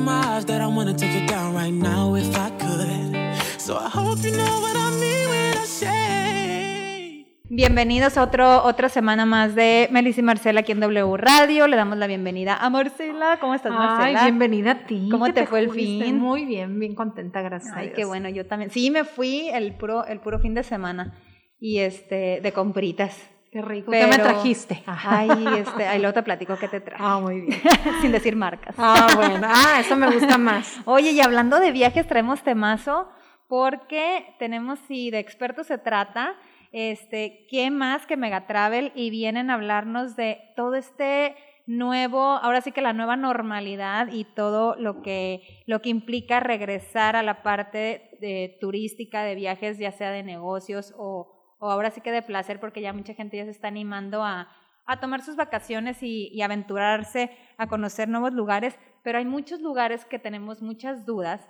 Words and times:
in 0.00 0.06
my 0.06 0.36
eyes 0.36 0.46
that 0.46 0.60
I 0.60 0.66
wanna 0.66 0.94
take 0.94 1.14
it 1.14 1.28
down 1.28 1.54
right 1.54 1.72
now 1.72 2.16
if 2.16 2.34
I 2.36 2.50
could. 2.58 3.36
So 3.60 3.76
I 3.76 3.88
hope 3.88 4.18
you 4.24 4.32
know 4.32 4.60
what 4.60 4.74
I 4.76 4.90
mean 4.98 5.28
when 5.28 5.58
I 5.58 5.66
say. 5.66 7.26
Bienvenidos 7.50 8.16
a 8.16 8.22
otro, 8.22 8.62
otra 8.64 8.88
semana 8.88 9.26
más 9.26 9.54
de 9.54 9.88
Melissa 9.90 10.20
y 10.20 10.24
Marcela 10.24 10.60
aquí 10.60 10.72
en 10.72 10.80
W 10.80 11.16
Radio. 11.16 11.66
Le 11.66 11.76
damos 11.76 11.98
la 11.98 12.06
bienvenida 12.06 12.56
a 12.56 12.70
Marcela. 12.70 13.38
¿Cómo 13.40 13.54
estás, 13.54 13.72
Marcela? 13.72 14.20
Ay, 14.20 14.30
bienvenida 14.30 14.70
a 14.70 14.86
ti. 14.86 15.08
¿Cómo 15.10 15.26
¿Qué 15.26 15.32
te 15.32 15.46
fue 15.46 15.60
el 15.60 15.70
fin? 15.70 16.18
Muy 16.18 16.46
bien, 16.46 16.78
bien 16.78 16.94
contenta, 16.94 17.42
gracias. 17.42 17.74
a 17.74 17.80
Ay, 17.80 17.86
Dios. 17.88 17.96
qué 17.96 18.04
bueno, 18.06 18.28
yo 18.28 18.46
también. 18.46 18.70
Sí, 18.70 18.90
me 18.90 19.04
fui 19.04 19.50
el 19.52 19.74
puro, 19.74 20.06
el 20.06 20.20
puro 20.20 20.38
fin 20.38 20.54
de 20.54 20.62
semana 20.62 21.14
y 21.58 21.78
este, 21.80 22.40
de 22.40 22.52
compritas. 22.52 23.18
Qué 23.50 23.62
rico. 23.62 23.90
Pero- 23.90 24.10
¿Qué 24.10 24.16
me 24.16 24.22
trajiste? 24.22 24.82
Ay, 24.86 25.28
este, 25.58 25.86
ahí 25.86 25.98
luego 25.98 26.14
te 26.14 26.22
platico 26.22 26.56
qué 26.56 26.68
te 26.68 26.80
traje. 26.80 27.02
Ah, 27.04 27.18
muy 27.20 27.40
bien. 27.42 27.60
Sin 28.00 28.12
decir 28.12 28.36
marcas. 28.36 28.74
Ah, 28.78 29.08
bueno. 29.16 29.46
Ah, 29.50 29.80
eso 29.80 29.96
me 29.96 30.10
gusta 30.10 30.38
más. 30.38 30.80
Oye, 30.84 31.10
y 31.10 31.20
hablando 31.20 31.58
de 31.58 31.72
viajes, 31.72 32.06
traemos 32.06 32.42
temazo 32.42 33.08
porque 33.48 34.36
tenemos, 34.38 34.78
si 34.86 35.10
de 35.10 35.18
expertos 35.18 35.66
se 35.66 35.78
trata, 35.78 36.36
este, 36.70 37.46
¿qué 37.50 37.70
más 37.72 38.06
que 38.06 38.16
Megatravel? 38.16 38.92
Y 38.94 39.10
vienen 39.10 39.50
a 39.50 39.54
hablarnos 39.54 40.14
de 40.14 40.38
todo 40.54 40.76
este 40.76 41.34
nuevo, 41.66 42.20
ahora 42.20 42.60
sí 42.60 42.72
que 42.72 42.80
la 42.82 42.92
nueva 42.92 43.16
normalidad 43.16 44.08
y 44.12 44.24
todo 44.24 44.76
lo 44.76 45.02
que, 45.02 45.62
lo 45.66 45.82
que 45.82 45.88
implica 45.88 46.40
regresar 46.40 47.16
a 47.16 47.22
la 47.22 47.42
parte 47.42 48.10
de, 48.20 48.56
turística 48.60 49.22
de 49.22 49.34
viajes, 49.34 49.78
ya 49.78 49.92
sea 49.92 50.10
de 50.10 50.22
negocios 50.22 50.94
o, 50.96 51.39
o 51.60 51.70
ahora 51.70 51.90
sí 51.90 52.00
que 52.00 52.10
de 52.10 52.22
placer, 52.22 52.58
porque 52.58 52.80
ya 52.80 52.92
mucha 52.92 53.14
gente 53.14 53.36
ya 53.36 53.44
se 53.44 53.50
está 53.50 53.68
animando 53.68 54.24
a, 54.24 54.48
a 54.86 54.98
tomar 54.98 55.22
sus 55.22 55.36
vacaciones 55.36 56.02
y, 56.02 56.40
aventurarse 56.42 57.30
a 57.58 57.68
conocer 57.68 58.08
nuevos 58.08 58.32
lugares, 58.32 58.76
pero 59.04 59.18
hay 59.18 59.24
muchos 59.24 59.60
lugares 59.60 60.04
que 60.04 60.18
tenemos 60.18 60.62
muchas 60.62 61.06
dudas 61.06 61.48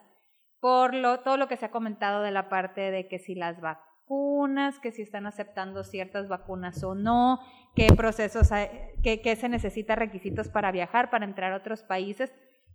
por 0.61 0.93
lo, 0.95 1.21
todo 1.21 1.39
lo 1.39 1.49
que 1.49 1.57
se 1.57 1.65
ha 1.65 1.71
comentado 1.71 2.23
de 2.23 2.33
la 2.33 2.51
parte 2.51 2.91
de 2.91 3.09
que 3.09 3.19
si 3.19 3.35
las 3.35 3.61
vacunas, 3.63 4.79
que 4.81 4.93
si 4.93 5.01
están 5.01 5.27
aceptando 5.27 5.85
ciertas 5.85 6.29
vacunas 6.29 6.83
o 6.85 6.95
no, 6.95 7.39
qué 7.75 7.87
procesos, 7.97 8.53
hay- 8.53 8.69
qué, 9.03 9.23
qué 9.23 9.37
se 9.37 9.49
necesita 9.49 9.95
requisitos 9.95 10.49
para 10.49 10.71
viajar, 10.73 11.09
para 11.09 11.25
entrar 11.25 11.53
a 11.53 11.57
otros 11.57 11.83
países. 11.83 12.31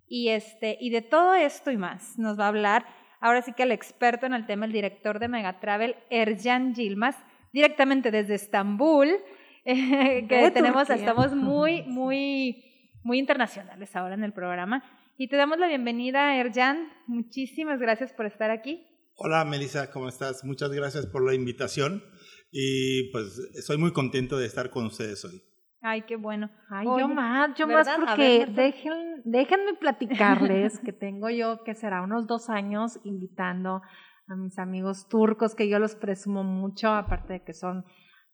Y, 0.08 0.30
este, 0.30 0.77
y 0.80 0.89
de 0.89 1.02
todo 1.02 1.36
esto 1.36 1.70
y 1.72 1.77
más 1.77 2.17
nos 2.17 2.39
va 2.39 2.45
a 2.45 2.49
hablar 2.49 2.86
ahora 3.26 3.42
sí 3.42 3.54
que 3.54 3.64
el 3.64 3.72
experto 3.72 4.28
en 4.28 4.36
el 4.36 4.45
tema, 4.45 4.68
el 4.68 4.72
director 4.72 5.18
de 5.18 5.28
Megatravel, 5.28 5.95
Erjan 6.12 6.76
Yilmaz, 6.76 7.16
directamente 7.52 8.12
desde 8.12 8.36
Estambul, 8.36 9.09
eh, 9.66 10.28
que 10.30 10.36
De 10.36 10.52
tenemos, 10.52 10.88
Turquía. 10.88 11.04
estamos 11.04 11.34
muy, 11.36 11.82
muy, 11.84 12.64
muy 13.04 13.17
internacionales 13.17 13.95
ahora 13.95 14.14
en 14.14 14.23
el 14.23 14.32
programa. 14.32 14.84
Y 15.17 15.28
te 15.28 15.38
damos 15.38 15.58
la 15.58 15.67
bienvenida, 15.67 16.38
Erjan. 16.38 16.88
Muchísimas 17.08 17.80
gracias 17.80 18.14
por 18.14 18.28
estar 18.28 18.52
aquí. 18.52 18.86
Hola 19.16 19.44
Melissa, 19.44 19.89
¿cómo 19.89 20.08
estás? 20.08 20.44
Muchas 20.44 20.70
gracias 20.70 21.08
por 21.08 21.26
la 21.26 21.34
invitación 21.34 22.04
y 22.52 23.10
pues 23.12 23.39
estoy 23.56 23.78
muy 23.78 23.92
contento 23.92 24.38
de 24.38 24.45
estar 24.45 24.70
con 24.70 24.86
ustedes 24.86 25.26
hoy. 25.26 25.42
Ay, 25.88 26.02
qué 26.02 26.16
bueno. 26.16 26.50
Ay, 26.67 26.88
Oye, 26.88 27.02
yo 27.02 27.08
más, 27.08 27.53
yo 27.55 27.67
¿verdad? 27.67 28.00
más 28.00 28.08
porque 28.08 28.39
ver, 28.39 28.47
Marta. 28.47 28.61
dejen, 28.64 29.22
déjenme 29.23 29.73
platicarles 29.75 30.80
que 30.80 30.92
tengo 30.92 31.30
yo, 31.30 31.64
que 31.64 31.75
será 31.75 32.02
unos 32.02 32.25
dos 32.25 32.50
años, 32.50 33.00
invitando 33.03 33.83
a 34.27 34.36
mis 34.36 34.58
amigos 34.58 35.08
turcos, 35.08 35.53
que 35.53 35.69
yo 35.69 35.77
los 35.77 35.94
presumo 35.94 36.44
mucho, 36.44 36.89
aparte 36.89 37.33
de 37.33 37.44
que 37.44 37.53
son, 37.53 37.86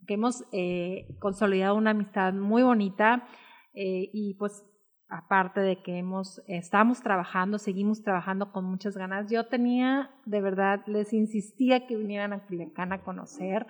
que 0.08 0.14
hemos 0.14 0.46
eh, 0.54 1.08
consolidado 1.20 1.76
una 1.76 1.92
amistad 1.92 2.32
muy 2.34 2.64
bonita 2.64 3.28
eh, 3.74 4.10
y 4.14 4.36
pues 4.36 4.64
aparte 5.10 5.60
de 5.60 5.84
que 5.84 5.98
hemos, 5.98 6.42
estamos 6.48 7.02
trabajando, 7.02 7.58
seguimos 7.58 8.02
trabajando 8.02 8.54
con 8.54 8.64
muchas 8.64 8.96
ganas. 8.96 9.30
Yo 9.30 9.48
tenía, 9.48 10.10
de 10.26 10.40
verdad, 10.40 10.84
les 10.88 11.12
insistía 11.12 11.86
que 11.86 11.98
vinieran 11.98 12.32
a 12.32 12.46
Culiacán 12.46 12.94
a 12.94 13.04
conocer. 13.04 13.68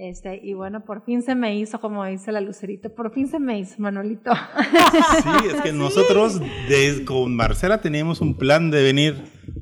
Este, 0.00 0.38
y 0.40 0.52
bueno, 0.54 0.84
por 0.84 1.04
fin 1.04 1.22
se 1.22 1.34
me 1.34 1.56
hizo, 1.56 1.80
como 1.80 2.04
dice 2.04 2.30
la 2.30 2.40
Lucerito, 2.40 2.94
por 2.94 3.12
fin 3.12 3.26
se 3.26 3.40
me 3.40 3.58
hizo, 3.58 3.74
Manolito. 3.78 4.30
Sí, 5.22 5.48
es 5.52 5.60
que 5.60 5.72
nosotros 5.72 6.40
des- 6.68 7.00
con 7.00 7.34
Marcela 7.34 7.80
teníamos 7.80 8.20
un 8.20 8.38
plan 8.38 8.70
de 8.70 8.84
venir 8.84 9.16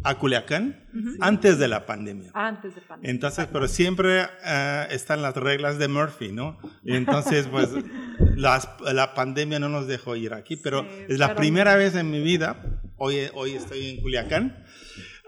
a 0.05 0.17
Culiacán 0.19 0.85
antes 1.21 1.59
de 1.59 1.69
la 1.69 1.87
pandemia. 1.87 2.31
Antes 2.35 2.75
de 2.75 2.83
pandemia. 2.83 3.11
Entonces, 3.11 3.49
pero 3.51 3.67
siempre 3.67 4.25
eh, 4.45 4.87
están 4.91 5.23
las 5.23 5.35
reglas 5.37 5.79
de 5.79 5.89
Murphy, 5.89 6.33
¿no? 6.33 6.59
Y 6.85 6.95
entonces, 6.95 7.47
pues, 7.51 7.71
las- 8.37 8.69
la 8.93 9.15
pandemia 9.15 9.59
no 9.59 9.71
nos 9.71 9.87
dejó 9.87 10.17
ir 10.17 10.35
aquí, 10.35 10.57
pero 10.57 10.83
Sí, 10.83 10.89
es 11.09 11.19
la 11.19 11.29
pero- 11.29 11.39
primera 11.39 11.77
vez 11.77 11.95
en 11.95 12.11
mi 12.11 12.21
vida, 12.21 12.83
hoy, 12.99 13.21
hoy 13.33 13.53
estoy 13.53 13.89
en 13.89 14.03
Culiacán. 14.03 14.65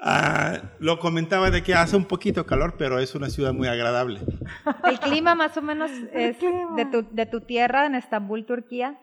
Ah, 0.00 0.60
lo 0.78 0.98
comentaba 0.98 1.50
de 1.50 1.62
que 1.62 1.75
hace 1.75 1.97
un 1.97 2.04
poquito 2.04 2.47
calor, 2.47 2.76
pero 2.78 3.00
es 3.00 3.14
una 3.14 3.31
ciudad 3.31 3.53
muy 3.53 3.66
agradable. 3.69 4.20
El 4.84 5.00
clima 5.00 5.34
más 5.34 5.56
o 5.56 5.62
menos 5.62 5.91
es 6.12 6.36
de 6.41 6.86
tu, 6.91 7.06
de 7.10 7.26
tu 7.26 7.41
tierra 7.41 7.86
en 7.86 7.94
Estambul, 7.94 8.47
Turquía. 8.47 9.00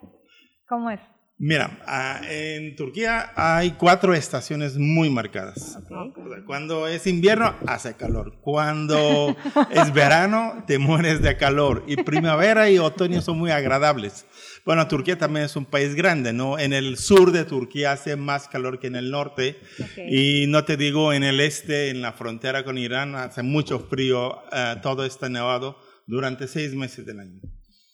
¿Cómo 0.67 0.89
es? 0.89 1.00
Mira, 1.38 1.79
ah, 1.85 2.22
en 2.29 2.78
Turquía 2.78 3.34
hay 3.35 3.72
cuatro 3.72 4.13
estaciones 4.13 4.78
muy 4.78 5.09
marcadas. 5.09 5.78
Ok. 5.91 6.17
O 6.17 6.29
sea, 6.29 6.45
Cuando 6.45 6.88
es 6.88 7.07
invierno, 7.07 7.53
hace 7.67 7.95
calor. 7.95 8.38
Cuando 8.39 9.35
es 9.69 9.94
verano, 9.94 10.63
te 10.66 10.79
mueres 10.79 11.22
de 11.22 11.35
calor. 11.35 11.84
Y 11.88 11.97
primavera 11.97 12.69
y 12.69 12.79
otoño 12.79 13.22
son 13.22 13.38
muy 13.38 13.51
agradables. 13.51 14.25
Bueno, 14.65 14.87
Turquía 14.87 15.17
también 15.17 15.45
es 15.45 15.55
un 15.55 15.65
país 15.65 15.93
grande, 15.93 16.33
¿no? 16.33 16.57
En 16.57 16.73
el 16.73 16.97
sur 16.97 17.31
de 17.31 17.45
Turquía 17.45 17.91
hace 17.91 18.15
más 18.15 18.47
calor 18.47 18.79
que 18.79 18.87
en 18.87 18.95
el 18.95 19.11
norte. 19.11 19.57
Ok. 19.79 19.97
Y 20.09 20.47
no 20.47 20.65
te 20.65 20.75
digo, 20.75 21.13
en 21.13 21.23
el 21.23 21.39
este, 21.39 21.89
en 21.91 22.01
la 22.01 22.13
frontera 22.13 22.63
con 22.63 22.77
Irán, 22.77 23.13
hace 23.15 23.43
mucho 23.43 23.79
frío. 23.79 24.39
ah, 24.51 24.77
todo 24.81 25.05
está 25.05 25.29
nevado 25.29 25.77
durante 26.07 26.47
seis 26.47 26.73
meses 26.73 27.05
del 27.05 27.19
año. 27.19 27.39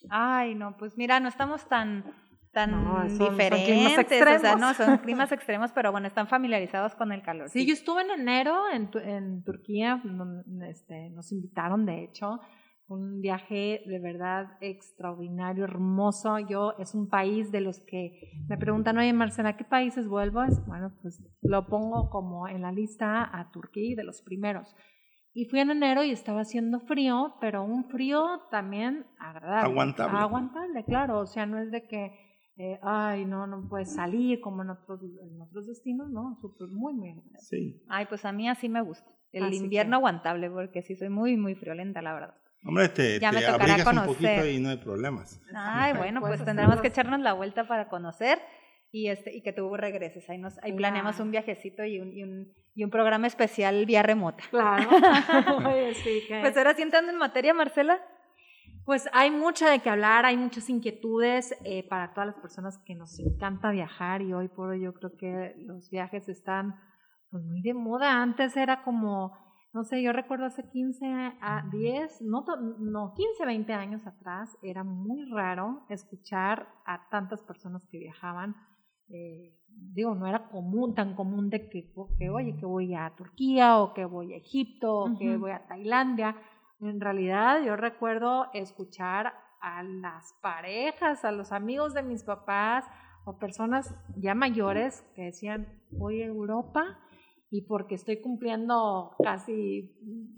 Ay, 0.10 0.56
no, 0.56 0.78
pues 0.78 0.98
mira, 0.98 1.20
no 1.20 1.28
estamos 1.30 1.68
tan 1.68 2.06
tan 2.54 2.72
No, 2.72 2.96
son- 3.08 3.18
son 3.18 3.18
climas 3.18 3.38
diferentes, 3.38 3.88
o 3.88 3.90
sea, 3.90 4.02
extremos. 4.02 4.60
no, 4.60 4.74
son 4.74 4.98
climas 5.06 5.32
extremos, 5.32 5.72
pero 5.74 5.92
bueno, 5.94 6.08
están 6.08 6.28
familiarizados 6.28 6.96
con 6.96 7.14
el 7.14 7.22
calor. 7.22 7.50
Sí, 7.50 7.66
yo 7.66 7.74
estuve 7.74 8.02
en 8.02 8.12
enero 8.12 8.64
en, 8.74 8.90
en 9.08 9.42
Turquía, 9.44 10.02
este, 10.70 11.10
nos 11.12 11.32
invitaron 11.32 11.86
de 11.86 12.04
hecho, 12.04 12.40
un 12.92 13.22
viaje 13.22 13.82
de 13.86 14.00
verdad 14.00 14.58
extraordinario, 14.62 15.64
hermoso. 15.64 16.38
Yo 16.40 16.74
es 16.80 16.94
un 16.94 17.08
país 17.08 17.52
de 17.52 17.62
los 17.62 17.80
que 17.80 18.32
me 18.48 18.58
preguntan, 18.58 18.98
oye 18.98 19.14
Marcela, 19.14 19.56
¿qué 19.58 19.64
países 19.64 20.08
vuelvo? 20.08 20.44
Es, 20.44 20.64
bueno, 20.68 20.92
pues 21.02 21.20
lo 21.42 21.68
pongo 21.68 22.10
como 22.10 22.48
en 22.48 22.62
la 22.62 22.72
lista 22.72 23.24
a 23.38 23.52
Turquía 23.52 23.96
de 23.96 24.04
los 24.04 24.22
primeros. 24.22 24.76
Y 25.34 25.46
fui 25.46 25.60
en 25.62 25.72
enero 25.72 26.04
y 26.04 26.12
estaba 26.12 26.42
haciendo 26.42 26.82
frío, 26.82 27.36
pero 27.40 27.64
un 27.64 27.86
frío 27.86 28.42
también 28.52 29.06
agradable. 29.18 29.72
Aguantable. 29.72 30.18
Aguantable, 30.18 30.84
claro. 30.84 31.20
O 31.20 31.26
sea, 31.26 31.46
no 31.46 31.58
es 31.58 31.72
de 31.72 31.88
que, 31.88 32.12
eh, 32.58 32.80
ay, 32.84 33.24
no, 33.26 33.48
no 33.48 33.70
puedes 33.70 33.94
salir 33.96 34.42
como 34.42 34.64
en 34.64 34.72
otros, 34.72 35.00
en 35.02 35.42
otros 35.42 35.68
destinos, 35.68 36.10
¿no? 36.12 36.38
Súper, 36.42 36.68
muy, 36.68 36.94
muy 36.94 37.12
agradable. 37.12 37.38
Sí. 37.40 37.82
Ay, 37.88 38.08
pues 38.10 38.26
a 38.26 38.34
mí 38.34 38.50
así 38.50 38.68
me 38.68 38.82
gusta. 38.82 39.10
El 39.32 39.46
Así 39.46 39.64
invierno 39.64 39.92
que- 39.92 39.96
aguantable, 40.00 40.50
porque 40.50 40.82
sí 40.82 40.98
soy 40.98 41.08
muy, 41.08 41.38
muy 41.38 41.56
friolenta, 41.56 42.02
la 42.02 42.14
verdad. 42.14 42.36
Hombre, 42.64 42.90
te, 42.90 43.20
Ya 43.20 43.32
me 43.32 43.40
te 43.40 43.46
tocará 43.46 43.64
abrigas 43.74 43.88
un 43.88 44.00
conocer. 44.00 44.16
poquito 44.36 44.48
y 44.48 44.60
no 44.60 44.70
hay 44.70 44.78
problemas. 44.78 45.42
Ay, 45.56 45.94
bueno, 45.94 46.20
pues 46.20 46.32
Puedes 46.32 46.46
tendremos 46.46 46.80
que 46.82 46.88
echarnos 46.90 47.20
la 47.20 47.34
vuelta 47.34 47.68
para 47.68 47.90
conocer 47.90 48.40
y 48.92 49.08
este 49.08 49.36
y 49.36 49.42
que 49.42 49.52
tú 49.54 49.76
regreses. 49.76 50.30
Ahí 50.30 50.38
nos, 50.38 50.58
ahí 50.64 50.74
planeamos 50.74 51.20
un 51.20 51.32
viajecito 51.32 51.84
y 51.86 52.00
un, 52.00 52.12
y 52.14 52.24
un, 52.24 52.54
y 52.76 52.84
un 52.84 52.90
programa 52.92 53.26
especial 53.28 53.86
vía 53.86 54.04
remota. 54.04 54.44
Claro. 54.52 54.90
Oye, 55.68 55.94
sí, 55.96 56.22
que- 56.28 56.40
Pues 56.42 56.56
ahora 56.58 56.74
sí 56.76 56.82
entrando 56.84 57.12
en 57.12 57.18
materia, 57.18 57.54
Marcela. 57.54 58.00
Pues 58.84 59.08
hay 59.14 59.30
mucho 59.30 59.68
de 59.68 59.80
qué 59.80 59.90
hablar, 59.92 60.26
hay 60.26 60.38
muchas 60.38 60.68
inquietudes 60.70 61.56
eh, 61.66 61.88
para 61.88 62.14
todas 62.14 62.28
las 62.28 62.36
personas 62.38 62.80
que 62.80 62.96
nos 62.96 63.20
encanta 63.20 63.70
viajar 63.70 64.24
y 64.24 64.34
hoy 64.34 64.48
por 64.48 64.70
hoy 64.70 64.82
yo 64.82 64.94
creo 64.94 65.12
que 65.18 65.54
los 65.66 65.90
viajes 65.92 66.28
están 66.30 66.76
pues 67.30 67.44
muy 67.44 67.62
de 67.62 67.76
moda. 67.76 68.22
Antes 68.24 68.58
era 68.58 68.82
como, 68.84 69.38
no 69.74 69.84
sé, 69.84 70.02
yo 70.02 70.12
recuerdo 70.12 70.46
hace 70.46 70.68
15 70.70 71.06
a 71.42 71.64
10, 71.72 72.22
no, 72.22 72.44
to- 72.44 72.58
no 72.58 73.14
15, 73.16 73.46
20 73.46 73.74
años 73.74 74.06
atrás, 74.06 74.58
era 74.62 74.84
muy 74.84 75.26
raro 75.32 75.86
escuchar 75.90 76.68
a 76.86 77.08
tantas 77.10 77.42
personas 77.44 77.86
que 77.90 77.98
viajaban. 78.00 78.56
eh, 79.14 79.58
digo, 79.94 80.16
no 80.16 80.26
era 80.28 80.48
común, 80.50 80.94
tan 80.96 81.16
común 81.16 81.50
de 81.50 81.70
que, 81.70 81.92
que, 82.18 82.30
oye, 82.30 82.56
que 82.58 82.66
voy 82.66 82.94
a 82.96 83.14
Turquía 83.16 83.78
o 83.80 83.94
que 83.94 84.06
voy 84.06 84.34
a 84.34 84.38
Egipto 84.38 84.94
o 85.00 85.18
que 85.18 85.36
voy 85.38 85.52
a 85.52 85.68
Tailandia. 85.68 86.36
En 86.80 87.00
realidad 87.02 87.62
yo 87.64 87.76
recuerdo 87.76 88.48
escuchar 88.54 89.34
a 89.62 89.84
las 89.84 90.34
parejas, 90.42 91.24
a 91.26 91.32
los 91.32 91.52
amigos 91.52 91.94
de 91.94 92.04
mis 92.04 92.24
papás 92.24 92.86
o 93.26 93.38
personas 93.38 93.94
ya 94.18 94.34
mayores 94.34 95.04
que 95.16 95.24
decían, 95.24 95.68
voy 95.92 96.22
a 96.22 96.26
Europa 96.28 96.98
y 97.54 97.64
porque 97.64 97.96
estoy 97.96 98.22
cumpliendo 98.22 99.14
casi 99.22 99.92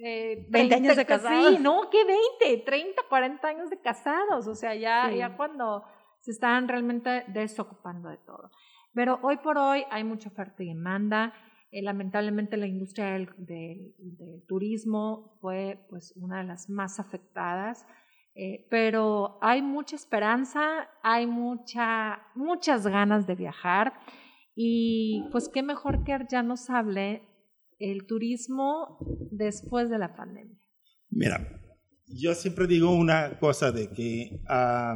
eh, 0.03 0.47
20 0.49 0.75
años 0.75 0.95
de 0.97 1.05
casados. 1.05 1.53
Sí, 1.55 1.59
no, 1.61 1.89
que 1.91 2.03
20, 2.03 2.63
30, 2.65 3.01
40 3.07 3.47
años 3.47 3.69
de 3.69 3.79
casados, 3.79 4.47
o 4.47 4.55
sea, 4.55 4.73
ya, 4.75 5.07
Sí. 5.09 5.17
ya 5.17 5.37
cuando 5.37 5.83
se 6.21 6.31
estaban 6.31 6.67
realmente 6.67 7.23
desocupando 7.27 8.09
de 8.09 8.17
todo. 8.17 8.49
Pero 8.93 9.19
hoy 9.21 9.37
por 9.37 9.57
hoy 9.57 9.83
hay 9.91 10.03
mucha 10.03 10.29
oferta 10.29 10.63
y 10.63 10.67
demanda. 10.69 11.33
Eh, 11.71 11.81
lamentablemente 11.83 12.57
la 12.57 12.67
industria 12.67 13.11
del, 13.13 13.29
del- 13.37 13.93
del 13.97 14.45
turismo 14.47 15.37
fue 15.39 15.85
pues 15.89 16.13
una 16.17 16.39
de 16.39 16.45
las 16.45 16.69
más 16.69 16.99
afectadas. 16.99 17.85
Eh, 18.35 18.65
pero 18.71 19.37
hay 19.41 19.61
mucha 19.61 19.95
esperanza, 19.95 20.89
hay 21.03 21.27
mucha, 21.27 22.23
muchas 22.33 22.87
ganas 22.87 23.27
de 23.27 23.35
viajar 23.35 23.93
y 24.55 25.23
pues 25.31 25.49
qué 25.49 25.63
mejor 25.63 26.03
que 26.03 26.17
ya 26.29 26.43
nos 26.43 26.69
hable 26.69 27.23
el 27.79 28.05
turismo 28.05 28.97
después 29.31 29.89
de 29.89 29.97
la 29.97 30.15
pandemia. 30.15 30.57
Mira, 31.09 31.61
yo 32.07 32.33
siempre 32.35 32.67
digo 32.67 32.91
una 32.91 33.39
cosa 33.39 33.71
de 33.71 33.89
que 33.89 34.41
ah, 34.47 34.95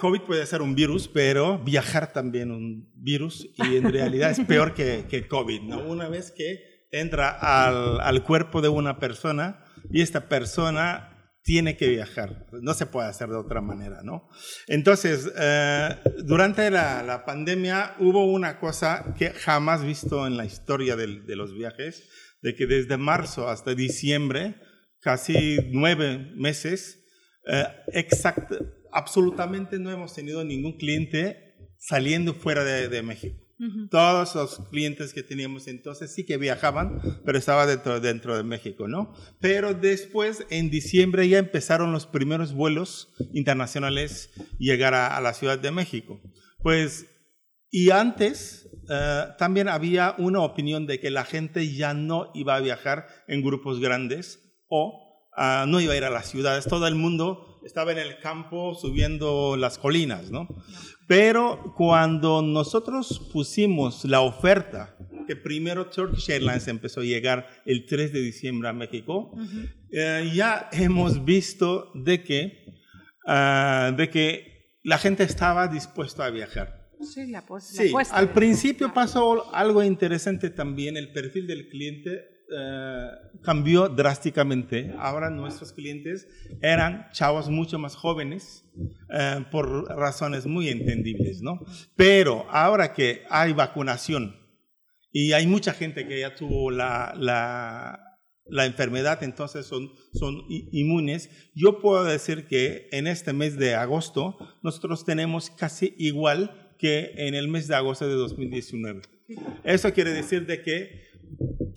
COVID 0.00 0.22
puede 0.22 0.46
ser 0.46 0.62
un 0.62 0.74
virus, 0.74 1.08
pero 1.08 1.58
viajar 1.58 2.12
también 2.12 2.50
un 2.50 2.90
virus 2.94 3.48
y 3.56 3.76
en 3.76 3.90
realidad 3.92 4.30
es 4.30 4.40
peor 4.40 4.74
que, 4.74 5.06
que 5.08 5.26
COVID, 5.26 5.62
¿no? 5.62 5.88
Una 5.88 6.08
vez 6.08 6.30
que 6.30 6.86
entra 6.92 7.30
al, 7.30 8.00
al 8.00 8.22
cuerpo 8.22 8.62
de 8.62 8.68
una 8.68 8.98
persona 8.98 9.64
y 9.90 10.02
esta 10.02 10.28
persona 10.28 11.15
tiene 11.46 11.76
que 11.76 11.88
viajar, 11.88 12.44
no 12.60 12.74
se 12.74 12.86
puede 12.86 13.08
hacer 13.08 13.28
de 13.28 13.36
otra 13.36 13.60
manera, 13.60 14.02
¿no? 14.02 14.28
Entonces, 14.66 15.30
eh, 15.38 15.90
durante 16.24 16.72
la, 16.72 17.22
pandemia 17.24 17.94
hubo 18.00 18.26
una 18.26 18.58
cosa 18.58 19.14
que 19.16 19.30
jamás 19.30 19.84
visto 19.84 20.26
en 20.26 20.36
la 20.36 20.44
historia 20.44 20.96
de 20.96 21.36
los 21.36 21.54
viajes, 21.54 22.08
de 22.42 22.56
que 22.56 22.66
desde 22.66 22.96
marzo 22.96 23.48
hasta 23.48 23.76
diciembre, 23.76 24.56
casi 25.00 25.58
nueve 25.70 26.32
meses, 26.34 27.04
eh, 27.46 27.64
exact- 27.94 28.60
absolutamente 28.90 29.78
no 29.78 29.92
hemos 29.92 30.14
tenido 30.14 30.42
ningún 30.44 30.76
cliente 30.76 31.54
saliendo 31.78 32.34
fuera 32.34 32.64
de, 32.64 32.88
de 32.88 33.02
México. 33.02 33.45
Todos 33.90 34.34
los 34.34 34.58
clientes 34.68 35.14
que 35.14 35.22
teníamos 35.22 35.66
entonces 35.66 36.12
sí 36.14 36.26
que 36.26 36.36
viajaban, 36.36 37.00
pero 37.24 37.38
estaba 37.38 37.66
dentro, 37.66 38.00
dentro 38.00 38.36
de 38.36 38.42
México, 38.42 38.86
¿no? 38.86 39.14
Pero 39.40 39.72
después, 39.72 40.44
en 40.50 40.68
diciembre, 40.68 41.26
ya 41.26 41.38
empezaron 41.38 41.90
los 41.90 42.06
primeros 42.06 42.52
vuelos 42.52 43.14
internacionales 43.32 44.30
llegar 44.58 44.92
a, 44.92 45.18
la 45.22 45.32
Ciudad 45.32 45.58
de 45.58 45.70
México. 45.70 46.20
Pues, 46.62 47.06
y 47.70 47.90
antes 47.90 48.68
eh, 48.90 49.24
también 49.38 49.68
había 49.68 50.14
una 50.18 50.40
opinión 50.40 50.86
de 50.86 51.00
que 51.00 51.10
la 51.10 51.24
gente 51.24 51.74
ya 51.74 51.94
no 51.94 52.30
iba 52.34 52.56
a 52.56 52.60
viajar 52.60 53.06
en 53.26 53.42
grupos 53.42 53.80
grandes 53.80 54.38
o 54.68 55.30
ah, 55.34 55.64
no 55.66 55.80
iba 55.80 55.94
a 55.94 55.96
ir 55.96 56.04
a 56.04 56.10
las 56.10 56.28
ciudades. 56.28 56.66
Todo 56.66 56.86
el 56.86 56.94
mundo 56.94 57.55
estaba 57.66 57.92
en 57.92 57.98
el 57.98 58.18
campo 58.18 58.74
subiendo 58.74 59.56
las 59.56 59.76
colinas, 59.76 60.30
¿no? 60.30 60.48
Pero 61.06 61.74
cuando 61.76 62.42
nosotros 62.42 63.28
pusimos 63.32 64.04
la 64.04 64.20
oferta, 64.20 64.96
que 65.26 65.36
primero 65.36 65.90
Turkish 65.90 66.30
Airlines 66.30 66.68
empezó 66.68 67.00
a 67.00 67.04
llegar 67.04 67.48
el 67.64 67.84
3 67.86 68.12
de 68.12 68.20
diciembre 68.20 68.68
a 68.68 68.72
México, 68.72 69.32
eh, 69.90 70.30
ya 70.32 70.68
hemos 70.72 71.24
visto 71.24 71.90
de 71.94 72.22
que, 72.22 72.64
ah, 73.26 73.92
de 73.96 74.08
que 74.08 74.78
la 74.84 74.98
gente 74.98 75.24
estaba 75.24 75.66
dispuesta 75.68 76.24
a 76.24 76.30
viajar. 76.30 76.86
Sí, 77.00 77.26
la, 77.26 77.44
pues, 77.44 77.64
Sí, 77.64 77.92
al 78.10 78.32
principio 78.32 78.94
pasó 78.94 79.54
algo 79.54 79.82
interesante 79.82 80.50
también, 80.50 80.96
el 80.96 81.12
perfil 81.12 81.46
del 81.46 81.68
cliente 81.68 82.35
eh, 82.48 83.10
cambió 83.42 83.88
drásticamente. 83.88 84.94
Ahora 84.98 85.30
nuestros 85.30 85.72
clientes 85.72 86.28
eran 86.62 87.08
chavos 87.12 87.48
mucho 87.48 87.78
más 87.78 87.96
jóvenes 87.96 88.64
eh, 89.12 89.44
por 89.50 89.88
razones 89.88 90.46
muy 90.46 90.68
entendibles, 90.68 91.42
¿no? 91.42 91.64
Pero 91.96 92.46
ahora 92.50 92.92
que 92.92 93.22
hay 93.30 93.52
vacunación 93.52 94.36
y 95.12 95.32
hay 95.32 95.46
mucha 95.46 95.72
gente 95.72 96.06
que 96.06 96.20
ya 96.20 96.34
tuvo 96.34 96.70
la, 96.70 97.14
la, 97.16 98.20
la 98.44 98.66
enfermedad, 98.66 99.22
entonces 99.22 99.66
son, 99.66 99.90
son 100.12 100.44
inmunes, 100.48 101.30
yo 101.54 101.80
puedo 101.80 102.04
decir 102.04 102.46
que 102.46 102.88
en 102.92 103.06
este 103.06 103.32
mes 103.32 103.56
de 103.56 103.74
agosto 103.74 104.38
nosotros 104.62 105.04
tenemos 105.04 105.50
casi 105.50 105.94
igual 105.98 106.74
que 106.78 107.12
en 107.16 107.34
el 107.34 107.48
mes 107.48 107.66
de 107.66 107.74
agosto 107.74 108.06
de 108.06 108.14
2019. 108.14 109.02
Eso 109.64 109.92
quiere 109.92 110.12
decir 110.12 110.46
de 110.46 110.62
que 110.62 111.05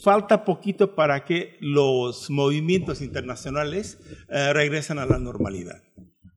falta 0.04 0.46
poquito 0.46 0.96
para 0.96 1.26
que 1.26 1.58
los 1.62 2.30
movimientos 2.30 3.02
internacionales 3.02 4.00
eh, 4.30 4.54
regresen 4.54 5.00
a 5.00 5.06
la 5.06 5.18
normalidad. 5.20 5.82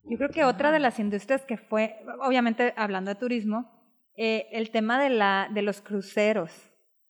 Yo 0.05 0.19
creo 0.19 0.31
que 0.31 0.45
otra 0.45 0.73
de 0.73 0.79
las 0.79 0.99
industrias 0.99 1.43
que 1.47 1.57
fue, 1.57 1.97
obviamente 2.23 2.75
hablando 2.77 3.11
de 3.11 3.15
turismo, 3.15 3.71
eh, 4.17 4.47
el 4.53 4.71
tema 4.71 5.03
de, 5.03 5.11
la, 5.11 5.49
de 5.55 5.63
los 5.63 5.81
cruceros. 5.81 6.51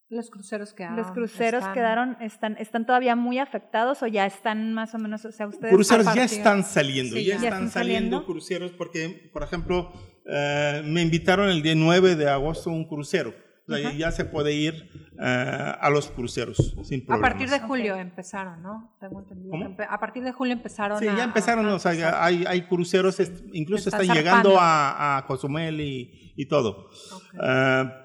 Los 0.08 0.28
cruceros 0.30 0.74
quedaron. 0.74 0.98
los 0.98 1.10
cruceros 1.10 1.60
están- 1.60 1.74
quedaron, 1.74 2.16
están, 2.20 2.56
están 2.58 2.84
todavía 2.84 3.16
muy 3.16 3.38
afectados 3.38 4.02
o 4.02 4.06
ya 4.06 4.26
están 4.26 4.74
más 4.74 4.94
o 4.94 4.98
menos, 4.98 5.24
o 5.24 5.32
sea, 5.32 5.46
ustedes... 5.46 5.72
Cruceros 5.72 6.14
ya 6.14 6.24
están 6.24 6.64
saliendo, 6.64 7.16
Sí, 7.16 7.24
ya, 7.24 7.28
ya 7.30 7.34
están, 7.36 7.46
están 7.64 7.70
saliendo, 7.70 8.16
saliendo. 8.18 8.26
cruceros 8.26 8.72
porque, 8.72 9.30
por 9.32 9.42
ejemplo, 9.42 9.90
eh, 10.26 10.82
me 10.84 11.00
invitaron 11.00 11.48
el 11.48 11.62
día 11.62 11.74
9 11.74 12.14
de 12.14 12.28
agosto 12.28 12.68
a 12.68 12.74
un 12.74 12.84
crucero. 12.86 13.32
O 13.76 13.78
sea, 13.78 13.92
ya 13.92 14.12
se 14.12 14.24
puede 14.24 14.52
ir 14.52 14.90
eh, 15.20 15.72
a 15.80 15.90
los 15.90 16.08
cruceros 16.10 16.74
sin 16.84 17.02
A 17.02 17.06
problemas. 17.06 17.30
partir 17.30 17.50
de 17.50 17.60
julio 17.60 17.96
empezaron, 17.96 18.62
¿no? 18.62 18.96
Tengo 19.00 19.20
entendido. 19.20 19.50
¿Cómo? 19.50 19.76
A 19.88 19.98
partir 20.00 20.22
de 20.22 20.32
julio 20.32 20.52
empezaron 20.54 20.98
Sí, 20.98 21.08
a- 21.08 21.16
ya 21.16 21.24
empezaron, 21.24 21.66
a- 21.66 21.74
o 21.74 21.78
sea, 21.78 21.94
ya 21.94 22.24
hay, 22.24 22.44
hay 22.46 22.62
cruceros, 22.62 23.16
incluso 23.52 23.88
Están 23.90 24.06
llegando 24.14 24.58
a, 24.58 25.18
a 25.18 25.26
Cozumel 25.26 25.80
y, 25.80 26.32
y 26.36 26.46
todo. 26.46 26.88
Ok. 27.12 27.22
Ah, 27.40 27.98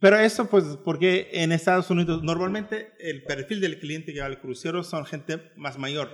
pero 0.00 0.18
eso, 0.18 0.48
pues, 0.50 0.64
porque 0.84 1.28
en 1.32 1.52
Estados 1.52 1.88
Unidos, 1.90 2.22
normalmente 2.24 2.92
el 2.98 3.22
perfil 3.22 3.60
del 3.60 3.78
cliente 3.78 4.12
que 4.12 4.20
va 4.20 4.26
al 4.26 4.40
crucero 4.40 4.82
son 4.82 5.04
gente 5.06 5.52
más 5.56 5.78
mayor 5.78 6.08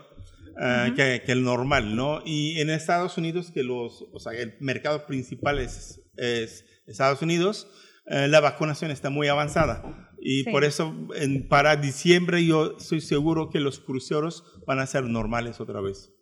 ah, 0.61 0.89
que, 0.95 1.23
que 1.25 1.33
el 1.33 1.43
normal, 1.43 1.97
¿no? 1.97 2.21
Y 2.25 2.61
en 2.61 2.69
Estados 2.71 3.17
Unidos, 3.17 3.51
que 3.51 3.63
los, 3.63 4.05
o 4.13 4.19
sea, 4.21 4.33
el 4.33 4.57
mercado 4.61 5.07
principal 5.07 5.59
es, 5.59 6.03
es 6.17 6.67
Estados 6.87 7.23
Unidos, 7.23 7.67
eh, 8.11 8.29
la 8.29 8.41
vacunación 8.41 8.91
está 8.91 9.11
muy 9.11 9.29
avanzada. 9.29 9.83
Y 10.21 10.45
Sí. 10.45 10.51
por 10.51 10.65
eso, 10.65 10.95
en- 11.15 11.47
para 11.49 11.77
diciembre, 11.77 12.45
yo 12.45 12.77
estoy 12.79 13.01
seguro 13.01 13.51
que 13.51 13.61
los 13.61 13.79
cruceros 13.81 14.45
van 14.67 14.79
a 14.81 14.87
ser 14.87 15.05
normales 15.05 15.61
otra 15.61 15.81
vez. 15.81 16.13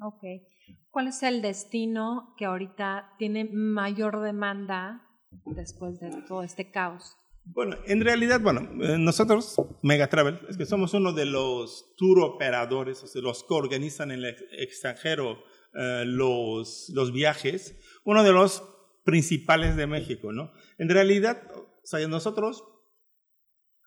Ok. 0.00 0.22
¿Cuál 0.90 1.08
es 1.08 1.22
el 1.22 1.42
destino 1.42 2.34
que 2.38 2.44
ahorita 2.44 3.14
tiene 3.18 3.48
mayor 3.52 4.20
demanda 4.22 5.02
después 5.56 5.98
de 6.00 6.10
todo 6.28 6.42
este 6.42 6.70
caos? 6.70 7.16
Bueno, 7.44 7.76
en 7.86 8.02
realidad, 8.04 8.40
bueno, 8.40 8.60
eh, 8.84 8.98
nosotros, 8.98 9.56
Mega 9.82 10.08
Travel, 10.08 10.38
es 10.48 10.56
que 10.56 10.64
somos 10.66 10.94
uno 10.94 11.12
de 11.12 11.24
los 11.26 11.94
tour 11.96 12.20
operadores, 12.20 13.02
o 13.02 13.06
sea, 13.08 13.20
los 13.20 13.42
que 13.42 13.54
organizan 13.54 14.12
en 14.12 14.20
el 14.20 14.26
ex- 14.26 14.44
extranjero 14.58 15.38
eh, 15.74 16.04
los, 16.06 16.90
los 16.94 17.12
viajes, 17.12 17.76
uno 18.04 18.22
de 18.22 18.32
los 18.32 18.62
principales 19.04 19.76
de 19.76 19.86
México, 19.86 20.32
¿no? 20.32 20.52
En 20.78 20.88
realidad, 20.88 21.42
o 21.54 21.80
sea, 21.84 22.06
nosotros, 22.08 22.64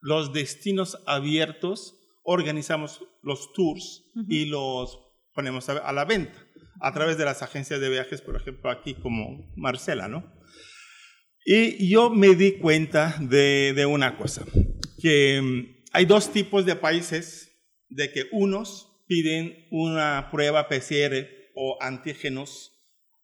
los 0.01 0.33
destinos 0.33 1.01
abiertos, 1.05 1.99
organizamos 2.23 3.03
los 3.21 3.53
tours 3.53 4.03
y 4.29 4.45
los 4.45 4.99
ponemos 5.33 5.69
a, 5.69 5.77
a 5.77 5.93
la 5.93 6.05
venta 6.05 6.45
a 6.81 6.93
través 6.93 7.17
de 7.17 7.25
las 7.25 7.41
agencias 7.41 7.79
de 7.79 7.89
viajes, 7.89 8.21
por 8.21 8.35
ejemplo, 8.35 8.69
aquí 8.69 8.95
como 8.95 9.51
Marcela, 9.55 10.07
¿no? 10.07 10.33
Y 11.45 11.89
yo 11.89 12.09
me 12.09 12.35
di 12.35 12.53
cuenta 12.53 13.15
de, 13.19 13.73
de 13.75 13.85
una 13.85 14.17
cosa, 14.17 14.43
que 15.01 15.41
mm, 15.41 15.83
hay 15.93 16.05
dos 16.05 16.31
tipos 16.31 16.65
de 16.65 16.75
países 16.75 17.51
de 17.87 18.11
que 18.11 18.25
unos 18.31 19.03
piden 19.07 19.67
una 19.71 20.29
prueba 20.31 20.67
PCR 20.67 21.27
o 21.55 21.77
antígenos 21.81 22.74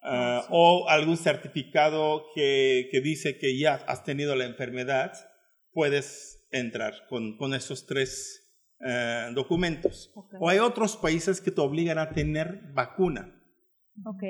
ah, 0.03 0.45
o 0.49 0.89
algún 0.89 1.17
certificado 1.17 2.25
que, 2.35 2.87
que 2.91 3.01
dice 3.01 3.37
que 3.37 3.57
ya 3.57 3.75
has 3.75 4.03
tenido 4.03 4.35
la 4.35 4.45
enfermedad, 4.45 5.13
puedes 5.71 6.47
entrar 6.51 6.93
con, 7.07 7.37
con 7.37 7.53
esos 7.53 7.85
tres 7.85 8.41
eh, 8.85 9.29
documentos. 9.33 10.11
O 10.39 10.49
hay 10.49 10.59
otros 10.59 10.97
países 10.97 11.39
que 11.39 11.51
te 11.51 11.61
obligan 11.61 11.97
a 11.97 12.09
tener 12.09 12.61
vacuna. 12.73 13.39
Ok. 14.05 14.23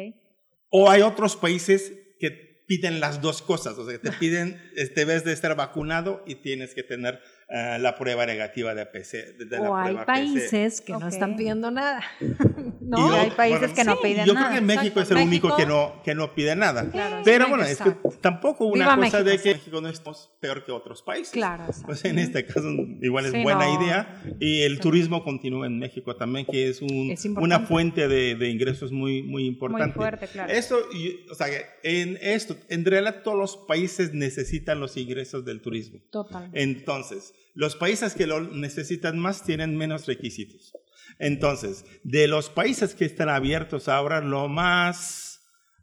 O 0.70 0.90
hay 0.90 1.02
otros 1.02 1.36
países 1.36 1.94
que 2.20 2.64
piden 2.68 3.00
las 3.00 3.22
dos 3.22 3.42
cosas, 3.42 3.78
o 3.78 3.90
sea, 3.90 4.00
te 4.00 4.12
piden, 4.20 4.62
este, 4.76 5.02
debes 5.02 5.24
de 5.26 5.34
estar 5.34 5.56
vacunado 5.56 6.24
y 6.26 6.36
tienes 6.36 6.74
que 6.74 6.84
tener 6.84 7.20
eh, 7.54 7.78
la 7.80 7.96
prueba 7.96 8.26
negativa 8.26 8.74
de 8.74 8.86
PC. 8.86 9.34
De, 9.34 9.46
de 9.46 9.58
la 9.60 9.70
o 9.70 9.76
hay 9.76 9.88
prueba 9.90 10.06
países 10.06 10.82
que 10.82 10.94
no 10.94 11.08
están 11.08 11.36
pidiendo 11.36 11.70
nada. 11.72 12.02
¿No? 12.82 13.14
Y 13.14 13.18
hay 13.18 13.30
yo- 13.30 13.36
países 13.36 13.72
que 13.72 13.84
no 13.84 13.94
sí, 13.94 14.00
piden 14.04 14.26
Yo 14.26 14.34
nada, 14.34 14.48
creo 14.50 14.60
que 14.60 14.66
México 14.66 15.00
exacto. 15.00 15.02
es 15.02 15.12
el 15.22 15.28
único 15.28 15.56
que 15.56 15.66
no, 15.66 16.02
que 16.04 16.16
no 16.16 16.34
pide 16.36 16.56
nada. 16.56 16.90
Claro, 16.90 17.22
Pero 17.24 17.48
bueno, 17.50 17.64
es 17.64 17.80
que 17.82 17.92
tampoco 18.22 18.66
una 18.66 18.96
Viva 18.96 19.06
cosa 19.06 19.24
de 19.24 19.32
que 19.34 19.38
sí. 19.40 19.50
México 19.50 19.80
no 19.82 19.88
es 19.90 20.02
peor 20.40 20.66
que 20.66 20.72
otros 20.72 21.02
países. 21.02 21.32
Claro. 21.34 21.66
Pues 21.86 22.04
en 22.06 22.20
este 22.20 22.46
caso 22.46 22.70
igual 23.02 23.26
es 23.26 23.32
Sí, 23.32 23.44
buena 23.44 23.66
no. 23.66 23.82
idea. 23.84 24.22
Y 24.40 24.62
el 24.62 24.80
turismo 24.80 25.24
continúa 25.24 25.68
en 25.68 25.78
México 25.80 26.16
también, 26.16 26.46
que 26.46 26.70
es, 26.70 26.82
un- 26.82 27.12
Es 27.12 27.26
una 27.26 27.60
fuente 27.62 28.08
de, 28.08 28.36
de 28.36 28.50
ingresos 28.50 28.92
muy, 28.92 29.24
muy 29.24 29.46
importante. 29.46 29.88
Muy 29.88 29.94
fuerte, 29.94 30.28
claro. 30.28 30.52
Esto, 30.52 30.78
y- 30.94 31.26
o 31.30 31.36
sea, 31.36 31.48
que 31.50 31.66
en 31.84 32.18
esto, 32.22 32.56
en 32.70 32.86
realidad 32.86 33.22
todos 33.24 33.38
los 33.38 33.58
países 33.58 34.14
necesitan 34.14 34.80
los 34.80 34.98
ingresos 34.98 35.46
del 35.46 35.62
turismo. 35.62 36.00
Total. 36.12 36.50
Entonces, 36.54 37.34
los 37.54 37.76
países 37.76 38.14
que 38.14 38.28
lo 38.28 38.42
necesitan 38.42 39.20
más 39.20 39.44
tienen 39.44 39.78
menos 39.78 40.08
requisitos. 40.08 40.74
Entonces, 41.20 41.86
de 42.04 42.28
los 42.28 42.50
países 42.50 42.96
que 42.96 43.06
están 43.06 43.30
abiertos 43.30 43.88
ahora, 43.88 44.22
lo 44.22 44.48
más, 44.48 45.42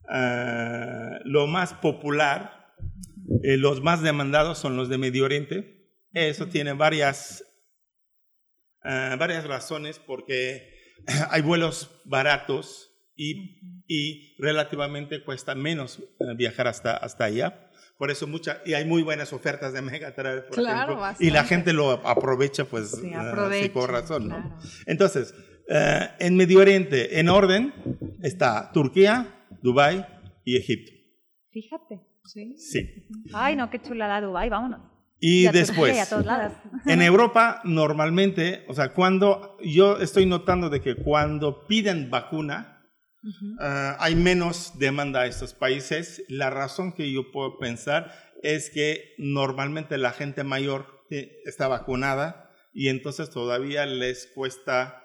ah, 0.09 1.19
lo 1.25 1.47
más 1.47 1.75
popular, 1.75 2.75
eh, 3.43 3.57
los 3.57 3.83
más 3.83 4.03
demandados 4.03 4.59
son 4.59 4.77
los 4.77 4.88
de 4.88 4.99
Medio 4.99 5.25
Oriente. 5.25 5.93
Eso 6.12 6.47
tiene 6.47 6.73
varias, 6.73 7.45
ah, 8.83 9.17
varias 9.19 9.47
razones 9.47 9.99
porque 9.99 10.73
hay 11.31 11.43
vuelos 11.43 12.00
baratos 12.05 12.91
y, 13.15 13.61
y 13.87 14.37
relativamente 14.38 15.23
cuesta 15.25 15.55
menos 15.55 15.99
eh, 15.99 16.35
viajar 16.37 16.69
hasta, 16.69 16.97
hasta 16.97 17.25
allá. 17.25 17.67
Por 17.99 18.12
eso 18.12 18.28
mucha, 18.28 18.62
y 18.64 18.75
hay 18.75 18.85
muy 18.85 19.02
buenas 19.02 19.33
ofertas 19.33 19.73
de 19.73 19.83
Megatravel, 19.83 20.45
por 20.45 20.55
Claro, 20.55 21.05
ejemplo, 21.05 21.26
y 21.26 21.31
la 21.31 21.43
gente 21.43 21.73
lo 21.73 21.90
aprovecha, 21.90 22.64
pues, 22.64 22.93
Sí, 22.93 23.09
eh, 23.09 23.14
aprovecha, 23.17 23.64
sí, 23.64 23.71
con 23.71 23.88
razón. 23.88 24.55
Entonces, 24.87 25.35
eh, 25.69 26.09
en 26.21 26.37
Medio 26.37 26.61
Oriente, 26.61 27.19
en 27.19 27.28
orden, 27.28 27.75
está 28.23 28.71
Turquía, 28.73 29.45
Dubái 29.62 30.07
y 30.45 30.57
Egipto. 30.57 30.93
Fíjate. 31.50 32.00
Sí. 32.25 32.57
Sí. 32.57 33.09
Ay, 33.35 33.57
no, 33.57 33.69
qué 33.69 33.83
chulada 33.83 34.21
Dubái, 34.21 34.49
vámonos. 34.49 34.81
Y 35.19 35.49
después, 35.49 35.97
y 35.97 35.99
a 35.99 36.07
todos 36.07 36.25
lados. 36.25 36.52
en 36.87 37.02
Europa, 37.02 37.61
normalmente, 37.64 38.64
o 38.69 38.75
sea, 38.75 38.95
cuando 38.95 39.57
yo 39.61 39.99
estoy 39.99 40.26
notando 40.26 40.71
de 40.71 40.81
que 40.81 40.95
cuando 40.95 41.67
piden 41.67 42.11
vacuna, 42.11 42.77
ah, 43.60 43.96
hay 44.00 44.14
menos 44.14 44.78
demanda 44.78 45.20
a 45.20 45.26
estos 45.26 45.54
países. 45.54 46.25
La 46.28 46.50
razón 46.50 46.92
que 46.92 47.10
yo 47.12 47.30
puedo 47.30 47.58
pensar 47.58 48.12
es 48.42 48.70
que 48.70 49.14
normalmente 49.18 49.98
la 49.98 50.12
gente 50.12 50.44
mayor 50.44 51.04
eh, 51.10 51.40
está 51.44 51.68
vacunada 51.68 52.50
y 52.72 52.88
entonces 52.88 53.30
todavía 53.30 53.87
les 53.87 54.26
cuesta 54.34 55.02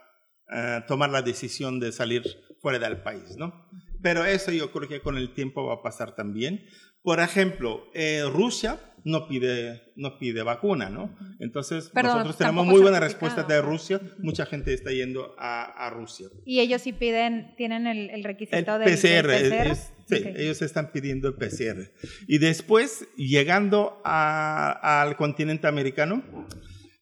ah, 0.49 0.85
tomar 0.87 1.09
la 1.09 1.21
decisión 1.21 1.79
de 1.79 1.91
salir 1.91 2.23
fuera 2.61 2.79
del 2.79 3.01
país, 3.01 3.35
¿no? 3.37 3.69
Pero 4.01 4.25
eso 4.25 4.51
yo 4.51 4.71
creo 4.71 4.87
que 4.87 5.01
con 5.01 5.17
el 5.17 5.33
tiempo 5.33 5.65
va 5.65 5.75
a 5.75 5.81
pasar 5.81 6.15
también. 6.15 6.65
Por 7.03 7.19
ejemplo, 7.19 7.85
eh, 7.93 8.23
Rusia 8.31 8.79
no 9.03 9.27
pide, 9.27 9.91
no 9.97 10.17
pide 10.17 10.41
vacuna, 10.43 10.89
¿no? 10.89 11.13
Entonces, 11.39 11.91
Pero 11.93 12.07
nosotros 12.09 12.37
tenemos 12.37 12.65
muy 12.65 12.79
buena 12.81 13.01
respuesta 13.01 13.43
de. 13.43 13.61
Rusia. 13.61 13.99
Mucha 14.19 14.45
gente 14.45 14.73
está 14.73 14.91
yendo 14.91 15.35
a, 15.37 15.63
a 15.85 15.89
Rusia. 15.89 16.27
Y 16.45 16.61
ellos 16.61 16.81
sí 16.81 16.93
piden, 16.93 17.53
tienen 17.57 17.85
el, 17.87 18.09
el 18.09 18.09
El 18.11 18.23
requisito 18.23 18.79
del, 18.79 18.89
PCR, 18.89 19.27
del 19.27 19.49
PCR. 19.49 19.71
es- 19.71 19.93
sí, 20.07 20.15
Ok. 20.15 20.25
ellos 20.37 20.61
están 20.61 20.91
pidiendo 20.93 21.27
el 21.27 21.33
PCR. 21.35 21.91
Y 22.27 22.37
después, 22.37 23.05
llegando 23.17 24.01
a- 24.05 25.01
al 25.01 25.17
continente 25.17 25.67
americano, 25.67 26.23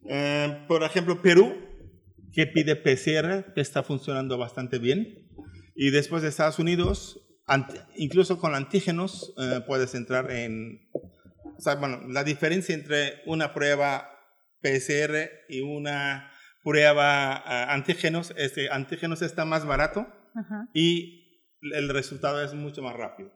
eh, 0.10 0.64
por 0.68 0.82
ejemplo, 0.84 1.22
Perú, 1.22 1.54
que 2.34 2.48
pide 2.48 2.76
PCR, 2.76 3.54
que 3.54 3.62
está 3.62 3.84
funcionando 3.84 4.38
bastante 4.40 4.80
bien. 4.80 5.28
Y 5.76 5.92
después 5.92 6.24
de 6.24 6.30
Estados 6.30 6.58
Unidos, 6.60 7.22
ant- 7.48 7.86
incluso 7.96 8.38
con 8.38 8.56
antígenos, 8.56 9.34
eh, 9.38 9.62
puedes 9.68 9.94
entrar 9.96 10.32
en... 10.32 10.90
O 11.58 11.62
sea, 11.62 11.76
bueno, 11.76 12.02
la 12.10 12.24
diferencia 12.24 12.74
entre 12.74 13.22
una 13.26 13.54
prueba 13.54 14.10
PCR 14.62 15.30
y 15.50 15.62
una 15.62 16.32
prueba 16.64 17.34
ah, 17.36 17.74
antígenos 17.74 18.34
es 18.38 18.54
que 18.54 18.70
antígenos 18.70 19.22
está 19.22 19.46
más 19.46 19.66
barato 19.66 20.08
Ajá. 20.36 20.68
y 20.74 21.20
el 21.74 21.90
resultado 21.90 22.42
es 22.44 22.54
mucho 22.54 22.82
más 22.82 22.96
rápido. 22.96 23.32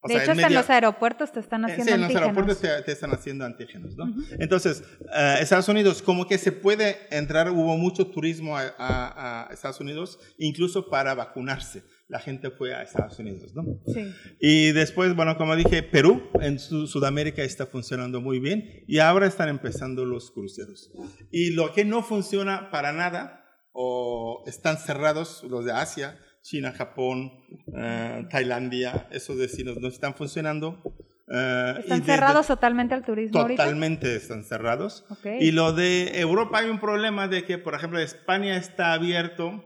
O 0.00 0.08
De 0.08 0.14
sea, 0.14 0.22
hecho, 0.22 0.32
en 0.32 0.38
hasta 0.38 0.42
en 0.46 0.48
media- 0.52 0.60
los 0.60 0.70
aeropuertos 0.70 1.32
te 1.32 1.40
están 1.40 1.62
eh, 1.62 1.72
haciendo 1.72 1.84
sí, 1.84 1.92
en 1.94 2.00
los 2.00 2.04
antígenos. 2.10 2.28
aeropuertos 2.36 2.60
te, 2.60 2.82
te 2.84 2.92
están 2.92 3.10
haciendo 3.12 3.44
antígenos, 3.44 3.96
¿no? 3.96 4.04
Entonces, 4.38 4.84
eh, 5.14 5.36
Estados 5.40 5.68
Unidos, 5.68 6.00
como 6.02 6.26
que 6.28 6.38
se 6.38 6.52
puede 6.52 6.96
entrar, 7.10 7.50
hubo 7.50 7.76
mucho 7.76 8.06
turismo 8.06 8.56
a, 8.56 8.62
a- 8.78 9.48
a 9.48 9.52
Estados 9.52 9.80
Unidos, 9.80 10.18
incluso 10.38 10.88
para 10.90 11.14
vacunarse. 11.14 11.82
La 12.08 12.20
gente 12.20 12.50
fue 12.50 12.72
a 12.72 12.82
Estados 12.82 13.18
Unidos, 13.18 13.52
¿no? 13.54 13.64
Sí. 13.92 14.12
Y 14.40 14.70
después, 14.72 15.16
bueno, 15.16 15.36
como 15.36 15.56
dije, 15.56 15.82
Perú 15.82 16.22
en 16.40 16.58
Su- 16.60 16.86
Sudamérica 16.86 17.42
está 17.42 17.66
funcionando 17.66 18.20
muy 18.20 18.38
bien 18.38 18.84
y 18.86 18.98
ahora 19.00 19.26
están 19.26 19.48
empezando 19.48 20.04
los 20.04 20.30
cruceros. 20.30 20.92
Y 21.32 21.50
lo 21.50 21.72
que 21.72 21.84
no 21.84 22.02
funciona 22.04 22.70
para 22.70 22.92
nada 22.92 23.44
o 23.72 24.44
están 24.46 24.78
cerrados 24.78 25.44
los 25.50 25.64
de 25.64 25.72
Asia, 25.72 26.16
China, 26.42 26.70
Japón, 26.72 27.32
eh, 27.76 28.24
Tailandia, 28.30 29.08
esos 29.10 29.36
destinos 29.36 29.78
no 29.80 29.88
están 29.88 30.14
funcionando. 30.14 30.80
eh, 31.28 31.74
¿Están 31.80 32.04
cerrados 32.04 32.46
totalmente 32.46 32.94
al 32.94 33.04
turismo 33.04 33.40
ahorita? 33.40 33.64
Totalmente 33.64 34.14
están 34.14 34.44
cerrados. 34.44 35.04
Ok. 35.10 35.26
Y 35.40 35.50
lo 35.50 35.72
de 35.72 36.20
Europa 36.20 36.58
hay 36.60 36.70
un 36.70 36.78
problema 36.78 37.26
de 37.26 37.44
que, 37.44 37.58
por 37.58 37.74
ejemplo, 37.74 37.98
España 37.98 38.56
está 38.56 38.92
abierto 38.92 39.64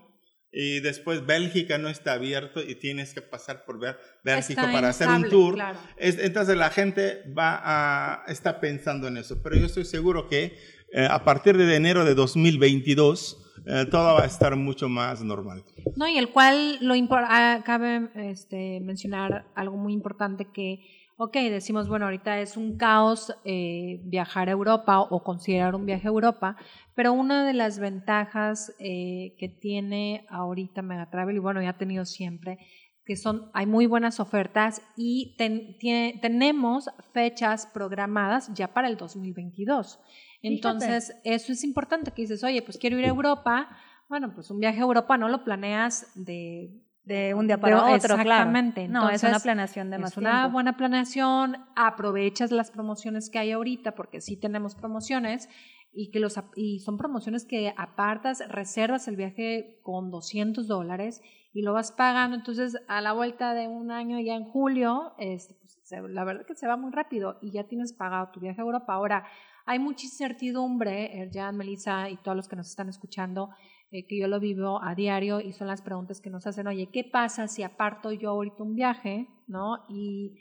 y 0.52 0.80
después 0.80 1.25
Bélgica 1.26 1.78
no 1.78 1.88
está 1.88 2.14
abierto 2.14 2.61
y 2.62 2.75
tienes 2.75 3.14
que 3.14 3.23
pasar 3.23 3.64
por 3.64 3.78
Bé- 3.78 3.97
Bélgica 4.25 4.62
Está 4.62 4.73
para 4.73 4.88
hacer 4.88 5.09
un 5.09 5.28
tour. 5.28 5.54
claro. 5.54 5.78
Es- 5.97 6.19
entonces 6.19 6.57
la 6.57 6.71
gente 6.71 7.23
va 7.37 7.61
a, 7.62 8.25
está 8.26 8.61
pensando 8.61 9.07
en 9.09 9.16
eso, 9.16 9.40
pero 9.42 9.57
yo 9.57 9.66
estoy 9.66 9.85
seguro 9.85 10.28
que 10.28 10.57
eh, 10.92 11.07
a 11.09 11.25
partir 11.25 11.57
de 11.57 11.76
enero 11.76 12.04
de 12.04 12.14
2022 12.14 13.37
eh, 13.66 13.87
todo 13.90 14.14
va 14.14 14.23
a 14.23 14.26
estar 14.26 14.57
mucho 14.57 14.88
más 14.88 15.23
normal. 15.23 15.64
No, 15.97 16.09
y 16.09 16.16
el 16.19 16.30
cual 16.30 16.78
lo 16.80 16.95
ah, 17.12 17.62
cabe 17.64 18.09
este, 18.14 18.80
mencionar 18.80 19.47
algo 19.54 19.76
muy 19.76 19.92
importante 19.92 20.49
que, 20.52 20.80
ok, 21.22 21.34
decimos, 21.50 21.86
bueno, 21.86 22.06
ahorita 22.06 22.40
es 22.40 22.56
un 22.56 22.78
caos 22.78 23.34
eh, 23.44 24.00
viajar 24.04 24.48
a 24.48 24.52
Europa 24.52 25.00
o 25.00 25.22
considerar 25.22 25.74
un 25.74 25.84
viaje 25.84 26.06
a 26.06 26.10
Europa, 26.10 26.56
pero 26.94 27.12
una 27.12 27.44
de 27.46 27.52
las 27.52 27.78
ventajas 27.78 28.74
eh, 28.78 29.34
que 29.38 29.48
tiene 29.48 30.24
ahorita 30.30 30.80
Megatravel, 30.80 31.36
y 31.36 31.40
bueno, 31.40 31.60
ya 31.62 31.70
ha 31.70 31.76
tenido 31.78 32.06
siempre, 32.06 32.58
que 33.04 33.16
son, 33.16 33.50
hay 33.52 33.66
muy 33.66 33.84
buenas 33.86 34.18
ofertas 34.18 34.80
y 34.96 35.34
ten- 35.36 35.76
tiene- 35.78 36.18
tenemos 36.22 36.88
fechas 37.12 37.66
programadas 37.66 38.50
ya 38.54 38.68
para 38.72 38.88
el 38.88 38.96
2022. 38.96 39.98
Entonces, 40.42 41.12
eso 41.24 41.52
es 41.52 41.64
importante, 41.64 42.12
que 42.12 42.22
dices, 42.22 42.42
oye, 42.44 42.62
pues 42.62 42.78
quiero 42.78 42.98
ir 42.98 43.04
a 43.04 43.08
Europa, 43.08 43.68
bueno, 44.08 44.32
pues 44.34 44.50
un 44.50 44.58
viaje 44.58 44.78
a 44.78 44.82
Europa 44.84 45.18
no 45.18 45.28
lo 45.28 45.44
planeas 45.44 46.06
de... 46.14 46.70
De 47.02 47.35
un 47.35 47.47
día 47.47 47.59
para 47.59 47.87
otro, 47.87 48.14
claro. 48.16 48.23
exactamente. 48.23 48.87
No, 48.87 49.09
es 49.09 49.23
una 49.23 49.40
planeación 49.40 49.90
de 49.90 49.99
más 49.99 50.12
es 50.12 50.19
una 50.19 50.47
buena 50.49 50.76
planeación, 50.76 51.57
aprovechas 51.75 52.50
las 52.50 52.71
promociones 52.71 53.30
que 53.30 53.38
hay 53.38 53.52
ahorita, 53.52 53.95
porque 53.95 54.21
sí 54.21 54.37
tenemos 54.37 54.75
promociones, 54.75 55.49
y, 55.92 56.11
que 56.11 56.21
los, 56.21 56.38
y 56.54 56.80
son 56.80 56.99
promociones 56.99 57.45
que 57.45 57.73
apartas, 57.76 58.42
reservas 58.49 59.09
el 59.09 59.16
viaje 59.16 59.80
con 59.83 60.11
200 60.11 60.66
dólares 60.66 61.21
y 61.52 61.62
lo 61.62 61.73
vas 61.73 61.92
pagando. 61.92 62.37
Entonces, 62.37 62.76
a 62.88 63.00
la 63.00 63.12
vuelta 63.12 63.54
de 63.54 63.66
un 63.66 63.90
año, 63.90 64.21
ya 64.21 64.35
en 64.35 64.45
julio, 64.45 65.14
este, 65.19 65.54
pues, 65.54 65.90
la 66.11 66.25
verdad 66.25 66.47
que 66.47 66.54
se 66.54 66.69
va 66.69 66.76
muy 66.76 66.92
rápido 66.92 67.38
y 67.42 67.50
ya 67.50 67.64
tienes 67.64 67.92
pagado 67.92 68.30
tu 68.33 68.40
viaje 68.40 68.61
a 68.61 68.64
Europa. 68.64 68.95
Ahora, 68.95 69.26
hay 69.66 69.78
mucha 69.78 70.04
incertidumbre, 70.04 71.21
Erjan, 71.21 71.57
Melissa 71.57 72.09
y 72.09 72.16
todos 72.19 72.37
los 72.37 72.49
que 72.49 72.57
nos 72.57 72.69
están 72.69 72.88
escuchando, 72.88 73.50
eh, 73.92 74.06
que 74.06 74.18
yo 74.18 74.28
lo 74.28 74.38
vivo 74.38 74.80
a 74.82 74.94
diario 74.94 75.40
y 75.40 75.52
son 75.52 75.66
las 75.66 75.82
preguntas 75.82 76.20
que 76.20 76.30
nos 76.30 76.47
hacen, 76.47 76.66
oye, 76.68 76.90
¿qué 76.92 77.02
pasa 77.02 77.49
si 77.49 77.62
aparto 77.62 78.12
yo 78.12 78.30
ahorita 78.30 78.62
un 78.62 78.75
viaje, 78.75 79.28
no? 79.49 79.78
Y, 79.88 80.37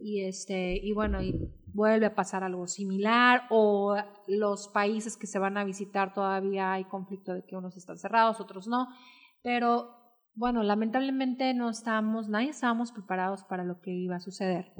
y 0.00 0.24
este, 0.24 0.80
y 0.82 0.92
bueno, 0.92 1.22
y 1.22 1.34
vuelve 1.72 2.06
a 2.06 2.14
pasar 2.14 2.42
algo 2.42 2.66
similar, 2.66 3.42
o 3.50 3.96
los 4.26 4.68
países 4.68 5.16
que 5.16 5.26
se 5.26 5.38
van 5.38 5.56
a 5.56 5.64
visitar 5.64 6.12
todavía 6.12 6.72
hay 6.72 6.84
conflicto 6.84 7.34
de 7.34 7.44
que 7.44 7.56
unos 7.56 7.76
están 7.76 7.98
cerrados, 7.98 8.40
otros 8.40 8.66
no, 8.66 8.88
pero 9.42 9.90
bueno, 10.34 10.62
lamentablemente 10.62 11.54
no 11.54 11.70
estábamos, 11.70 12.28
nadie 12.28 12.50
estábamos 12.50 12.90
preparados 12.90 13.44
para 13.44 13.64
lo 13.64 13.80
que 13.80 13.92
iba 13.92 14.16
a 14.16 14.20
suceder, 14.20 14.72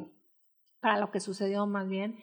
para 0.81 0.99
lo 0.99 1.11
que 1.11 1.21
sucedió 1.21 1.67
más 1.67 1.89
bien, 1.89 2.19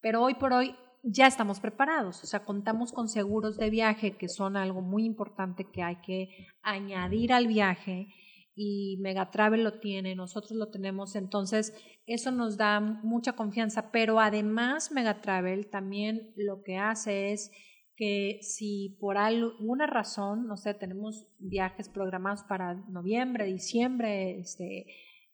pero 0.00 0.22
hoy 0.22 0.34
por 0.34 0.52
hoy 0.52 0.76
ya 1.08 1.28
estamos 1.28 1.60
preparados, 1.60 2.24
o 2.24 2.26
sea, 2.26 2.44
contamos 2.44 2.92
con 2.92 3.08
seguros 3.08 3.56
de 3.56 3.70
viaje 3.70 4.16
que 4.16 4.28
son 4.28 4.56
algo 4.56 4.82
muy 4.82 5.04
importante 5.04 5.70
que 5.70 5.82
hay 5.82 5.96
que 6.04 6.48
añadir 6.62 7.32
al 7.32 7.46
viaje 7.46 8.08
y 8.56 8.98
Megatravel 9.00 9.62
lo 9.62 9.78
tiene, 9.78 10.16
nosotros 10.16 10.52
lo 10.52 10.70
tenemos, 10.70 11.14
entonces 11.14 11.74
eso 12.06 12.32
nos 12.32 12.56
da 12.56 12.80
mucha 12.80 13.34
confianza, 13.34 13.92
pero 13.92 14.18
además 14.18 14.90
Megatravel 14.90 15.68
también 15.70 16.32
lo 16.34 16.62
que 16.64 16.76
hace 16.76 17.32
es 17.32 17.52
que 17.94 18.40
si 18.42 18.96
por 19.00 19.16
alguna 19.16 19.86
razón, 19.86 20.48
no 20.48 20.56
sé, 20.56 20.74
tenemos 20.74 21.28
viajes 21.38 21.88
programados 21.88 22.42
para 22.42 22.74
noviembre, 22.74 23.46
diciembre, 23.46 24.40
este, 24.40 24.86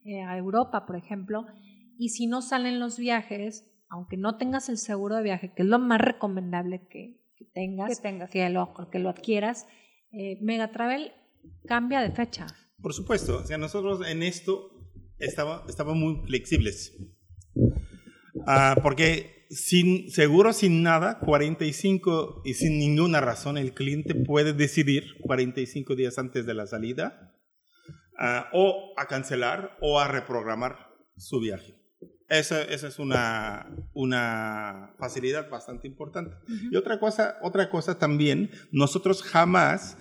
eh, 0.04 0.22
a 0.22 0.36
Europa, 0.36 0.84
por 0.84 0.96
ejemplo, 0.96 1.46
y 1.96 2.10
si 2.10 2.26
no 2.26 2.42
salen 2.42 2.78
los 2.78 2.98
viajes, 2.98 3.71
aunque 3.92 4.16
no 4.16 4.38
tengas 4.38 4.70
el 4.70 4.78
seguro 4.78 5.16
de 5.16 5.22
viaje, 5.22 5.52
que 5.54 5.62
es 5.62 5.68
lo 5.68 5.78
más 5.78 6.00
recomendable 6.00 6.88
que, 6.88 7.20
tengas, 7.52 7.90
que, 7.90 8.02
tengas. 8.02 8.30
que, 8.30 8.48
lo, 8.48 8.72
que 8.90 8.98
lo 8.98 9.10
adquieras, 9.10 9.66
eh, 10.12 10.38
Megatravel 10.40 11.12
cambia 11.66 12.00
de 12.00 12.10
fecha. 12.10 12.46
Por 12.80 12.94
supuesto, 12.94 13.36
o 13.36 13.44
sea, 13.44 13.58
nosotros 13.58 14.00
en 14.08 14.22
esto 14.22 14.70
estamos 15.18 15.68
estaba 15.68 15.92
muy 15.92 16.22
flexibles. 16.26 16.96
Ah, 18.46 18.76
porque 18.82 19.46
sin 19.50 20.10
seguro, 20.10 20.54
sin 20.54 20.82
nada, 20.82 21.18
45 21.18 22.40
y 22.46 22.54
sin 22.54 22.78
ninguna 22.78 23.20
razón, 23.20 23.58
el 23.58 23.74
cliente 23.74 24.14
puede 24.14 24.54
decidir 24.54 25.04
45 25.20 25.96
días 25.96 26.18
antes 26.18 26.46
de 26.46 26.54
la 26.54 26.66
salida 26.66 27.36
ah, 28.18 28.48
o 28.54 28.94
a 28.96 29.04
cancelar 29.04 29.76
o 29.82 30.00
a 30.00 30.08
reprogramar 30.08 30.78
su 31.18 31.40
viaje. 31.40 31.81
Esa, 32.32 32.62
esa 32.62 32.88
es 32.88 32.98
una, 32.98 33.66
una, 33.92 34.94
facilidad 34.98 35.50
bastante 35.50 35.86
importante. 35.86 36.34
Y 36.70 36.76
otra 36.76 36.98
cosa, 36.98 37.36
otra 37.42 37.68
cosa 37.68 37.98
también, 37.98 38.50
nosotros 38.70 39.22
jamás 39.22 39.98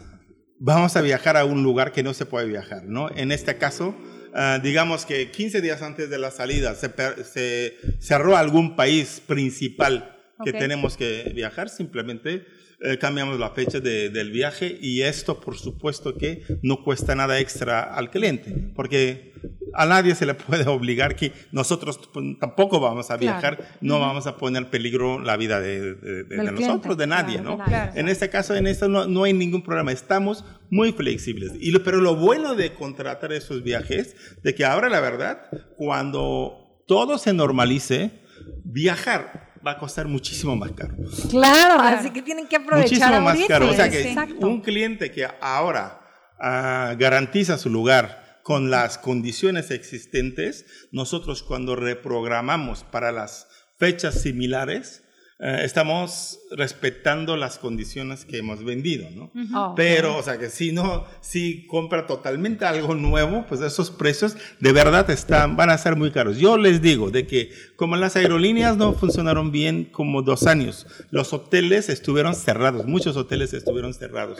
vamos 0.58 0.96
a 0.96 1.02
viajar 1.02 1.36
a 1.36 1.44
un 1.44 1.62
lugar 1.62 1.92
que 1.92 2.04
no 2.04 2.14
se 2.14 2.26
puede 2.26 2.48
viajar, 2.48 2.86
¿no? 2.86 3.10
En 3.16 3.34
este 3.34 3.58
caso, 3.58 3.96
ah, 4.34 4.60
digamos 4.64 5.06
que 5.06 5.30
15 5.30 5.60
días 5.60 5.82
antes 5.82 6.10
de 6.10 6.20
la 6.20 6.32
salida 6.32 6.74
se, 6.76 6.90
se 7.26 7.76
cerró 8.00 8.38
algún 8.38 8.78
país 8.78 9.22
principal 9.28 10.18
que 10.46 10.54
tenemos 10.54 10.96
que 10.96 11.32
viajar, 11.36 11.68
simplemente 11.68 12.46
eh, 12.84 12.98
cambiamos 12.98 13.40
la 13.40 13.52
fecha 13.52 13.80
del 13.80 14.32
viaje 14.32 14.76
y 14.82 15.04
esto 15.04 15.40
por 15.40 15.56
supuesto 15.56 16.18
que 16.18 16.44
no 16.64 16.84
cuesta 16.84 17.14
nada 17.14 17.40
extra 17.40 17.82
al 17.84 18.10
cliente, 18.10 18.72
porque 18.76 19.34
a 19.74 19.86
nadie 19.86 20.16
se 20.16 20.26
le 20.26 20.34
puede 20.48 20.68
obligar 20.68 21.16
que 21.16 21.32
nosotros 21.52 22.00
pues, 22.12 22.26
tampoco 22.40 22.80
vamos 22.80 23.12
a 23.12 23.18
viajar, 23.18 23.78
no 23.82 24.00
vamos 24.00 24.26
a 24.26 24.36
poner 24.36 24.64
en 24.64 24.70
peligro 24.70 25.20
la 25.20 25.38
vida 25.38 25.60
de, 25.60 26.26
nosotros, 26.54 26.98
de 26.98 27.06
nadie, 27.06 27.40
¿no? 27.40 27.60
En 27.94 28.10
este 28.10 28.30
caso, 28.30 28.56
en 28.56 28.66
esto 28.66 28.88
no, 28.88 29.06
no, 29.06 29.26
hay 29.26 29.34
ningún 29.34 29.62
problema, 29.62 29.92
estamos 29.92 30.44
muy 30.72 30.92
flexibles. 30.92 31.52
Y 31.60 31.78
pero 31.80 32.02
lo 32.02 32.16
bueno 32.16 32.56
de 32.56 32.74
contratar 32.74 33.32
esos 33.32 33.62
viajes, 33.64 34.16
de 34.42 34.56
que 34.56 34.66
ahora 34.66 34.90
la 34.90 35.02
verdad, 35.02 35.50
cuando 35.78 36.84
todo 36.88 37.18
se 37.20 37.32
normalice, 37.34 38.22
viajar 38.64 39.51
va 39.66 39.72
a 39.72 39.78
costar 39.78 40.08
muchísimo 40.08 40.56
más 40.56 40.72
caro. 40.72 40.96
Claro, 41.30 41.82
así 41.82 42.10
que 42.12 42.22
tienen 42.22 42.48
que 42.48 42.56
aprovechar 42.56 42.90
Muchísimo 42.90 43.22
más 43.22 43.40
caro. 43.48 43.70
O 43.70 43.74
sea 43.74 43.90
que 43.90 44.16
un 44.40 44.62
cliente 44.62 45.12
que 45.12 45.28
ahora 45.40 46.02
ah, 46.40 46.96
garantiza 46.98 47.58
su 47.58 47.70
lugar 47.70 48.40
con 48.44 48.72
las 48.72 48.98
condiciones 48.98 49.72
existentes, 49.72 50.66
nosotros 50.92 51.44
cuando 51.44 51.76
reprogramamos 51.76 52.84
para 52.84 53.12
las 53.12 53.48
fechas 53.78 54.22
similares, 54.22 55.04
eh, 55.44 55.62
estamos 55.64 56.38
respetando 56.52 57.36
las 57.36 57.58
condiciones 57.58 58.26
que 58.26 58.38
hemos 58.38 58.64
vendido, 58.64 59.10
¿no? 59.10 59.32
Pero, 59.76 60.16
o 60.16 60.22
sea, 60.22 60.38
que 60.38 60.52
si 60.52 60.72
no, 60.72 61.06
si 61.20 61.66
compra 61.66 62.06
totalmente 62.06 62.64
algo 62.66 62.94
nuevo, 62.94 63.46
pues 63.50 63.60
esos 63.62 63.90
precios 63.90 64.38
de 64.60 64.72
verdad 64.72 65.10
están, 65.10 65.56
van 65.56 65.72
a 65.72 65.80
ser 65.80 65.96
muy 65.96 66.12
caros. 66.12 66.38
Yo 66.38 66.58
les 66.60 66.80
digo 66.80 67.10
de 67.10 67.26
que 67.26 67.50
como 67.76 67.96
las 67.96 68.16
aerolíneas 68.16 68.78
no 68.78 68.94
funcionaron 68.94 69.52
bien 69.52 69.86
como 69.86 70.22
dos 70.22 70.46
años, 70.46 70.86
los 71.10 71.34
hoteles 71.34 71.90
estuvieron 71.90 72.36
cerrados, 72.36 72.86
muchos 72.86 73.18
hoteles 73.18 73.52
estuvieron 73.54 73.96
cerrados. 73.96 74.38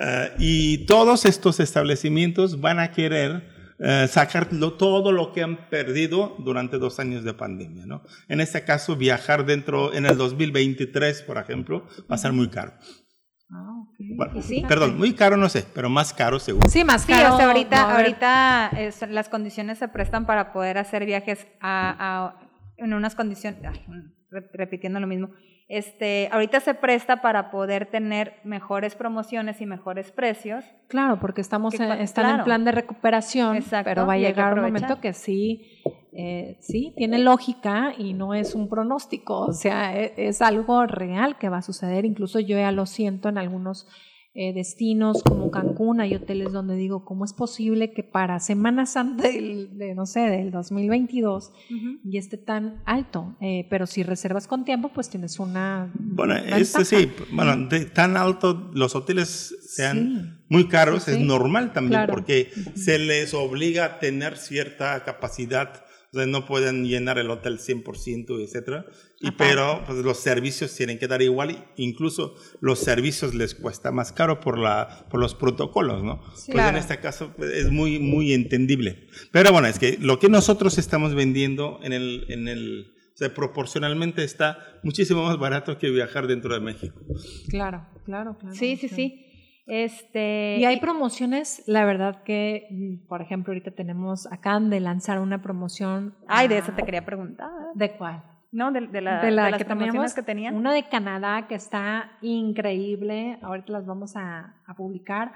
Eh, 0.00 0.32
y 0.38 0.78
todos 0.86 1.26
estos 1.26 1.60
establecimientos 1.60 2.62
van 2.62 2.78
a 2.78 2.92
querer 2.92 3.59
eh, 3.82 4.06
sacar 4.08 4.48
todo 4.78 5.10
lo 5.10 5.32
que 5.32 5.42
han 5.42 5.70
perdido 5.70 6.36
durante 6.38 6.78
dos 6.78 7.00
años 7.00 7.24
de 7.24 7.32
pandemia. 7.32 7.86
¿no? 7.86 8.02
En 8.28 8.40
este 8.40 8.62
caso, 8.62 8.94
viajar 8.94 9.46
dentro, 9.46 9.94
en 9.94 10.04
el 10.04 10.18
2023, 10.18 11.22
por 11.22 11.38
ejemplo, 11.38 11.86
va 12.10 12.16
a 12.16 12.18
ser 12.18 12.32
muy 12.32 12.50
caro. 12.50 12.74
Ah, 13.50 13.84
Perdón, 14.68 14.98
muy 14.98 15.14
caro 15.14 15.36
no 15.36 15.48
sé, 15.48 15.64
pero 15.74 15.88
más 15.88 16.12
caro 16.12 16.38
seguro. 16.38 16.68
Sí, 16.68 16.84
más 16.84 17.06
caro. 17.06 17.36
Sí, 17.36 17.42
ahorita, 17.42 17.96
ahorita 17.96 18.70
las 19.08 19.28
condiciones 19.28 19.78
se 19.78 19.88
prestan 19.88 20.26
para 20.26 20.52
poder 20.52 20.78
hacer 20.78 21.06
viajes 21.06 21.46
a, 21.60 22.36
en 22.76 22.92
unas 22.92 23.14
condiciones, 23.14 23.60
repitiendo 24.52 25.00
lo 25.00 25.06
mismo, 25.06 25.30
este, 25.70 26.28
ahorita 26.32 26.58
se 26.58 26.74
presta 26.74 27.22
para 27.22 27.52
poder 27.52 27.86
tener 27.86 28.34
mejores 28.42 28.96
promociones 28.96 29.60
y 29.60 29.66
mejores 29.66 30.10
precios. 30.10 30.64
Claro, 30.88 31.20
porque 31.20 31.40
estamos 31.40 31.78
en, 31.78 31.92
están 31.92 32.40
en 32.40 32.44
plan 32.44 32.64
de 32.64 32.72
recuperación, 32.72 33.64
pero 33.84 34.04
va 34.04 34.14
a 34.14 34.18
llegar 34.18 34.54
un 34.54 34.64
momento 34.64 35.00
que 35.00 35.12
sí, 35.12 35.80
eh, 36.12 36.56
sí, 36.58 36.92
tiene 36.96 37.20
lógica 37.20 37.94
y 37.96 38.14
no 38.14 38.34
es 38.34 38.56
un 38.56 38.68
pronóstico, 38.68 39.42
o 39.42 39.52
sea, 39.52 39.96
es, 39.96 40.12
es 40.16 40.42
algo 40.42 40.86
real 40.86 41.38
que 41.38 41.48
va 41.48 41.58
a 41.58 41.62
suceder. 41.62 42.04
Incluso 42.04 42.40
yo 42.40 42.58
ya 42.58 42.72
lo 42.72 42.84
siento 42.84 43.28
en 43.28 43.38
algunos 43.38 43.86
eh, 44.32 44.52
destinos 44.52 45.24
como 45.24 45.50
Cancún, 45.50 46.00
hay 46.00 46.14
hoteles 46.14 46.52
donde 46.52 46.76
digo, 46.76 47.04
¿cómo 47.04 47.24
es 47.24 47.32
posible 47.32 47.92
que 47.92 48.04
para 48.04 48.38
Semana 48.38 48.86
Santa 48.86 49.24
del, 49.24 49.76
de, 49.76 49.96
no 49.96 50.06
sé, 50.06 50.20
del 50.20 50.52
2022 50.52 51.52
y 52.04 52.16
esté 52.16 52.36
tan 52.36 52.80
alto? 52.86 53.36
Eh, 53.40 53.66
pero 53.70 53.88
si 53.88 54.04
reservas 54.04 54.46
con 54.46 54.64
tiempo, 54.64 54.90
pues 54.94 55.10
tienes 55.10 55.40
una... 55.40 55.92
Bueno, 55.94 56.36
eso 56.36 56.84
sí, 56.84 57.10
bueno, 57.32 57.68
de 57.68 57.86
tan 57.86 58.16
alto 58.16 58.70
los 58.72 58.94
hoteles 58.94 59.56
sean 59.68 60.44
muy 60.48 60.68
caros, 60.68 61.08
es 61.08 61.18
normal 61.18 61.72
también 61.72 62.02
porque 62.08 62.52
se 62.76 63.00
les 63.00 63.34
obliga 63.34 63.84
a 63.84 63.98
tener 63.98 64.36
cierta 64.36 65.02
capacidad 65.02 65.84
o 66.12 66.16
sea, 66.16 66.26
no 66.26 66.44
pueden 66.44 66.86
llenar 66.86 67.18
el 67.18 67.30
hotel 67.30 67.58
100%, 67.58 68.42
etcétera. 68.42 68.86
Y 69.20 69.30
pero 69.32 69.82
pues, 69.86 69.98
los 69.98 70.18
servicios 70.18 70.74
tienen 70.74 70.98
que 70.98 71.06
dar 71.06 71.22
igual, 71.22 71.68
incluso 71.76 72.34
los 72.60 72.80
servicios 72.80 73.34
les 73.34 73.54
cuesta 73.54 73.92
más 73.92 74.12
caro 74.12 74.40
por 74.40 74.58
la 74.58 75.06
por 75.08 75.20
los 75.20 75.34
protocolos, 75.34 76.02
¿no? 76.02 76.20
Sí, 76.34 76.52
pues 76.52 76.66
en 76.66 76.76
este 76.76 76.98
caso 76.98 77.32
pues, 77.36 77.50
es 77.52 77.70
muy 77.70 78.00
muy 78.00 78.32
entendible. 78.32 79.06
Pero 79.30 79.52
bueno, 79.52 79.68
es 79.68 79.78
que 79.78 79.98
lo 80.00 80.18
que 80.18 80.28
nosotros 80.28 80.78
estamos 80.78 81.14
vendiendo 81.14 81.78
en 81.82 81.92
el 81.92 82.26
en 82.28 82.48
el 82.48 82.94
o 83.14 83.16
sea, 83.16 83.34
proporcionalmente 83.34 84.24
está 84.24 84.58
muchísimo 84.82 85.24
más 85.24 85.38
barato 85.38 85.78
que 85.78 85.90
viajar 85.90 86.26
dentro 86.26 86.54
de 86.54 86.60
México. 86.60 86.98
Claro, 87.48 87.86
claro, 88.04 88.36
claro. 88.38 88.54
Sí, 88.54 88.76
sí, 88.76 88.88
sí. 88.88 89.29
Este, 89.70 90.56
y 90.58 90.64
hay 90.64 90.80
promociones, 90.80 91.62
la 91.66 91.84
verdad 91.84 92.24
que, 92.24 92.66
mm, 92.70 93.06
por 93.06 93.22
ejemplo, 93.22 93.52
ahorita 93.52 93.70
tenemos, 93.70 94.26
acaban 94.32 94.68
de 94.68 94.80
lanzar 94.80 95.20
una 95.20 95.42
promoción. 95.42 96.16
Ay, 96.26 96.48
de 96.48 96.58
eso 96.58 96.72
te 96.72 96.82
quería 96.82 97.04
preguntar. 97.04 97.48
¿De 97.76 97.92
cuál? 97.92 98.24
No, 98.50 98.72
de, 98.72 98.80
la, 99.00 99.22
de, 99.22 99.30
las 99.30 99.56
que 99.56 99.64
promociones 99.64 100.12
que 100.12 100.24
tenían. 100.24 100.56
Una 100.56 100.72
de 100.72 100.88
Canadá 100.88 101.46
que 101.46 101.54
está 101.54 102.10
increíble, 102.20 103.38
ahorita 103.42 103.72
las 103.72 103.86
vamos 103.86 104.16
a, 104.16 104.56
publicar. 104.76 105.30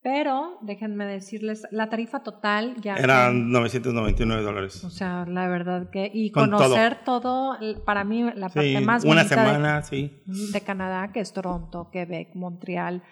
Pero 0.00 0.58
déjenme 0.62 1.04
decirles, 1.04 1.66
la 1.72 1.88
tarifa 1.88 2.22
total 2.22 2.76
ya. 2.80 2.94
Eran 2.94 3.50
999 3.50 4.42
dólares. 4.42 4.84
O 4.84 4.90
sea, 4.90 5.26
la 5.26 5.48
verdad 5.48 5.90
que. 5.90 6.08
Y 6.12 6.30
conocer 6.30 7.02
todo. 7.04 7.58
para 7.84 8.04
mí, 8.04 8.22
la 8.36 8.48
parte 8.48 8.80
más 8.80 9.04
Una 9.04 9.24
semana, 9.24 9.82
sí. 9.82 10.22
De 10.26 10.60
Canadá, 10.60 11.10
que 11.12 11.18
es 11.18 11.32
Toronto, 11.32 11.88
Quebec, 11.90 12.34
Montreal, 12.34 13.02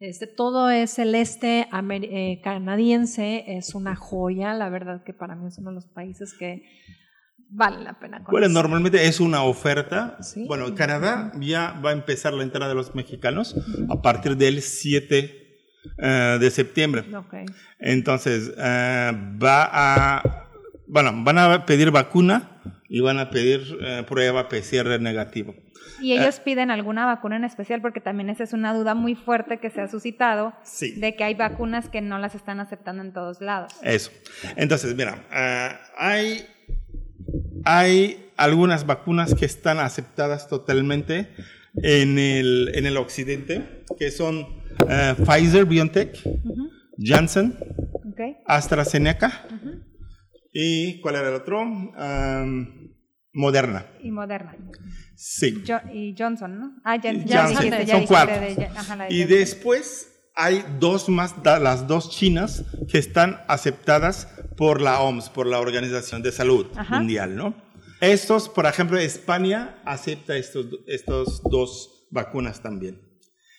este, 0.00 0.26
todo 0.26 0.70
es 0.70 0.98
el 0.98 1.14
este 1.14 1.68
eh, 1.70 2.40
canadiense, 2.42 3.44
es 3.46 3.74
una 3.74 3.96
joya, 3.96 4.54
la 4.54 4.68
verdad 4.68 5.02
que 5.04 5.12
para 5.12 5.34
mí 5.34 5.48
es 5.48 5.58
uno 5.58 5.70
de 5.70 5.74
los 5.76 5.86
países 5.86 6.34
que 6.38 6.62
vale 7.50 7.82
la 7.82 7.98
pena 7.98 8.18
conocer. 8.18 8.30
Bueno, 8.30 8.48
normalmente 8.48 9.06
es 9.06 9.20
una 9.20 9.42
oferta. 9.42 10.18
Bueno, 10.46 10.74
Canadá 10.74 11.32
ya 11.40 11.80
va 11.84 11.90
a 11.90 11.92
empezar 11.92 12.32
la 12.32 12.42
entrada 12.42 12.68
de 12.68 12.74
los 12.74 12.94
mexicanos 12.94 13.56
a 13.88 14.00
partir 14.00 14.36
del 14.36 14.62
7 14.62 15.48
eh, 15.98 16.36
de 16.40 16.50
septiembre. 16.50 17.04
Entonces, 17.78 18.52
eh, 18.56 19.12
va 19.42 19.68
a, 19.72 20.47
bueno, 20.88 21.12
van 21.16 21.38
a 21.38 21.66
pedir 21.66 21.90
vacuna 21.90 22.60
y 22.88 23.00
van 23.00 23.18
a 23.18 23.30
pedir 23.30 23.78
prueba 24.06 24.48
PCR 24.48 25.00
negativo. 25.00 25.54
¿Y 26.00 26.12
ellos 26.12 26.40
piden 26.40 26.70
alguna 26.70 27.06
vacuna 27.06 27.36
en 27.36 27.44
especial? 27.44 27.80
Porque 27.80 28.00
también 28.00 28.30
esa 28.30 28.44
es 28.44 28.52
una 28.52 28.72
duda 28.72 28.94
muy 28.94 29.14
fuerte 29.14 29.58
que 29.58 29.70
se 29.70 29.80
ha 29.80 29.88
suscitado 29.88 30.52
de 30.96 31.16
que 31.16 31.24
hay 31.24 31.34
vacunas 31.34 31.88
que 31.88 32.00
no 32.00 32.18
las 32.18 32.34
están 32.34 32.60
aceptando 32.60 33.02
en 33.02 33.12
todos 33.12 33.40
lados. 33.40 33.72
Eso. 33.82 34.10
Entonces, 34.56 34.94
mira, 34.94 35.24
ah, 35.30 35.80
hay, 35.96 36.46
hay 37.64 38.30
algunas 38.36 38.86
vacunas 38.86 39.34
que 39.34 39.44
están 39.44 39.78
aceptadas 39.78 40.48
totalmente 40.48 41.28
en 41.82 42.18
el, 42.18 42.72
en 42.74 42.86
el 42.86 42.96
occidente, 42.96 43.84
que 43.98 44.10
son 44.10 44.46
ah, 44.88 45.16
Pfizer, 45.16 45.64
BioNTech, 45.64 46.16
Janssen, 46.98 47.56
Ok. 48.08 48.20
AstraZeneca. 48.46 49.46
¿Y 50.60 51.00
cuál 51.00 51.14
era 51.14 51.28
el 51.28 51.34
otro? 51.34 51.60
Am, 51.60 52.92
Moderna. 53.32 53.86
Y 54.02 54.10
Moderna. 54.10 54.56
Sí. 55.14 55.62
Jo- 55.64 55.88
y 55.94 56.16
Johnson, 56.18 56.58
¿no? 56.58 56.72
Ah, 56.84 56.96
ya 56.96 57.12
Janssen. 57.12 57.70
dijiste, 57.70 57.92
Son 57.92 58.06
cuatro. 58.06 58.34
de- 58.40 58.66
ajá, 58.66 58.96
de 58.96 59.14
Y 59.14 59.22
después 59.24 60.08
hay 60.34 60.64
dos 60.80 61.08
más, 61.08 61.34
las 61.44 61.86
dos 61.86 62.10
chinas 62.10 62.64
que 62.90 62.98
están 62.98 63.40
aceptadas 63.46 64.26
por 64.56 64.80
la 64.80 65.00
OMS, 65.00 65.30
por 65.30 65.46
la 65.46 65.60
Organización 65.60 66.22
de 66.22 66.32
Salud 66.32 66.66
Ajá. 66.74 66.96
Mundial, 66.98 67.36
¿no? 67.36 67.54
Estos, 68.00 68.48
por 68.48 68.66
ejemplo, 68.66 68.98
España 68.98 69.80
acepta 69.84 70.36
estos, 70.36 70.66
estos 70.88 71.40
dos 71.44 72.08
vacunas 72.10 72.62
también. 72.62 73.00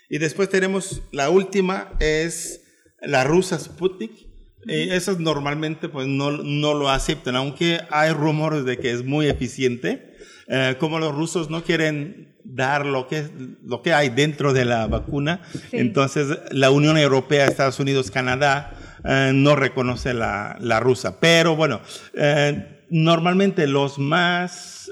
Y 0.09 0.17
después 0.17 0.49
tenemos 0.49 1.01
la 1.13 1.29
última, 1.29 1.93
es 1.99 2.61
la 3.01 3.23
rusa 3.23 3.57
Sputnik. 3.57 4.27
Eh, 4.67 4.89
esas 4.91 5.19
normalmente 5.19 5.87
pues 5.89 6.07
no, 6.07 6.31
no 6.31 6.73
lo 6.73 6.89
aceptan, 6.89 7.35
aunque 7.35 7.79
hay 7.91 8.11
rumores 8.11 8.65
de 8.65 8.77
que 8.77 8.91
es 8.91 9.05
muy 9.05 9.27
eficiente. 9.27 10.15
Eh, 10.47 10.75
como 10.79 10.99
los 10.99 11.13
rusos 11.15 11.49
no 11.49 11.63
quieren 11.63 12.33
dar 12.43 12.85
lo 12.85 13.07
que, 13.07 13.27
lo 13.63 13.81
que 13.83 13.93
hay 13.93 14.09
dentro 14.09 14.51
de 14.53 14.65
la 14.65 14.87
vacuna, 14.87 15.41
Sí. 15.53 15.77
entonces 15.77 16.27
la 16.51 16.71
Unión 16.71 16.97
Europea, 16.97 17.45
Estados 17.45 17.79
Unidos, 17.79 18.09
Canadá 18.09 18.73
eh, 19.05 19.31
no 19.33 19.55
reconoce 19.55 20.13
la, 20.13 20.57
la 20.59 20.79
rusa. 20.79 21.19
Pero 21.19 21.55
bueno, 21.55 21.81
eh, 22.15 22.81
normalmente 22.89 23.67
los 23.67 23.99
más... 23.99 24.89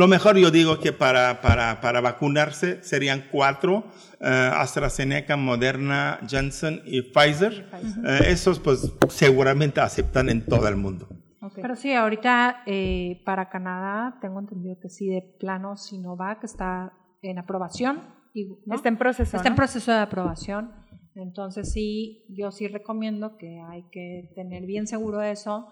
lo 0.00 0.08
mejor 0.08 0.36
yo 0.36 0.50
digo 0.50 0.80
que 0.80 0.92
para, 0.92 1.40
para, 1.40 1.80
para 1.80 2.00
vacunarse 2.00 2.82
serían 2.82 3.24
cuatro, 3.30 3.84
eh, 4.20 4.50
AstraZeneca, 4.64 5.36
Moderna, 5.36 6.18
Janssen 6.28 6.82
y 6.84 7.02
Pfizer. 7.02 7.68
Eh, 8.06 8.20
esos 8.28 8.58
pues 8.58 8.92
seguramente 9.08 9.80
aceptan 9.80 10.28
en 10.28 10.44
todo 10.46 10.66
el 10.68 10.76
mundo. 10.76 11.08
Ok. 11.42 11.58
Pero 11.62 11.74
sí, 11.76 11.92
ahorita 11.92 12.62
eh, 12.66 13.22
para 13.24 13.48
Canadá 13.48 14.18
tengo 14.20 14.40
entendido 14.40 14.76
que 14.80 14.88
sí, 14.88 15.08
de 15.08 15.22
plano 15.38 15.76
Sinovac 15.76 16.44
está 16.44 16.92
en 17.22 17.38
aprobación. 17.38 18.02
y- 18.34 18.46
¿no? 18.66 18.74
Está 18.74 18.88
en 18.88 18.96
proceso. 18.96 19.36
Está 19.36 19.48
en 19.48 19.54
proceso 19.56 19.90
de 19.92 19.98
aprobación. 19.98 20.72
Entonces 21.14 21.72
sí, 21.72 22.24
yo 22.28 22.50
sí 22.52 22.68
recomiendo 22.68 23.36
que 23.36 23.60
hay 23.70 23.82
que 23.90 24.30
tener 24.34 24.64
bien 24.64 24.86
seguro 24.86 25.20
eso, 25.22 25.66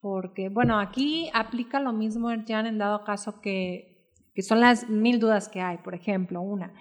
porque 0.00 0.48
bueno, 0.48 0.78
aquí 0.78 1.30
aplica 1.34 1.80
lo 1.80 1.92
mismo, 1.92 2.28
Jan, 2.46 2.66
en 2.66 2.78
dado 2.78 3.04
caso 3.04 3.40
que, 3.40 4.06
que 4.34 4.42
son 4.42 4.60
las 4.60 4.88
mil 4.88 5.18
dudas 5.18 5.48
que 5.48 5.60
hay. 5.60 5.78
Por 5.78 5.94
ejemplo, 5.94 6.40
una, 6.40 6.72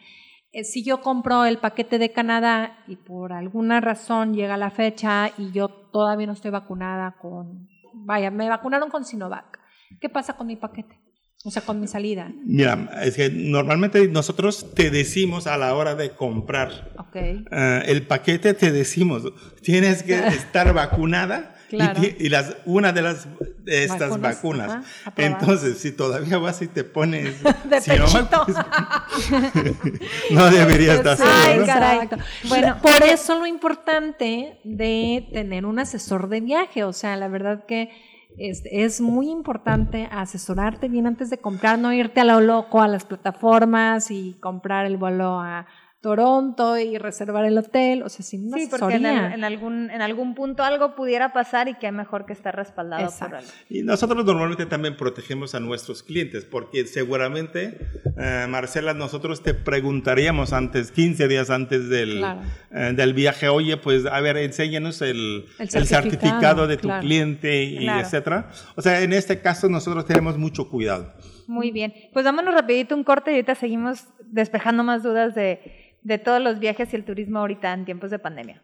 eh, 0.51 0.63
si 0.63 0.83
yo 0.83 1.01
compro 1.01 1.45
el 1.45 1.57
paquete 1.57 1.99
de 1.99 2.11
Canadá 2.11 2.79
y 2.87 2.95
por 2.95 3.33
alguna 3.33 3.81
razón 3.81 4.33
llega 4.33 4.57
la 4.57 4.69
fecha 4.71 5.31
y 5.37 5.51
yo 5.51 5.67
todavía 5.69 6.27
no 6.27 6.33
estoy 6.33 6.51
vacunada 6.51 7.15
con, 7.21 7.67
vaya, 7.93 8.31
me 8.31 8.47
vacunaron 8.49 8.89
con 8.89 9.03
Sinovac, 9.05 9.59
¿qué 9.99 10.09
pasa 10.09 10.37
con 10.37 10.47
mi 10.47 10.55
paquete? 10.55 10.99
O 11.45 11.51
sea, 11.51 11.61
con 11.61 11.79
mi 11.79 11.87
salida. 11.87 12.31
Mira, 12.45 12.89
es 13.03 13.15
que 13.15 13.29
normalmente 13.29 14.05
nosotros 14.07 14.73
te 14.73 14.89
decimos 14.89 15.45
a 15.45 15.55
la 15.57 15.75
hora 15.75 15.95
de 15.95 16.09
comprar 16.15 16.93
Ok. 16.97 17.15
eh, 17.15 17.83
el 17.85 18.07
paquete, 18.07 18.53
te 18.55 18.71
decimos, 18.71 19.23
tienes 19.61 20.01
que 20.03 20.15
estar 20.27 20.73
vacunada. 20.73 21.55
Y 21.69 21.77
Claro. 21.77 22.01
Y, 22.17 22.29
las, 22.29 22.55
una 22.65 22.91
de 22.93 23.01
las 23.01 23.27
de 23.63 23.83
estas 23.83 24.09
Vacunas, 24.19 24.35
vacunas. 24.35 24.71
ajá, 24.71 24.83
aprobadas. 25.09 25.41
Entonces, 25.41 25.77
si 25.79 25.91
todavía 25.91 26.37
vas 26.37 26.61
y 26.61 26.67
te 26.67 26.83
pones 26.83 27.35
De 27.69 27.81
Sinovac, 27.81 28.29
pechito. 28.29 28.45
pues, 28.45 28.57
no 30.31 30.49
deberías 30.49 31.03
de 31.03 31.09
hacerlo, 31.11 31.31
Ay, 31.45 31.59
¿no? 31.59 31.65
caray. 31.65 31.97
Exacto. 31.99 32.25
Bueno, 32.47 32.77
por 32.81 33.03
eso 33.03 33.37
lo 33.39 33.45
importante 33.45 34.59
de 34.63 35.27
tener 35.33 35.65
un 35.65 35.79
asesor 35.79 36.29
de 36.29 36.41
viaje, 36.41 36.83
o 36.83 36.93
sea, 36.93 37.15
la 37.17 37.27
verdad 37.27 37.65
que 37.65 37.89
es, 38.37 38.61
es 38.71 39.01
muy 39.01 39.29
importante 39.29 40.07
asesorarte 40.11 40.87
bien 40.89 41.07
antes 41.07 41.29
de 41.29 41.39
comprar, 41.39 41.79
no 41.79 41.91
irte 41.91 42.19
a 42.21 42.23
lo 42.23 42.39
loco 42.39 42.81
a 42.81 42.87
las 42.87 43.05
plataformas 43.05 44.11
y 44.11 44.37
comprar 44.39 44.85
el 44.85 44.97
vuelo 44.97 45.39
a 45.39 45.65
Toronto 46.07 46.77
y 46.77 46.97
reservar 46.97 47.43
el 47.43 47.57
hotel, 47.57 48.01
o 48.01 48.07
sea, 48.07 48.23
sin 48.25 48.47
una 48.47 48.57
Sí, 48.57 48.67
porque 48.69 48.95
en, 48.95 49.05
el- 49.05 49.33
en 49.33 49.43
algún, 49.43 49.89
en 49.91 50.01
algún 50.01 50.35
punto 50.35 50.63
algo 50.63 50.95
pudiera 50.95 51.33
pasar 51.33 51.67
y 51.67 51.73
que 51.73 51.91
mejor 51.91 52.25
que 52.25 52.31
estar 52.31 52.55
respaldado 52.55 53.11
por 53.19 53.35
algo. 53.35 53.49
Y 53.69 53.81
nosotros 53.83 54.23
normalmente 54.23 54.65
también 54.65 54.95
protegemos 54.95 55.53
a 55.53 55.59
nuestros 55.59 56.03
clientes, 56.03 56.45
porque 56.45 56.87
seguramente, 56.87 57.77
eh, 58.17 58.45
Marcela, 58.47 58.93
nosotros 58.93 59.43
te 59.43 59.53
preguntaríamos 59.53 60.53
antes, 60.53 60.91
15 60.91 61.27
días 61.27 61.49
antes 61.49 61.89
del, 61.89 62.19
Claro. 62.19 62.39
eh, 62.71 62.93
del 62.95 63.13
viaje, 63.13 63.49
oye, 63.49 63.75
pues 63.75 64.05
a 64.05 64.21
ver, 64.21 64.37
enséñanos 64.37 65.01
el, 65.01 65.45
El 65.59 65.63
el 65.63 65.69
certificado, 65.69 66.01
certificado, 66.03 66.67
de 66.67 66.77
tu 66.77 66.87
claro. 66.87 67.01
cliente 67.01 67.63
y 67.65 67.79
Claro. 67.79 67.99
etcétera. 67.99 68.49
O 68.75 68.81
sea, 68.81 69.01
en 69.01 69.11
este 69.11 69.41
caso 69.41 69.67
nosotros 69.67 70.05
tenemos 70.05 70.37
mucho 70.37 70.69
cuidado. 70.69 71.11
Muy 71.47 71.71
bien. 71.71 71.93
Pues 72.13 72.23
vámonos 72.25 72.53
rapidito 72.53 72.95
un 72.95 73.03
corte 73.03 73.31
y 73.31 73.35
ahorita 73.35 73.55
seguimos 73.55 74.03
despejando 74.25 74.83
más 74.83 75.01
dudas 75.01 75.33
de, 75.33 75.86
de 76.07 76.17
todos 76.17 76.41
los 76.41 76.59
viajes 76.59 76.91
y 76.93 76.95
el 76.95 77.03
turismo 77.05 77.39
ahorita 77.39 77.73
en 77.73 77.83
tiempos 77.85 78.09
de 78.11 78.19
pandemia. 78.19 78.63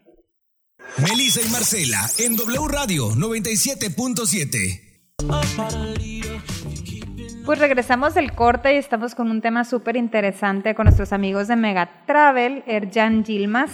Melissa 0.97 1.41
y 1.41 1.49
Marcela 1.51 1.99
en 2.19 2.35
W 2.37 2.67
Radio 2.69 3.09
97.7. 3.11 5.83
Pues 7.45 7.59
regresamos 7.59 8.13
del 8.13 8.31
corte 8.33 8.73
y 8.73 8.77
estamos 8.77 9.15
con 9.15 9.29
un 9.29 9.41
tema 9.41 9.65
súper 9.65 9.97
interesante 9.97 10.73
con 10.75 10.85
nuestros 10.85 11.11
amigos 11.11 11.49
de 11.49 11.57
Mega 11.57 12.05
Travel, 12.05 12.63
Erjan 12.65 13.25
Gilmas, 13.25 13.71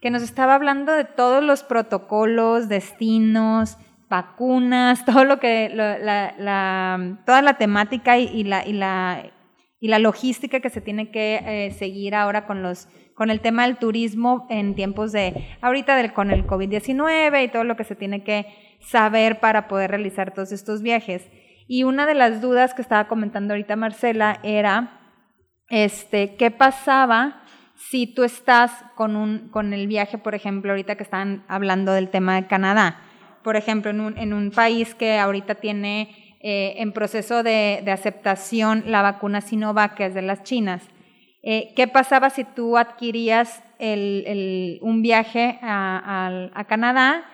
que 0.00 0.10
nos 0.10 0.22
estaba 0.22 0.56
hablando 0.56 0.92
de 0.92 1.04
todos 1.04 1.44
los 1.44 1.62
protocolos, 1.62 2.68
destinos, 2.68 3.78
vacunas, 4.08 5.04
todo 5.04 5.24
lo 5.24 5.38
que, 5.38 5.68
lo- 5.68 5.98
la, 5.98 6.34
la- 6.38 7.18
toda 7.24 7.42
la 7.42 7.56
temática 7.58 8.18
y, 8.18 8.24
y 8.24 8.42
la, 8.42 8.66
y, 8.66 8.72
la, 8.72 9.30
y 9.78 9.86
la 9.88 10.00
logística 10.00 10.58
que 10.58 10.70
se 10.70 10.80
tiene 10.80 11.12
que 11.12 11.36
eh, 11.44 11.70
seguir 11.78 12.16
ahora 12.16 12.44
con 12.46 12.62
los 12.64 12.88
con 13.22 13.30
el 13.30 13.38
tema 13.38 13.68
del 13.68 13.76
turismo 13.76 14.48
en 14.50 14.74
tiempos 14.74 15.12
de 15.12 15.46
ahorita 15.60 15.94
del, 15.94 16.12
con 16.12 16.32
el 16.32 16.44
COVID-19 16.44 17.44
y 17.44 17.48
todo 17.50 17.62
lo 17.62 17.76
que 17.76 17.84
se 17.84 17.94
tiene 17.94 18.24
que 18.24 18.46
saber 18.80 19.38
para 19.38 19.68
poder 19.68 19.90
realizar 19.90 20.34
todos 20.34 20.50
estos 20.50 20.82
viajes. 20.82 21.30
Y 21.68 21.84
una 21.84 22.04
de 22.04 22.14
las 22.14 22.40
dudas 22.40 22.74
que 22.74 22.82
estaba 22.82 23.06
comentando 23.06 23.54
ahorita 23.54 23.76
Marcela 23.76 24.40
era 24.42 24.98
este, 25.68 26.34
¿qué 26.34 26.50
pasaba 26.50 27.44
si 27.76 28.08
tú 28.12 28.24
estás 28.24 28.72
con, 28.96 29.14
un, 29.14 29.50
con 29.50 29.72
el 29.72 29.86
viaje, 29.86 30.18
por 30.18 30.34
ejemplo, 30.34 30.72
ahorita 30.72 30.96
que 30.96 31.04
están 31.04 31.44
hablando 31.46 31.92
del 31.92 32.08
tema 32.08 32.34
de 32.34 32.48
Canadá? 32.48 33.02
Por 33.44 33.54
ejemplo, 33.54 33.92
en 33.92 34.00
un, 34.00 34.18
en 34.18 34.32
un 34.32 34.50
país 34.50 34.96
que 34.96 35.20
ahorita 35.20 35.54
tiene 35.54 36.36
eh, 36.40 36.74
en 36.78 36.90
proceso 36.90 37.44
de, 37.44 37.82
de 37.84 37.92
aceptación 37.92 38.82
la 38.88 39.00
vacuna 39.00 39.42
Sinovac, 39.42 39.94
que 39.94 40.06
es 40.06 40.14
de 40.14 40.22
las 40.22 40.42
chinas. 40.42 40.82
Eh, 41.42 41.72
¿Qué 41.74 41.88
pasaba 41.88 42.30
si 42.30 42.44
tú 42.44 42.76
adquirías 42.78 43.62
un 43.80 45.02
viaje 45.02 45.58
a 45.62 46.64
Canadá 46.68 47.24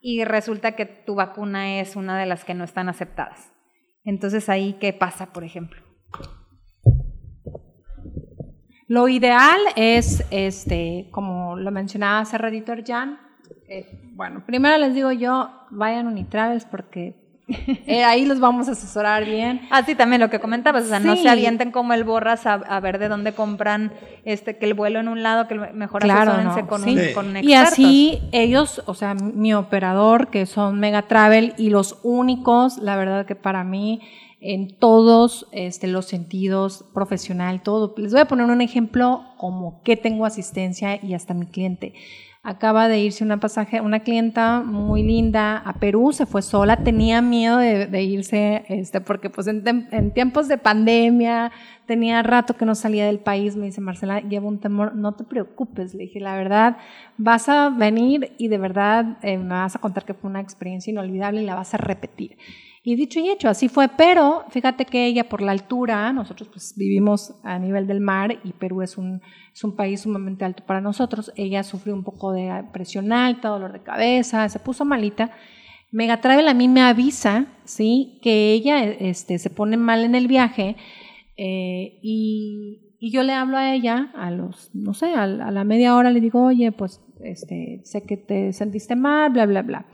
y 0.00 0.24
resulta 0.24 0.76
que 0.76 0.86
tu 0.86 1.16
vacuna 1.16 1.80
es 1.80 1.96
una 1.96 2.16
de 2.18 2.26
las 2.26 2.44
que 2.44 2.54
no 2.54 2.64
están 2.64 2.88
aceptadas? 2.88 3.52
Entonces 4.04 4.48
ahí, 4.48 4.74
¿qué 4.80 4.92
pasa, 4.92 5.32
por 5.32 5.42
ejemplo? 5.42 5.82
Lo 8.88 9.08
ideal 9.08 9.58
es, 9.74 10.24
este, 10.30 11.08
como 11.10 11.56
lo 11.56 11.72
mencionaba 11.72 12.20
hace 12.20 12.38
ratito 12.38 12.72
Jan, 12.86 13.18
eh, 13.68 14.12
bueno, 14.14 14.44
primero 14.46 14.78
les 14.78 14.94
digo 14.94 15.10
yo, 15.10 15.50
vayan 15.72 16.06
a 16.06 16.10
Unitravels 16.10 16.64
porque 16.66 17.25
eh, 17.48 18.02
ahí 18.02 18.26
los 18.26 18.40
vamos 18.40 18.68
a 18.68 18.72
asesorar 18.72 19.24
bien. 19.24 19.60
Ah, 19.70 19.84
sí, 19.84 19.94
también 19.94 20.20
lo 20.20 20.30
que 20.30 20.40
comentabas, 20.40 20.84
o 20.84 20.88
sea, 20.88 20.98
no 20.98 21.14
se 21.16 21.28
avienten 21.28 21.70
como 21.70 21.92
el 21.92 22.02
borras 22.04 22.44
a, 22.46 22.54
a 22.54 22.80
ver 22.80 22.98
de 22.98 23.08
dónde 23.08 23.32
compran 23.34 23.92
este 24.24 24.56
que 24.58 24.66
el 24.66 24.74
vuelo 24.74 24.98
en 24.98 25.08
un 25.08 25.22
lado, 25.22 25.46
que 25.46 25.54
mejor 25.54 26.02
Claro, 26.02 26.32
asesórense 26.32 26.62
no, 26.62 26.68
con, 26.68 26.82
sí. 26.82 26.90
un, 26.90 26.98
Sí. 26.98 27.12
con 27.14 27.36
Y 27.36 27.52
expertos. 27.54 27.72
así 27.72 28.18
ellos, 28.32 28.82
o 28.86 28.94
sea, 28.94 29.14
mi 29.14 29.54
operador, 29.54 30.28
que 30.28 30.46
son 30.46 30.80
Mega 30.80 31.02
Travel, 31.02 31.54
y 31.56 31.70
los 31.70 32.00
únicos, 32.02 32.78
la 32.78 32.96
verdad 32.96 33.26
que 33.26 33.36
para 33.36 33.62
mí, 33.62 34.00
en 34.40 34.76
todos 34.76 35.46
este, 35.52 35.86
los 35.86 36.06
sentidos, 36.06 36.84
profesional, 36.92 37.62
todo. 37.62 37.94
Les 37.96 38.12
voy 38.12 38.20
a 38.20 38.26
poner 38.28 38.46
un 38.46 38.60
ejemplo 38.60 39.24
como 39.38 39.82
que 39.82 39.96
tengo 39.96 40.26
asistencia 40.26 41.02
y 41.02 41.14
hasta 41.14 41.32
mi 41.32 41.46
cliente. 41.46 41.94
Acaba 42.48 42.86
de 42.86 43.00
irse 43.00 43.24
una 43.24 43.40
pasaje, 43.40 43.80
una 43.80 44.00
clienta 44.00 44.62
muy 44.62 45.02
linda 45.02 45.58
a 45.58 45.72
Perú, 45.80 46.12
se 46.12 46.26
fue 46.26 46.42
sola, 46.42 46.76
tenía 46.84 47.20
miedo 47.20 47.58
de, 47.58 48.02
irse, 48.02 48.64
este, 48.68 49.00
porque 49.00 49.30
pues 49.30 49.48
en 49.48 50.12
tiempos 50.12 50.46
de 50.46 50.56
pandemia, 50.56 51.50
tenía 51.86 52.22
rato 52.22 52.54
que 52.56 52.66
no 52.66 52.74
salía 52.74 53.06
del 53.06 53.20
país, 53.20 53.56
me 53.56 53.66
dice 53.66 53.80
Marcela, 53.80 54.20
llevo 54.20 54.48
un 54.48 54.58
temor, 54.58 54.94
no 54.94 55.14
te 55.14 55.24
preocupes, 55.24 55.94
le 55.94 56.04
dije, 56.04 56.20
la 56.20 56.36
verdad, 56.36 56.76
vas 57.16 57.48
a 57.48 57.70
venir 57.70 58.32
y 58.38 58.48
de 58.48 58.58
verdad 58.58 59.18
eh, 59.22 59.38
me 59.38 59.54
vas 59.54 59.76
a 59.76 59.78
contar 59.78 60.04
que 60.04 60.14
fue 60.14 60.28
una 60.28 60.40
experiencia 60.40 60.90
inolvidable 60.90 61.42
y 61.42 61.46
la 61.46 61.54
vas 61.54 61.74
a 61.74 61.78
repetir. 61.78 62.36
Y 62.88 62.94
dicho 62.94 63.18
y 63.18 63.28
hecho, 63.28 63.48
así 63.48 63.68
fue, 63.68 63.88
pero 63.88 64.44
fíjate 64.50 64.84
que 64.84 65.06
ella 65.06 65.28
por 65.28 65.42
la 65.42 65.50
altura, 65.50 66.12
nosotros 66.12 66.48
pues 66.48 66.72
vivimos 66.76 67.34
a 67.42 67.58
nivel 67.58 67.88
del 67.88 67.98
mar 67.98 68.38
y 68.44 68.52
Perú 68.52 68.80
es 68.80 68.96
un, 68.96 69.20
es 69.52 69.64
un 69.64 69.74
país 69.74 70.02
sumamente 70.02 70.44
alto 70.44 70.62
para 70.64 70.80
nosotros, 70.80 71.32
ella 71.34 71.64
sufrió 71.64 71.94
un 71.94 72.04
poco 72.04 72.30
de 72.30 72.62
presión 72.72 73.12
alta, 73.12 73.48
dolor 73.48 73.72
de 73.72 73.82
cabeza, 73.82 74.48
se 74.48 74.60
puso 74.60 74.84
malita. 74.84 75.32
Megatravel 75.90 76.46
a 76.46 76.54
mí 76.54 76.68
me 76.68 76.80
avisa, 76.80 77.46
¿sí? 77.64 78.20
Que 78.22 78.52
ella 78.52 78.84
este, 78.84 79.40
se 79.40 79.50
pone 79.50 79.76
mal 79.76 80.04
en 80.04 80.14
el 80.14 80.28
viaje 80.28 80.76
eh, 81.36 81.98
y, 82.02 82.94
y, 83.00 83.10
yo 83.10 83.24
le 83.24 83.32
hablo 83.32 83.56
a 83.56 83.74
ella 83.74 84.12
a 84.14 84.30
los, 84.30 84.70
no 84.74 84.94
sé, 84.94 85.06
a, 85.06 85.26
la 85.26 85.64
media 85.64 85.96
hora 85.96 86.12
le 86.12 86.20
digo, 86.20 86.40
oye, 86.44 86.70
pues 86.70 87.00
este, 87.20 87.80
sé 87.82 88.02
que 88.04 88.16
te 88.16 88.52
sentiste 88.52 88.94
mal, 88.94 89.32
bla, 89.32 89.44
bla, 89.44 89.62
bla. 89.62 89.86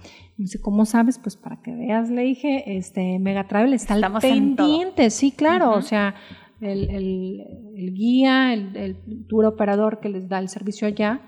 Me 0.42 0.46
dice, 0.46 0.60
¿cómo 0.60 0.84
sabes? 0.86 1.20
Pues 1.20 1.36
para 1.36 1.62
que 1.62 1.72
veas, 1.72 2.10
le 2.10 2.22
dije, 2.22 2.76
este, 2.76 3.20
Megatravel 3.20 3.74
está 3.74 3.94
Estamos 3.94 4.24
al 4.24 4.28
pendiente, 4.28 5.08
sí, 5.10 5.30
claro, 5.30 5.70
o 5.70 5.82
sea, 5.82 6.16
el, 6.60 6.90
el, 6.90 7.40
el 7.76 7.94
guía, 7.94 8.52
el, 8.52 8.76
el, 8.76 9.26
tour 9.28 9.44
operador 9.44 10.00
que 10.00 10.08
les 10.08 10.28
da 10.28 10.40
el 10.40 10.48
servicio 10.48 10.88
allá, 10.88 11.20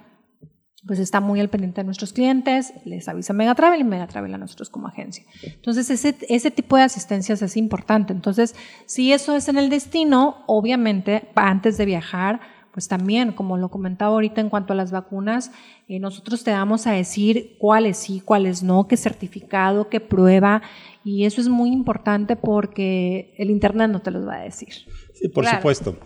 pues 0.84 0.98
está 0.98 1.20
muy 1.20 1.38
al 1.38 1.48
pendiente 1.48 1.80
de 1.80 1.84
nuestros 1.84 2.12
clientes, 2.12 2.74
les 2.84 3.08
avisa 3.08 3.32
Megatravel 3.32 3.82
y 3.82 3.84
Megatravel 3.84 4.34
a 4.34 4.38
nosotros 4.38 4.68
como 4.68 4.88
agencia. 4.88 5.24
Entonces, 5.44 5.88
ese, 5.90 6.16
ese 6.28 6.50
tipo 6.50 6.76
de 6.76 6.82
asistencias 6.82 7.40
es 7.40 7.56
importante. 7.56 8.12
Entonces, 8.12 8.56
si 8.86 9.12
eso 9.12 9.36
es 9.36 9.46
en 9.46 9.58
el 9.58 9.70
destino, 9.70 10.42
obviamente, 10.48 11.28
antes 11.36 11.78
de 11.78 11.84
viajar, 11.84 12.40
pues 12.74 12.88
también, 12.88 13.30
como 13.30 13.56
lo 13.56 13.68
comentaba 13.68 14.14
ahorita 14.14 14.40
en 14.40 14.50
cuanto 14.50 14.72
a 14.72 14.76
las 14.76 14.90
vacunas, 14.90 15.52
eh, 15.86 16.00
nosotros 16.00 16.42
te 16.42 16.50
vamos 16.50 16.88
a 16.88 16.90
decir 16.90 17.54
cuáles 17.58 17.96
sí, 17.98 18.20
cuáles 18.24 18.64
no, 18.64 18.88
qué 18.88 18.96
certificado, 18.96 19.88
qué 19.88 20.00
prueba, 20.00 20.60
y 21.04 21.24
eso 21.24 21.40
es 21.40 21.48
muy 21.48 21.70
importante 21.70 22.34
porque 22.34 23.32
el 23.38 23.50
Internet 23.50 23.90
no 23.90 24.02
te 24.02 24.10
los 24.10 24.26
va 24.26 24.36
a 24.36 24.40
decir. 24.40 24.70
Sí, 25.12 25.28
por 25.28 25.46
supuesto. 25.46 25.96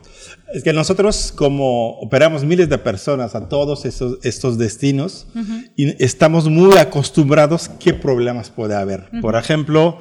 Es 0.53 0.63
que 0.63 0.75
nosotros 0.75 1.33
como 1.35 1.93
operamos 2.01 2.45
miles 2.45 2.69
de 2.69 2.77
personas 2.77 3.35
a 3.35 3.49
todos 3.49 3.87
esos, 3.87 4.19
estos 4.23 4.59
destinos 4.59 5.27
y 5.75 6.05
estamos 6.05 6.51
muy 6.51 6.77
acostumbrados 6.77 7.71
qué 7.81 7.95
problemas 7.95 8.51
puede 8.51 8.75
haber. 8.75 9.09
Por 9.23 9.37
ejemplo, 9.37 10.01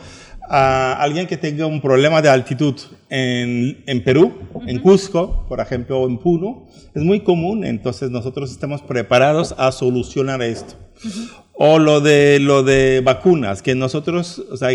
a 0.49 0.93
alguien 0.93 1.27
que 1.27 1.37
tenga 1.37 1.65
un 1.65 1.81
problema 1.81 2.21
de 2.21 2.29
altitud 2.29 2.75
en, 3.09 3.83
en 3.85 4.03
Perú, 4.03 4.33
en 4.65 4.79
Cusco, 4.79 5.45
por 5.47 5.59
ejemplo, 5.59 5.99
o 5.99 6.07
en 6.07 6.17
Puno, 6.17 6.67
es 6.95 7.03
muy 7.03 7.21
común, 7.21 7.63
entonces 7.63 8.09
nosotros 8.09 8.51
estamos 8.51 8.81
preparados 8.81 9.55
a 9.57 9.71
solucionar 9.71 10.41
esto. 10.41 10.75
O 11.53 11.79
lo 11.79 12.01
de, 12.01 12.39
lo 12.39 12.63
de 12.63 13.01
vacunas, 13.03 13.61
que 13.61 13.75
nosotros, 13.75 14.39
o 14.51 14.57
sea, 14.57 14.69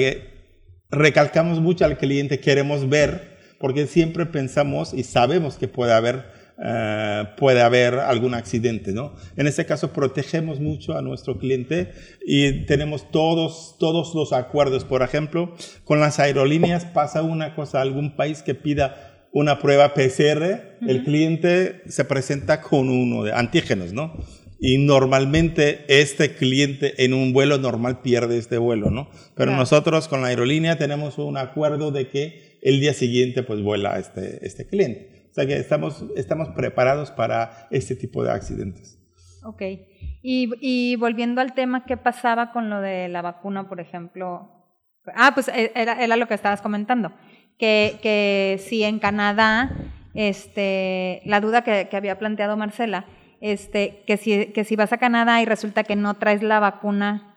recalcamos 0.91 1.61
mucho 1.61 1.85
al 1.85 1.97
cliente, 1.97 2.41
queremos 2.41 2.89
ver, 2.89 3.39
porque 3.59 3.87
siempre 3.87 4.27
pensamos 4.27 4.93
y 4.93 5.05
sabemos 5.05 5.57
que 5.57 5.69
puede 5.69 5.93
haber 5.93 6.32
eh, 6.59 7.25
puede 7.37 7.63
haber 7.63 7.95
algún 7.95 8.35
accidente, 8.35 8.93
¿no? 8.93 9.15
En 9.37 9.47
este 9.47 9.67
caso 9.67 9.93
protegemos 9.93 10.61
mucho 10.61 10.97
a 10.97 11.03
nuestro 11.03 11.39
cliente 11.39 11.93
y 12.25 12.67
tenemos 12.67 13.11
todos, 13.11 13.77
todos 13.79 14.15
los 14.15 14.33
acuerdos. 14.33 14.85
Por 14.85 15.03
ejemplo, 15.03 15.55
con 15.85 16.01
las 16.01 16.19
aerolíneas 16.19 16.85
pasa 16.85 17.23
una 17.23 17.55
cosa, 17.55 17.81
algún 17.81 18.17
país 18.17 18.43
que 18.43 18.55
pida 18.55 19.29
una 19.33 19.59
prueba 19.59 19.95
PCR, 19.95 20.79
el 20.87 21.05
cliente 21.05 21.83
se 21.87 22.05
presenta 22.05 22.61
con 22.61 22.91
uno 22.91 23.25
de 23.25 23.33
antígenos, 23.33 23.93
¿no? 23.93 24.13
y 24.65 24.79
normalmente 24.79 25.85
este 25.89 26.37
cliente 26.37 27.05
en 27.05 27.15
un 27.15 27.33
vuelo 27.33 27.59
normal 27.59 28.01
pierde 28.01 28.39
este 28.39 28.59
vuelo, 28.59 28.93
¿no? 28.93 29.11
Pero 29.35 29.51
nosotros 29.51 30.07
con 30.07 30.23
la 30.23 30.29
aerolínea 30.29 30.79
tenemos 30.79 31.19
un 31.19 31.37
acuerdo 31.37 31.91
de 31.91 32.07
que 32.07 32.59
el 32.63 32.79
día 32.79 32.95
siguiente 32.95 33.43
pues 33.43 33.61
vuela 33.61 33.99
este, 33.99 34.47
este 34.47 34.65
cliente. 34.65 35.11
O 35.33 35.35
sea 35.35 35.47
que 35.47 35.57
estamos, 35.57 36.05
estamos 36.15 36.51
preparados 36.51 37.11
para 37.11 37.67
este 37.71 37.97
tipo 37.97 38.23
de 38.23 38.33
accidentes. 38.33 38.99
Ok. 39.45 39.63
Y, 40.23 40.51
y, 40.61 40.97
volviendo 40.97 41.41
al 41.41 41.55
tema, 41.55 41.87
¿qué 41.87 41.97
pasaba 41.97 42.53
con 42.53 42.69
lo 42.69 42.83
de 42.83 43.09
la 43.09 43.23
vacuna, 43.23 43.67
por 43.67 43.81
ejemplo? 43.81 44.51
Ah, 45.17 45.31
pues 45.33 45.49
e, 45.49 45.73
era, 45.75 46.05
era 46.05 46.19
lo 46.19 46.29
que 46.29 46.35
estabas 46.35 46.61
comentando. 46.61 47.15
Que, 47.59 47.99
que 48.03 48.61
si 48.61 48.85
en 48.85 48.99
Canadá, 48.99 49.71
este, 50.13 51.23
la 51.25 51.41
duda 51.41 51.65
que, 51.65 51.89
que 51.89 51.97
había 51.97 52.19
planteado 52.19 52.59
Marcela, 52.59 53.07
este, 53.41 54.05
que, 54.07 54.19
si, 54.19 54.49
que 54.53 54.65
si 54.65 54.77
vas 54.77 54.93
a 54.93 54.99
Canadá 54.99 55.41
y 55.41 55.47
resulta 55.47 55.83
que 55.83 55.97
no 55.97 56.13
traes 56.13 56.43
la 56.43 56.61
vacuna 56.61 57.32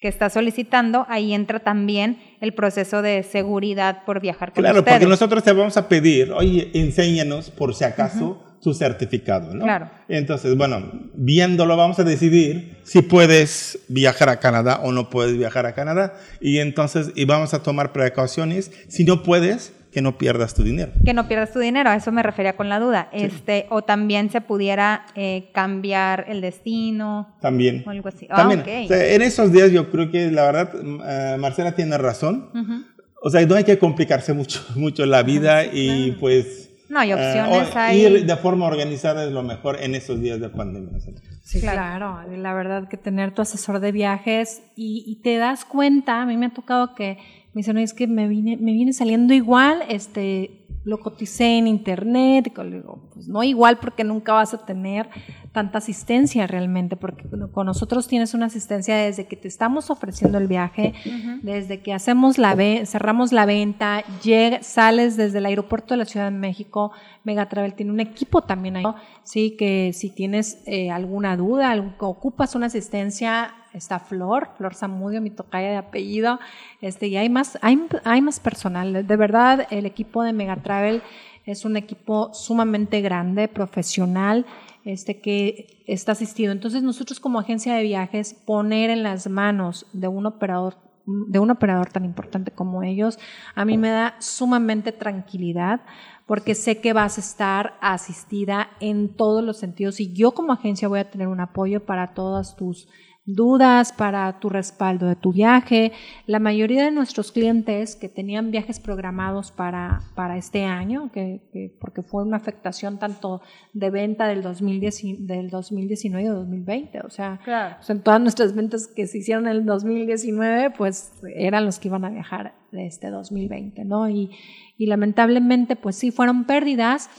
que 0.00 0.08
está 0.08 0.30
solicitando, 0.30 1.06
ahí 1.08 1.34
entra 1.34 1.58
también 1.58 2.18
el 2.40 2.54
proceso 2.54 3.02
de 3.02 3.24
seguridad 3.24 4.04
por 4.04 4.20
viajar 4.20 4.52
con 4.52 4.62
Claro, 4.62 4.84
porque 4.84 5.06
nosotros 5.06 5.42
te 5.42 5.52
vamos 5.52 5.76
a 5.76 5.88
pedir, 5.88 6.32
oye, 6.32 6.70
enséñanos 6.74 7.50
por 7.50 7.74
si 7.74 7.84
acaso 7.84 8.44
tu 8.60 8.74
certificado, 8.74 9.54
¿no? 9.54 9.64
Claro. 9.64 9.90
Entonces, 10.08 10.56
bueno, 10.56 10.90
viéndolo 11.14 11.76
vamos 11.76 11.98
a 11.98 12.04
decidir 12.04 12.78
si 12.84 13.02
puedes 13.02 13.80
viajar 13.88 14.28
a 14.28 14.40
Canadá 14.40 14.80
o 14.82 14.92
no 14.92 15.10
puedes 15.10 15.36
viajar 15.36 15.66
a 15.66 15.74
Canadá 15.74 16.14
y 16.40 16.58
entonces 16.58 17.12
y 17.14 17.24
vamos 17.24 17.54
a 17.54 17.62
tomar 17.62 17.92
precauciones. 17.92 18.72
Si 18.88 19.04
no 19.04 19.22
puedes, 19.22 19.72
que 19.90 20.02
no 20.02 20.18
pierdas 20.18 20.54
tu 20.54 20.62
dinero. 20.62 20.92
Que 21.04 21.14
no 21.14 21.28
pierdas 21.28 21.52
tu 21.52 21.58
dinero, 21.58 21.90
a 21.90 21.96
eso 21.96 22.12
me 22.12 22.22
refería 22.22 22.56
con 22.56 22.68
la 22.68 22.78
duda. 22.78 23.08
Sí. 23.12 23.24
Este, 23.24 23.66
o 23.70 23.82
también 23.82 24.30
se 24.30 24.40
pudiera 24.40 25.06
eh, 25.14 25.50
cambiar 25.52 26.26
el 26.28 26.40
destino. 26.40 27.36
También. 27.40 27.84
O 27.86 27.90
algo 27.90 28.08
así. 28.08 28.26
También. 28.26 28.60
Ah, 28.60 28.62
okay. 28.62 28.84
o 28.84 28.88
sea, 28.88 29.14
en 29.14 29.22
esos 29.22 29.52
días 29.52 29.70
yo 29.72 29.90
creo 29.90 30.10
que 30.10 30.30
la 30.30 30.44
verdad 30.44 30.74
uh, 30.74 31.38
Marcela 31.38 31.72
tiene 31.72 31.96
razón. 31.96 32.50
Uh 32.54 32.58
-huh. 32.58 32.86
O 33.22 33.30
sea, 33.30 33.44
no 33.46 33.54
hay 33.54 33.64
que 33.64 33.78
complicarse 33.78 34.32
mucho, 34.32 34.64
mucho 34.76 35.06
la 35.06 35.22
vida 35.22 35.62
uh 35.62 35.70
-huh, 35.70 35.70
y 35.72 36.04
claro. 36.04 36.20
pues... 36.20 36.64
No, 36.88 37.00
hay 37.00 37.12
opciones. 37.12 37.68
Uh, 37.74 37.78
hay... 37.78 38.00
Ir 38.00 38.26
de 38.26 38.36
forma 38.36 38.66
organizada 38.66 39.24
es 39.24 39.32
lo 39.32 39.42
mejor 39.42 39.76
en 39.82 39.94
esos 39.94 40.20
días 40.20 40.40
de 40.40 40.48
pandemia. 40.48 40.98
Sí, 41.42 41.60
claro. 41.60 42.20
La 42.34 42.54
verdad 42.54 42.88
que 42.88 42.96
tener 42.96 43.34
tu 43.34 43.42
asesor 43.42 43.80
de 43.80 43.92
viajes 43.92 44.62
y, 44.74 45.04
y 45.06 45.22
te 45.22 45.36
das 45.36 45.64
cuenta, 45.66 46.22
a 46.22 46.26
mí 46.26 46.36
me 46.36 46.46
ha 46.46 46.50
tocado 46.50 46.94
que 46.94 47.18
me 47.58 47.62
dicen, 47.62 47.78
es 47.78 47.92
que 47.92 48.06
me 48.06 48.28
viene, 48.28 48.56
me 48.56 48.72
viene 48.72 48.92
saliendo 48.92 49.34
igual, 49.34 49.82
este, 49.88 50.64
lo 50.84 51.00
coticé 51.00 51.58
en 51.58 51.66
internet, 51.66 52.52
y 52.56 52.70
digo, 52.70 53.10
pues 53.12 53.26
no 53.26 53.42
igual 53.42 53.78
porque 53.78 54.04
nunca 54.04 54.32
vas 54.32 54.54
a 54.54 54.64
tener 54.64 55.08
tanta 55.50 55.78
asistencia 55.78 56.46
realmente, 56.46 56.94
porque 56.94 57.24
con 57.50 57.66
nosotros 57.66 58.06
tienes 58.06 58.32
una 58.32 58.46
asistencia 58.46 58.96
desde 58.96 59.26
que 59.26 59.34
te 59.34 59.48
estamos 59.48 59.90
ofreciendo 59.90 60.38
el 60.38 60.46
viaje, 60.46 60.94
uh 61.04 61.08
-huh. 61.08 61.40
desde 61.42 61.80
que 61.80 61.92
hacemos 61.92 62.38
la 62.38 62.56
cerramos 62.86 63.32
la 63.32 63.44
venta, 63.44 64.04
llega, 64.22 64.62
sales 64.62 65.16
desde 65.16 65.38
el 65.38 65.46
aeropuerto 65.46 65.94
de 65.94 65.98
la 65.98 66.04
Ciudad 66.04 66.30
de 66.30 66.38
México, 66.38 66.92
Megatravel 67.24 67.74
tiene 67.74 67.90
un 67.90 67.98
equipo 67.98 68.42
también 68.42 68.76
ahí, 68.76 68.84
sí, 69.24 69.56
que 69.58 69.90
si 69.92 70.10
tienes 70.10 70.62
eh, 70.66 70.92
alguna 70.92 71.36
duda, 71.36 71.74
ocupas 71.98 72.54
una 72.54 72.66
asistencia, 72.66 73.52
está 73.72 73.98
Flor, 73.98 74.48
Flor 74.56 74.74
Zamudio, 74.74 75.20
mi 75.20 75.30
tocaya 75.30 75.70
de 75.70 75.76
apellido, 75.76 76.38
este, 76.80 77.08
y 77.08 77.16
hay 77.16 77.28
más, 77.28 77.58
hay, 77.62 77.80
hay 78.04 78.22
más 78.22 78.40
personal. 78.40 79.06
De 79.06 79.16
verdad, 79.16 79.66
el 79.70 79.86
equipo 79.86 80.22
de 80.22 80.32
Megatravel 80.32 81.02
es 81.44 81.64
un 81.64 81.76
equipo 81.76 82.32
sumamente 82.34 83.00
grande, 83.00 83.48
profesional, 83.48 84.46
este, 84.84 85.20
que 85.20 85.82
está 85.86 86.12
asistido. 86.12 86.52
Entonces, 86.52 86.82
nosotros 86.82 87.20
como 87.20 87.38
agencia 87.38 87.74
de 87.74 87.82
viajes, 87.82 88.34
poner 88.34 88.90
en 88.90 89.02
las 89.02 89.28
manos 89.28 89.86
de 89.92 90.08
un 90.08 90.26
operador 90.26 90.76
de 91.08 91.38
un 91.38 91.50
operador 91.50 91.88
tan 91.88 92.04
importante 92.04 92.50
como 92.50 92.82
ellos, 92.82 93.18
a 93.54 93.64
mí 93.64 93.78
me 93.78 93.88
da 93.88 94.16
sumamente 94.18 94.92
tranquilidad 94.92 95.80
porque 96.26 96.54
sé 96.54 96.82
que 96.82 96.92
vas 96.92 97.16
a 97.16 97.22
estar 97.22 97.78
asistida 97.80 98.68
en 98.80 99.08
todos 99.08 99.42
los 99.42 99.56
sentidos 99.56 100.00
y 100.00 100.12
yo 100.12 100.32
como 100.32 100.52
agencia 100.52 100.86
voy 100.86 101.00
a 101.00 101.10
tener 101.10 101.28
un 101.28 101.40
apoyo 101.40 101.86
para 101.86 102.08
todas 102.08 102.56
tus 102.56 102.88
dudas 103.28 103.92
para 103.92 104.40
tu 104.40 104.48
respaldo 104.48 105.06
de 105.06 105.14
tu 105.14 105.32
viaje. 105.32 105.92
La 106.26 106.38
mayoría 106.38 106.84
de 106.84 106.90
nuestros 106.90 107.30
clientes 107.30 107.94
que 107.94 108.08
tenían 108.08 108.50
viajes 108.50 108.80
programados 108.80 109.52
para, 109.52 110.00
para 110.14 110.38
este 110.38 110.64
año, 110.64 111.12
que, 111.12 111.42
que 111.52 111.70
porque 111.78 112.02
fue 112.02 112.22
una 112.22 112.38
afectación 112.38 112.98
tanto 112.98 113.42
de 113.74 113.90
venta 113.90 114.26
del, 114.26 114.40
2010, 114.40 115.26
del 115.26 115.50
2019 115.50 116.24
y 116.24 116.28
2020, 116.28 117.00
o 117.00 117.10
sea, 117.10 117.38
claro. 117.44 117.76
o 117.78 117.82
sea, 117.82 117.96
en 117.96 118.02
todas 118.02 118.20
nuestras 118.20 118.54
ventas 118.54 118.86
que 118.86 119.06
se 119.06 119.18
hicieron 119.18 119.46
en 119.46 119.56
el 119.56 119.66
2019, 119.66 120.70
pues 120.70 121.12
eran 121.36 121.66
los 121.66 121.78
que 121.78 121.88
iban 121.88 122.06
a 122.06 122.10
viajar 122.10 122.54
de 122.72 122.86
este 122.86 123.10
2020, 123.10 123.84
¿no? 123.84 124.08
Y, 124.08 124.30
y 124.78 124.86
lamentablemente, 124.86 125.76
pues 125.76 125.96
sí, 125.96 126.10
fueron 126.10 126.44
pérdidas 126.44 127.10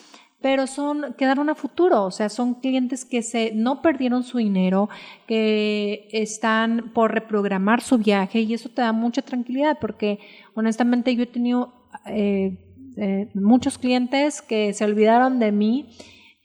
pero 0.41 0.67
son 0.67 1.13
quedaron 1.17 1.49
a 1.49 1.55
futuro, 1.55 2.05
o 2.05 2.11
sea, 2.11 2.29
son 2.29 2.55
clientes 2.55 3.03
que 3.03 3.21
se 3.21 3.51
no 3.53 3.81
perdieron 3.81 4.23
su 4.23 4.37
dinero, 4.37 4.89
que 5.27 6.07
están 6.11 6.91
por 6.93 7.13
reprogramar 7.13 7.81
su 7.81 7.97
viaje 7.97 8.41
y 8.41 8.53
eso 8.53 8.69
te 8.69 8.81
da 8.81 8.93
mucha 8.93 9.21
tranquilidad 9.21 9.77
porque 9.81 10.19
honestamente 10.53 11.13
yo 11.15 11.23
he 11.23 11.27
tenido 11.27 11.73
eh, 12.05 12.57
eh, 12.95 13.29
muchos 13.33 13.77
clientes 13.77 14.41
que 14.41 14.73
se 14.73 14.85
olvidaron 14.85 15.39
de 15.39 15.51
mí 15.51 15.89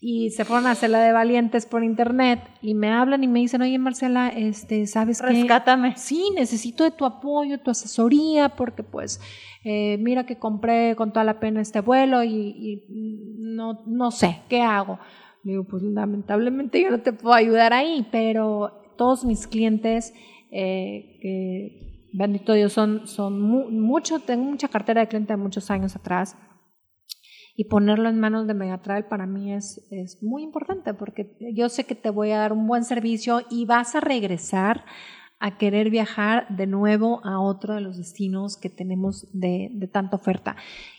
y 0.06 0.30
se 0.32 0.44
fueron 0.44 0.66
a 0.66 0.72
hacer 0.72 0.90
la 0.90 1.00
de 1.00 1.12
valientes 1.12 1.64
por 1.64 1.82
internet 1.82 2.38
y 2.60 2.74
me 2.74 2.90
hablan 2.90 3.24
y 3.24 3.26
me 3.26 3.38
dicen, 3.40 3.62
oye 3.62 3.78
Marcela, 3.78 4.28
este, 4.28 4.86
¿sabes 4.86 5.22
qué? 5.22 5.28
Rescátame. 5.28 5.96
Sí, 5.96 6.22
necesito 6.36 6.84
de 6.84 6.90
tu 6.90 7.06
apoyo, 7.06 7.58
tu 7.60 7.70
asesoría, 7.70 8.50
porque 8.50 8.82
pues 8.82 9.18
eh, 9.64 9.96
mira 10.00 10.26
que 10.26 10.36
compré 10.36 10.94
con 10.94 11.12
toda 11.12 11.24
la 11.24 11.40
pena 11.40 11.62
este 11.62 11.80
vuelo 11.80 12.22
y, 12.22 12.30
y 12.30 12.82
no, 13.38 13.80
no 13.86 14.10
sé, 14.10 14.40
¿qué 14.50 14.60
hago? 14.60 14.98
Le 15.42 15.52
digo, 15.52 15.64
pues 15.64 15.82
lamentablemente 15.82 16.82
yo 16.82 16.90
no 16.90 17.00
te 17.00 17.14
puedo 17.14 17.34
ayudar 17.34 17.72
ahí, 17.72 18.06
pero 18.12 18.72
todos 18.98 19.24
mis 19.24 19.46
clientes, 19.46 20.12
eh, 20.50 21.18
que 21.22 22.08
bendito 22.12 22.52
Dios, 22.52 22.74
son, 22.74 23.06
son 23.08 23.40
mu- 23.40 23.70
mucho, 23.70 24.18
tengo 24.20 24.44
mucha 24.44 24.68
cartera 24.68 25.00
de 25.00 25.08
cliente 25.08 25.32
de 25.32 25.36
muchos 25.38 25.70
años 25.70 25.96
atrás, 25.96 26.36
y 27.56 27.64
ponerlo 27.64 28.08
en 28.08 28.18
manos 28.18 28.46
de 28.46 28.54
Megatravel 28.54 29.04
para 29.04 29.26
mí 29.26 29.52
es, 29.52 29.86
es 29.90 30.22
muy 30.22 30.42
importante 30.42 30.94
porque 30.94 31.36
yo 31.54 31.68
sé 31.68 31.84
que 31.84 31.94
te 31.94 32.10
voy 32.10 32.32
a 32.32 32.38
dar 32.38 32.52
un 32.52 32.66
buen 32.66 32.84
servicio 32.84 33.42
y 33.50 33.64
vas 33.66 33.94
a 33.94 34.00
regresar 34.00 34.84
a 35.38 35.58
querer 35.58 35.90
viajar 35.90 36.46
de 36.48 36.66
nuevo 36.66 37.20
a 37.24 37.40
otro 37.40 37.74
de 37.74 37.80
los 37.80 37.96
destinos 37.96 38.56
que 38.56 38.70
tenemos 38.70 39.28
de, 39.32 39.70
de 39.72 39.88
tanta 39.88 40.16
oferta. 40.16 40.56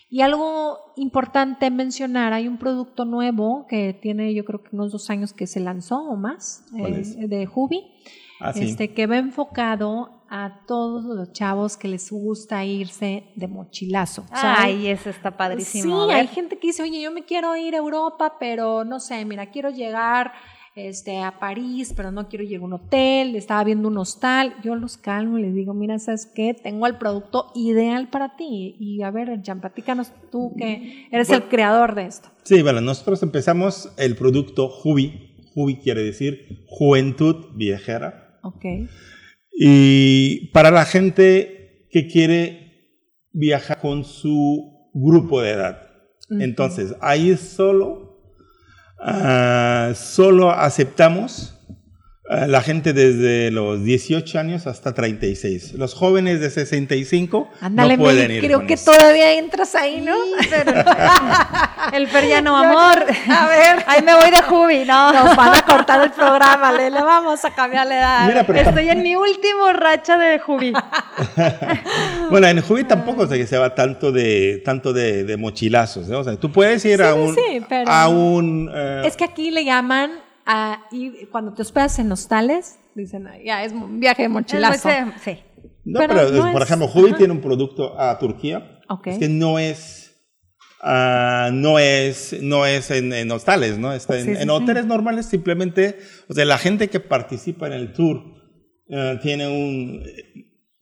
Y 0.09 0.21
algo 0.21 0.77
importante 0.95 1.71
mencionar, 1.71 2.31
hay 2.31 2.47
un 2.47 2.57
producto 2.57 3.05
nuevo 3.05 3.65
que 3.67 3.93
tiene 3.93 4.33
yo 4.33 4.45
creo 4.45 4.63
que 4.63 4.75
unos 4.75 4.91
dos 4.91 5.09
años 5.09 5.33
que 5.33 5.47
se 5.47 5.59
lanzó 5.59 5.97
o 5.97 6.15
más, 6.15 6.65
¿Cuál 6.71 6.93
eh, 6.93 7.27
de 7.27 7.49
Hubi, 7.53 7.83
Ah, 8.39 8.53
sí. 8.53 8.65
este, 8.65 8.93
que 8.93 9.07
va 9.07 9.17
enfocado 9.17 10.24
a 10.29 10.61
todos 10.67 11.05
los 11.05 11.31
chavos 11.33 11.77
que 11.77 11.87
les 11.87 12.11
gusta 12.11 12.63
irse 12.65 13.25
de 13.35 13.47
mochilazo. 13.47 14.23
O 14.23 14.35
sea, 14.35 14.63
Ay, 14.63 14.87
eso 14.87 15.09
está 15.09 15.37
padrísimo. 15.37 16.07
Sí, 16.07 16.13
hay 16.13 16.27
gente 16.27 16.57
que 16.57 16.67
dice, 16.67 16.83
oye, 16.83 17.01
yo 17.01 17.11
me 17.11 17.23
quiero 17.23 17.55
ir 17.55 17.75
a 17.75 17.77
Europa, 17.77 18.35
pero 18.39 18.83
no 18.83 18.99
sé, 18.99 19.23
mira, 19.25 19.51
quiero 19.51 19.69
llegar 19.69 20.33
este, 20.75 21.21
a 21.21 21.39
París, 21.39 21.93
pero 21.95 22.11
no 22.11 22.27
quiero 22.27 22.43
llegar 22.43 22.63
a 22.63 22.65
un 22.65 22.73
hotel, 22.73 23.35
estaba 23.35 23.63
viendo 23.63 23.87
un 23.87 23.97
hostal. 23.97 24.55
Yo 24.63 24.75
los 24.75 24.97
calmo 24.97 25.37
y 25.37 25.43
les 25.43 25.53
digo, 25.53 25.73
mira, 25.73 25.97
¿sabes 25.99 26.25
qué? 26.25 26.53
Tengo 26.53 26.85
el 26.87 26.97
producto 26.97 27.51
ideal 27.55 28.09
para 28.09 28.35
ti. 28.35 28.75
Y 28.79 29.01
a 29.01 29.11
ver, 29.11 29.41
Jan, 29.43 29.61
platícanos 29.61 30.11
tú 30.31 30.53
que 30.57 31.07
eres 31.11 31.29
el 31.29 31.43
creador 31.43 31.95
de 31.95 32.05
esto. 32.05 32.29
Sí, 32.43 32.61
bueno, 32.61 32.81
nosotros 32.81 33.23
empezamos 33.23 33.91
el 33.97 34.15
producto 34.15 34.67
Jubi. 34.67 35.31
Jubi 35.53 35.77
quiere 35.77 36.03
decir 36.03 36.65
Juventud 36.67 37.47
Viajera. 37.55 38.39
Ok. 38.43 38.65
Y 39.57 40.47
para 40.51 40.71
la 40.71 40.85
gente 40.85 41.87
que 41.89 42.07
quiere 42.07 42.65
viajar 43.31 43.79
con 43.79 44.03
su 44.03 44.89
grupo 44.93 45.41
de 45.41 45.51
edad. 45.51 45.81
Entonces, 46.29 46.95
ahí 47.01 47.35
solo, 47.37 48.21
ah, 48.99 49.93
solo 49.95 50.51
aceptamos 50.51 51.54
la 52.27 52.61
gente 52.61 52.91
desde 52.93 53.51
los 53.51 53.83
18 53.83 54.39
años 54.39 54.65
hasta 54.65 54.93
36. 54.93 55.73
Los 55.73 55.93
jóvenes 55.93 56.39
de 56.39 56.49
65 56.49 57.49
Ándale, 57.61 57.97
no 57.97 58.03
pueden 58.03 58.31
ir. 58.31 58.41
creo 58.43 58.57
con 58.59 58.67
que 58.67 58.73
eso. 58.73 58.91
todavía 58.91 59.33
entras 59.33 59.75
ahí, 59.75 60.01
¿no? 60.01 60.15
El 61.93 62.07
Feriano 62.07 62.57
amor. 62.57 63.05
A 63.29 63.47
ver. 63.47 63.83
Ahí 63.87 64.01
me 64.01 64.15
voy 64.15 64.31
de 64.31 64.41
Jubi, 64.41 64.85
no. 64.85 65.13
Nos 65.13 65.35
van 65.35 65.53
a 65.55 65.61
cortar 65.61 66.01
el 66.03 66.11
programa, 66.11 66.71
le, 66.71 66.89
le 66.89 67.01
vamos 67.01 67.45
a 67.45 67.53
cambiar 67.53 67.85
la 67.85 67.97
edad. 67.97 68.27
Mira, 68.27 68.43
pero 68.43 68.59
Estoy 68.59 68.89
en 68.89 69.03
mi 69.03 69.15
último 69.15 69.71
racha 69.73 70.17
de 70.17 70.39
Jubi. 70.39 70.73
Bueno, 72.29 72.47
en 72.47 72.59
Jubi 72.61 72.83
tampoco 72.85 73.27
se, 73.27 73.45
se 73.45 73.57
va 73.57 73.75
tanto 73.75 74.11
de 74.11 74.61
tanto 74.65 74.93
de, 74.93 75.23
de 75.25 75.37
mochilazos, 75.37 76.07
¿no? 76.07 76.19
O 76.19 76.23
sea, 76.23 76.35
tú 76.37 76.51
puedes 76.51 76.83
ir 76.85 76.97
Sí, 76.97 77.03
a 77.03 77.13
un 77.13 77.35
sí, 77.35 77.61
pero- 77.69 77.89
a 77.91 78.07
un 78.07 78.69
eh, 78.73 79.03
Es 79.05 79.15
que 79.15 79.23
aquí 79.25 79.51
le 79.51 79.63
llaman 79.63 80.11
a 80.45 80.85
ir, 80.91 81.29
cuando 81.31 81.53
te 81.53 81.61
hospedas 81.61 81.97
en 81.99 82.11
hostales, 82.11 82.77
dicen, 82.95 83.27
"Ay, 83.27 83.45
ya 83.45 83.63
es 83.63 83.71
un 83.73 83.99
viaje 83.99 84.23
de 84.23 84.29
mochilazo. 84.29 84.89
Sí. 85.23 85.37
no, 85.83 85.99
pero 85.99 86.13
pero, 86.15 86.31
no 86.31 86.51
por 86.51 86.61
es- 86.61 86.67
ejemplo, 86.69 86.87
ajá. 86.87 87.17
tiene 87.17 87.33
un 87.33 87.41
producto 87.41 87.99
a 87.99 88.17
Turquía, 88.19 88.79
Ok. 88.89 89.07
es 89.07 89.17
que 89.19 89.29
no 89.29 89.59
es 89.59 90.01
ah, 90.81 91.49
no 91.51 91.79
es 91.79 92.35
no 92.41 92.65
es 92.65 92.91
en, 92.91 93.11
en 93.13 93.31
hostales, 93.31 93.77
¿no? 93.79 93.91
Está 93.93 94.17
en, 94.19 94.25
Sí, 94.25 94.31
sí, 94.35 94.37
en 94.41 94.43
sí. 94.43 94.49
hoteles 94.49 94.85
normales 94.85 95.25
simplemente, 95.25 95.97
o 96.29 96.33
sea, 96.33 96.45
la 96.45 96.57
gente 96.59 96.89
que 96.89 96.99
participa 96.99 97.67
en 97.67 97.73
el 97.73 97.93
tour 97.93 98.21
eh, 98.89 99.19
tiene 99.21 99.47
un 99.47 100.03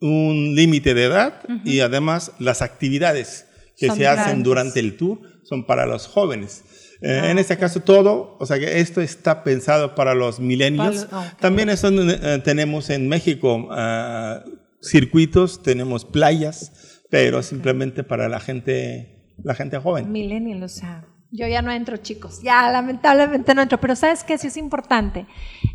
un 0.02 0.54
límite 0.56 0.94
de 0.94 1.06
edad 1.06 1.42
y 1.64 1.80
además 1.80 2.34
las 2.40 2.62
actividades 2.62 3.48
que 3.84 3.88
Son 3.90 3.98
se 3.98 4.08
hacen 4.08 4.24
grandes. 4.26 4.44
durante 4.46 4.80
el 4.80 4.96
tour 4.98 5.20
son 5.44 5.66
para 5.66 5.86
los 5.86 6.08
jóvenes. 6.08 6.64
Eh, 7.02 7.20
Ah, 7.22 7.32
en 7.32 7.38
este 7.38 7.58
caso 7.58 7.82
todo, 7.82 8.38
o 8.40 8.46
sea 8.46 8.58
que 8.60 8.80
esto 8.80 9.02
está 9.02 9.44
pensado 9.44 9.94
para 9.94 10.14
los 10.16 10.40
millennials. 10.40 11.06
Para- 11.06 11.28
ok. 11.34 11.38
También 11.40 11.70
eso, 11.70 11.90
eh, 11.90 12.42
tenemos 12.46 12.90
en 12.90 13.10
México 13.10 13.68
ah, 13.72 14.44
circuitos, 14.82 15.62
tenemos 15.64 16.06
playas, 16.06 17.02
pero 17.10 17.44
simplemente 17.44 18.04
para 18.04 18.30
la 18.30 18.40
gente, 18.40 19.34
la 19.44 19.54
gente 19.54 19.78
joven. 19.80 20.12
Millennial, 20.12 20.64
o 20.64 20.70
sea, 20.70 21.06
yo 21.32 21.48
ya 21.48 21.62
no 21.62 21.72
entro, 21.72 21.98
chicos. 21.98 22.42
Ya, 22.44 22.72
lamentablemente 22.72 23.54
no 23.56 23.64
entro. 23.64 23.80
Pero 23.80 23.96
¿sabes 23.96 24.24
qué? 24.24 24.38
Sí 24.38 24.48
es 24.48 24.56
importante. 24.58 25.26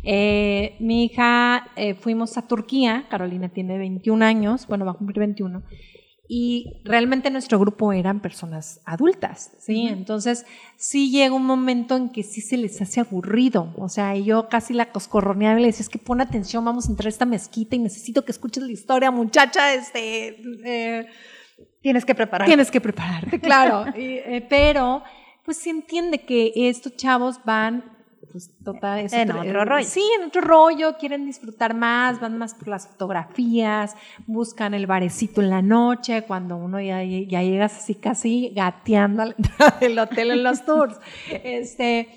Eh, 0.03 0.77
mi 0.79 1.05
hija, 1.05 1.67
eh, 1.75 1.95
fuimos 1.95 2.37
a 2.37 2.47
Turquía. 2.47 3.05
Carolina 3.09 3.49
tiene 3.49 3.77
21 3.77 4.23
años. 4.23 4.65
Bueno, 4.67 4.85
va 4.85 4.91
a 4.91 4.95
cumplir 4.95 5.19
21. 5.19 5.63
Y 6.31 6.79
realmente 6.85 7.31
nuestro 7.31 7.57
grupo 7.57 7.91
eran 7.91 8.19
personas 8.19 8.81
adultas, 8.85 9.51
¿sí? 9.57 9.87
Entonces, 9.87 10.45
sí 10.77 11.09
llega 11.09 11.33
un 11.33 11.43
momento 11.47 11.97
en 11.97 12.09
que 12.09 12.21
sí 12.21 12.41
se 12.41 12.55
les 12.55 12.79
hace 12.83 12.99
aburrido. 12.99 13.73
O 13.77 13.89
sea, 13.89 14.15
yo 14.15 14.47
casi 14.47 14.75
la 14.75 14.91
coscorroneaba 14.91 15.57
y 15.59 15.63
le 15.63 15.67
decía, 15.69 15.81
es 15.81 15.89
que 15.89 15.97
pon 15.97 16.21
atención, 16.21 16.63
vamos 16.63 16.85
a 16.87 16.91
entrar 16.91 17.07
a 17.07 17.09
esta 17.09 17.25
mezquita 17.25 17.75
y 17.75 17.79
necesito 17.79 18.25
que 18.25 18.31
escuches 18.31 18.61
la 18.63 18.71
historia, 18.71 19.09
muchacha, 19.09 19.73
este... 19.73 20.39
eh, 20.65 21.07
Tienes 21.81 22.05
que 22.05 22.13
preparar. 22.13 22.47
Tienes 22.47 22.69
que 22.69 22.79
prepararte, 22.79 23.39
claro. 23.39 23.85
Y, 23.97 24.17
eh, 24.17 24.45
pero, 24.47 25.01
pues 25.43 25.57
se 25.57 25.71
entiende 25.71 26.25
que 26.25 26.51
estos 26.55 26.95
chavos 26.95 27.39
van, 27.43 27.83
pues, 28.31 28.51
total. 28.63 28.99
es 28.99 29.13
En 29.13 29.31
otro 29.31 29.65
rollo. 29.65 29.85
Sí, 29.85 30.03
en 30.17 30.25
otro 30.25 30.41
rollo, 30.41 30.97
quieren 30.97 31.25
disfrutar 31.25 31.73
más, 31.73 32.19
van 32.19 32.37
más 32.37 32.53
por 32.53 32.67
las 32.67 32.87
fotografías, 32.87 33.95
buscan 34.27 34.73
el 34.73 34.87
barecito 34.87 35.41
en 35.41 35.49
la 35.49 35.61
noche, 35.61 36.23
cuando 36.23 36.57
uno 36.57 36.79
ya, 36.79 37.03
ya 37.03 37.43
llegas 37.43 37.77
así 37.77 37.95
casi 37.95 38.49
gateando 38.55 39.23
al 39.23 39.35
del 39.79 39.99
hotel 39.99 40.31
en 40.31 40.43
los 40.43 40.65
tours. 40.65 40.97
Este. 41.43 42.09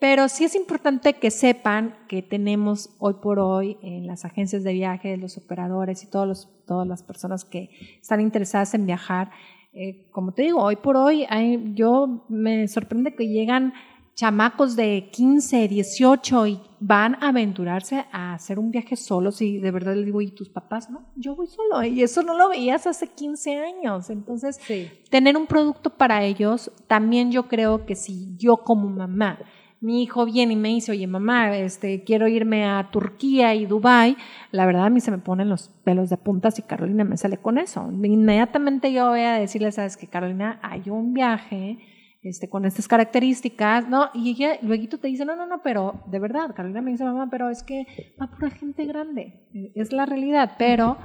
Pero 0.00 0.28
sí 0.28 0.44
es 0.44 0.54
importante 0.54 1.14
que 1.14 1.32
sepan 1.32 1.96
que 2.08 2.22
tenemos 2.22 2.90
hoy 3.00 3.14
por 3.14 3.40
hoy 3.40 3.78
en 3.82 4.06
las 4.06 4.24
agencias 4.24 4.62
de 4.62 4.72
viajes, 4.72 5.18
los 5.18 5.36
operadores 5.38 6.04
y 6.04 6.06
todos 6.06 6.28
los, 6.28 6.64
todas 6.66 6.86
las 6.86 7.02
personas 7.02 7.44
que 7.44 7.70
están 8.00 8.20
interesadas 8.20 8.74
en 8.74 8.86
viajar. 8.86 9.30
eh, 9.72 10.08
como 10.12 10.32
te 10.32 10.42
digo, 10.42 10.62
hoy 10.62 10.76
por 10.76 10.96
hoy 10.96 11.26
hay, 11.28 11.72
yo 11.74 12.24
me 12.28 12.68
sorprende 12.68 13.14
que 13.16 13.26
llegan 13.26 13.72
chamacos 14.18 14.74
de 14.74 15.10
15, 15.12 15.68
18 15.68 16.46
y 16.48 16.60
van 16.80 17.14
a 17.22 17.28
aventurarse 17.28 18.04
a 18.10 18.34
hacer 18.34 18.58
un 18.58 18.72
viaje 18.72 18.96
solos 18.96 19.40
y 19.40 19.58
de 19.58 19.70
verdad 19.70 19.94
les 19.94 20.06
digo, 20.06 20.20
¿y 20.20 20.32
tus 20.32 20.48
papás? 20.48 20.90
No, 20.90 21.02
yo 21.14 21.36
voy 21.36 21.46
solo 21.46 21.84
y 21.84 22.02
eso 22.02 22.24
no 22.24 22.36
lo 22.36 22.48
veías 22.48 22.88
hace 22.88 23.06
15 23.06 23.60
años. 23.62 24.10
Entonces, 24.10 24.58
Sí. 24.66 24.90
tener 25.08 25.36
un 25.36 25.46
producto 25.46 25.90
para 25.90 26.24
ellos, 26.24 26.72
también 26.88 27.30
yo 27.30 27.46
creo 27.46 27.86
que 27.86 27.94
si 27.94 28.34
yo 28.36 28.56
como 28.56 28.88
mamá, 28.88 29.38
mi 29.80 30.02
hijo 30.02 30.24
viene 30.24 30.54
y 30.54 30.56
me 30.56 30.70
dice, 30.70 30.90
oye 30.90 31.06
mamá, 31.06 31.56
este, 31.56 32.02
quiero 32.02 32.26
irme 32.26 32.64
a 32.66 32.88
Turquía 32.90 33.54
y 33.54 33.66
Dubai, 33.66 34.16
la 34.50 34.66
verdad 34.66 34.86
a 34.86 34.90
mí 34.90 34.98
se 34.98 35.12
me 35.12 35.18
ponen 35.18 35.48
los 35.48 35.68
pelos 35.84 36.10
de 36.10 36.16
puntas 36.16 36.58
y 36.58 36.62
Carolina 36.62 37.04
me 37.04 37.16
sale 37.16 37.36
con 37.36 37.56
eso. 37.56 37.88
Inmediatamente 37.92 38.92
yo 38.92 39.10
voy 39.10 39.20
a 39.20 39.34
decirle, 39.34 39.70
sabes 39.70 39.96
que 39.96 40.08
Carolina, 40.08 40.58
hay 40.60 40.90
un 40.90 41.14
viaje 41.14 41.78
este, 42.22 42.48
con 42.48 42.64
estas 42.64 42.88
características, 42.88 43.88
¿no? 43.88 44.10
Y 44.14 44.30
ella 44.30 44.58
luego 44.62 44.98
te 44.98 45.08
dice, 45.08 45.24
no, 45.24 45.36
no, 45.36 45.46
no, 45.46 45.62
pero 45.62 46.02
de 46.06 46.18
verdad, 46.18 46.54
Carolina 46.54 46.82
me 46.82 46.90
dice, 46.90 47.04
mamá, 47.04 47.28
pero 47.30 47.50
es 47.50 47.62
que 47.62 47.86
va 48.20 48.28
pura 48.28 48.50
gente 48.50 48.84
grande, 48.84 49.48
es 49.74 49.92
la 49.92 50.06
realidad, 50.06 50.52
pero 50.58 50.96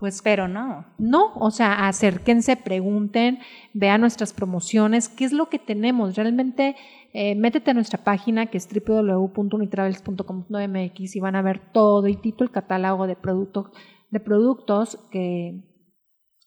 pues 0.00 0.20
Pero 0.22 0.48
no. 0.48 0.86
no, 0.96 1.34
o 1.34 1.50
sea, 1.50 1.86
acérquense, 1.86 2.56
pregunten, 2.56 3.38
vean 3.74 4.00
nuestras 4.00 4.32
promociones, 4.32 5.10
qué 5.10 5.26
es 5.26 5.34
lo 5.34 5.50
que 5.50 5.58
tenemos. 5.58 6.16
Realmente, 6.16 6.74
eh, 7.12 7.34
métete 7.34 7.72
a 7.72 7.74
nuestra 7.74 8.02
página 8.02 8.46
que 8.46 8.56
es 8.56 8.66
www.unitravels.com.mx 8.66 11.16
y 11.16 11.20
van 11.20 11.36
a 11.36 11.42
ver 11.42 11.60
todo 11.72 12.08
y 12.08 12.16
todo 12.16 12.44
el 12.44 12.50
catálogo 12.50 13.06
de 13.06 13.14
productos, 13.14 13.72
de 14.08 14.20
productos 14.20 14.96
que, 15.10 15.66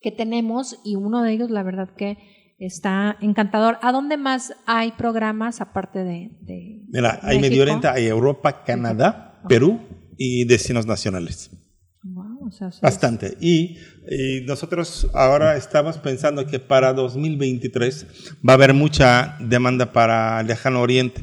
que 0.01 0.12
tenemos 0.12 0.81
y 0.83 0.95
uno 0.95 1.21
de 1.21 1.33
ellos, 1.33 1.51
la 1.51 1.62
verdad 1.62 1.91
que 1.95 2.17
está 2.65 3.17
encantador. 3.21 3.78
¿A 3.82 3.91
dónde 3.91 4.17
más 4.17 4.54
hay 4.65 4.91
programas 4.91 5.62
aparte 5.62 5.99
de, 5.99 6.32
de 6.41 6.82
Mira, 6.88 7.19
hay 7.21 7.38
México? 7.38 7.41
Medio 7.41 7.62
Oriente, 7.63 7.88
hay 7.88 8.08
Europa, 8.08 8.63
Canadá, 8.63 9.41
Perú 9.47 9.80
y 10.17 10.45
destinos 10.45 10.86
nacionales. 10.86 11.52
Wow, 12.04 12.47
o 12.47 12.52
sea, 12.52 12.71
sí 12.71 12.80
Bastante. 12.82 13.38
Y, 13.39 13.78
y 14.10 14.41
nosotros 14.45 15.08
ahora 15.13 15.56
estamos 15.56 15.97
pensando 15.97 16.45
que 16.45 16.60
para 16.60 16.93
2023 16.93 18.08
va 18.47 18.54
a 18.54 18.56
haber 18.56 18.73
mucha 18.73 19.38
demanda 19.39 19.91
para 19.93 20.43
Lejano 20.43 20.82
Oriente. 20.82 21.21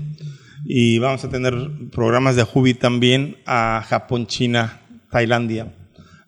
Y 0.65 0.99
vamos 0.99 1.25
a 1.25 1.31
tener 1.31 1.55
programas 1.91 2.37
de 2.37 2.45
Hubi 2.45 2.75
también 2.75 3.37
a 3.47 3.83
Japón, 3.89 4.27
China, 4.27 4.81
Tailandia 5.11 5.73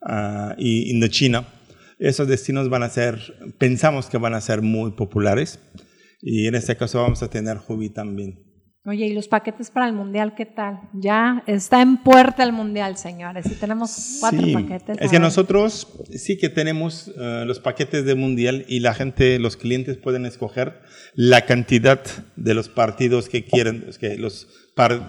ah, 0.02 0.54
y 0.58 0.90
Indochina. 0.90 1.44
Esos 2.02 2.26
destinos 2.26 2.68
van 2.68 2.82
a 2.82 2.88
ser, 2.88 3.20
pensamos 3.58 4.06
que 4.06 4.18
van 4.18 4.34
a 4.34 4.40
ser 4.40 4.60
muy 4.60 4.90
populares. 4.90 5.60
Y 6.20 6.48
en 6.48 6.56
este 6.56 6.76
caso 6.76 7.00
vamos 7.00 7.22
a 7.22 7.30
tener 7.30 7.58
Hubi 7.68 7.90
también. 7.90 8.40
Oye, 8.84 9.06
¿y 9.06 9.14
los 9.14 9.28
paquetes 9.28 9.70
para 9.70 9.86
el 9.86 9.92
mundial 9.92 10.34
qué 10.34 10.44
tal? 10.44 10.80
Ya 10.92 11.44
está 11.46 11.80
en 11.80 12.02
puerta 12.02 12.42
el 12.42 12.52
mundial, 12.52 12.96
señores. 12.96 13.46
Y 13.46 13.54
tenemos 13.54 14.16
cuatro 14.18 14.42
Sí, 14.42 14.52
paquetes. 14.52 14.96
Es 14.98 15.12
que 15.12 15.20
nosotros 15.20 15.86
sí 16.10 16.36
que 16.38 16.48
tenemos 16.48 17.12
eh, 17.16 17.44
los 17.46 17.60
paquetes 17.60 18.04
de 18.04 18.16
mundial 18.16 18.64
y 18.66 18.80
la 18.80 18.94
gente, 18.94 19.38
los 19.38 19.56
clientes 19.56 19.96
pueden 19.96 20.26
escoger 20.26 20.80
la 21.14 21.46
cantidad 21.46 22.02
de 22.34 22.54
los 22.54 22.68
partidos 22.68 23.28
que 23.28 23.44
quieren. 23.44 23.84
Es 23.88 23.98
que 23.98 24.18
los, 24.18 24.48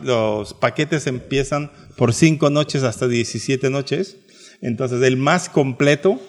los 0.04 0.54
paquetes 0.54 1.08
empiezan 1.08 1.72
por 1.98 2.14
5 2.14 2.52
noches 2.52 2.84
hasta 2.84 3.08
17 3.08 3.72
noches. 3.72 4.18
Entonces, 4.62 5.02
el 5.02 5.18
más 5.18 5.50
completo 5.50 6.22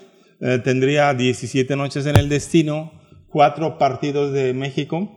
eh, 0.46 0.58
tendría 0.62 1.14
17 1.14 1.74
noches 1.74 2.04
en 2.04 2.16
el 2.16 2.28
destino, 2.28 2.92
cuatro 3.28 3.78
partidos 3.78 4.32
de 4.34 4.52
México 4.52 5.10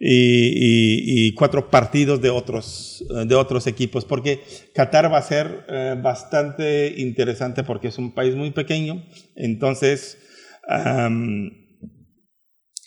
y, 0.00 1.28
y- 1.28 1.34
cuatro 1.34 1.70
partidos 1.70 2.20
de 2.20 2.30
otros, 2.30 3.04
eh, 3.08 3.24
de 3.26 3.34
otros 3.36 3.66
equipos, 3.68 4.04
porque 4.04 4.40
Qatar 4.74 5.10
va 5.12 5.18
a 5.18 5.22
ser 5.22 5.64
eh, 5.68 5.94
bastante 6.02 6.94
interesante 6.98 7.62
porque 7.62 7.88
es 7.88 7.96
un 7.98 8.12
país 8.12 8.34
muy 8.34 8.50
pequeño, 8.50 9.04
entonces, 9.36 10.18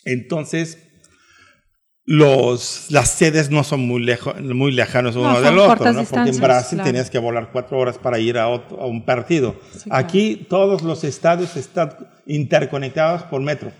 entonces 0.04 0.89
los, 2.06 2.86
las 2.90 3.10
sedes 3.10 3.50
no 3.50 3.62
son 3.62 3.80
muy, 3.80 4.02
lejo, 4.02 4.34
muy 4.34 4.72
lejanos 4.72 5.14
No, 5.14 5.22
uno 5.22 5.34
son 5.34 5.44
del 5.44 5.58
otro, 5.58 5.92
¿no? 5.92 6.04
porque 6.04 6.30
en 6.30 6.38
Brasil 6.40 6.76
claro. 6.78 6.90
tenías 6.90 7.10
que 7.10 7.18
volar 7.18 7.50
cuatro 7.52 7.78
horas 7.78 7.98
para 7.98 8.18
ir 8.18 8.36
a, 8.38 8.48
otro- 8.48 8.80
a 8.80 8.86
un 8.86 9.04
partido. 9.04 9.54
Sí, 9.72 9.84
claro. 9.84 10.04
Aquí 10.04 10.46
todos 10.48 10.82
los 10.82 11.04
estadios 11.04 11.56
están 11.56 11.94
interconectados 12.26 13.22
por 13.24 13.40
metro. 13.42 13.70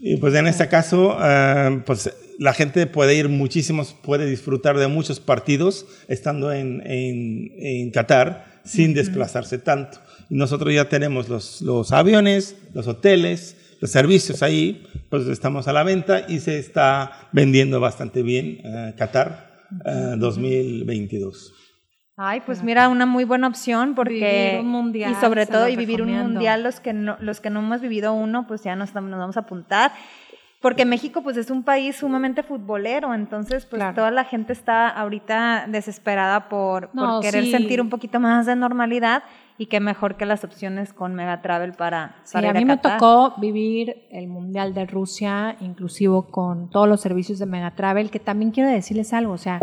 Y 0.00 0.16
pues 0.18 0.34
en 0.34 0.46
este 0.46 0.68
caso, 0.68 1.16
eh, 1.22 1.82
pues 1.86 2.12
la 2.38 2.52
gente 2.52 2.86
puede 2.86 3.14
ir 3.14 3.28
muchísimos, 3.28 3.94
puede 4.02 4.26
disfrutar 4.26 4.76
de 4.78 4.88
muchos 4.88 5.20
partidos 5.20 5.86
estando 6.08 6.52
en, 6.52 6.82
en, 6.86 7.50
en 7.58 7.90
Qatar 7.90 8.60
sin 8.64 8.92
desplazarse 8.94 9.58
tanto. 9.58 9.98
Nosotros 10.28 10.74
ya 10.74 10.88
tenemos 10.88 11.28
los, 11.28 11.62
los 11.62 11.92
aviones, 11.92 12.56
los 12.74 12.86
hoteles, 12.88 13.56
los 13.80 13.90
servicios 13.90 14.42
ahí, 14.42 14.86
pues 15.10 15.26
estamos 15.28 15.68
a 15.68 15.72
la 15.72 15.82
venta 15.82 16.24
y 16.28 16.40
se 16.40 16.58
está 16.58 17.28
vendiendo 17.32 17.80
bastante 17.80 18.22
bien 18.22 18.60
eh, 18.64 18.94
Qatar 18.96 19.66
eh, 19.84 20.14
2022. 20.16 21.52
Ay, 22.18 22.40
pues 22.46 22.62
mira, 22.62 22.88
una 22.88 23.04
muy 23.04 23.24
buena 23.24 23.46
opción 23.46 23.94
porque 23.94 24.52
Vivir 24.52 24.60
un 24.60 24.68
mundial, 24.68 25.12
y 25.12 25.14
sobre 25.16 25.44
todo 25.44 25.68
y 25.68 25.76
vivir 25.76 26.00
un 26.00 26.12
mundial 26.12 26.62
los 26.62 26.80
que 26.80 26.94
no 26.94 27.18
los 27.20 27.40
que 27.40 27.50
no 27.50 27.60
hemos 27.60 27.82
vivido 27.82 28.14
uno, 28.14 28.46
pues 28.46 28.62
ya 28.62 28.74
nos, 28.74 28.94
nos 28.94 29.18
vamos 29.18 29.36
a 29.36 29.40
apuntar. 29.40 29.92
Porque 30.66 30.84
México 30.84 31.22
pues 31.22 31.36
es 31.36 31.48
un 31.50 31.62
país 31.62 31.94
sumamente 31.94 32.42
futbolero, 32.42 33.14
entonces 33.14 33.64
pues 33.66 33.78
Claro. 33.78 33.94
toda 33.94 34.10
la 34.10 34.24
gente 34.24 34.52
está 34.52 34.88
ahorita 34.88 35.66
desesperada 35.68 36.48
por, 36.48 36.90
No, 36.92 37.02
por 37.14 37.22
querer 37.22 37.44
sí. 37.44 37.52
sentir 37.52 37.80
un 37.80 37.88
poquito 37.88 38.18
más 38.18 38.46
de 38.46 38.56
normalidad 38.56 39.22
y 39.58 39.66
qué 39.66 39.78
mejor 39.78 40.16
que 40.16 40.26
las 40.26 40.42
opciones 40.42 40.92
con 40.92 41.14
Mega 41.14 41.40
Travel 41.40 41.72
para, 41.74 42.16
Sí, 42.24 42.32
para 42.32 42.48
a 42.48 42.50
ir 42.50 42.56
mí 42.56 42.64
me 42.64 42.76
Qatar. 42.76 42.98
tocó 42.98 43.34
vivir 43.40 44.08
el 44.10 44.26
Mundial 44.26 44.74
de 44.74 44.86
Rusia, 44.86 45.56
inclusivo 45.60 46.30
con 46.32 46.68
todos 46.68 46.88
los 46.88 47.00
servicios 47.00 47.38
de 47.38 47.46
Megatravel, 47.46 48.10
que 48.10 48.18
también 48.18 48.50
quiero 48.50 48.68
decirles 48.68 49.12
algo, 49.12 49.32
o 49.34 49.38
sea, 49.38 49.60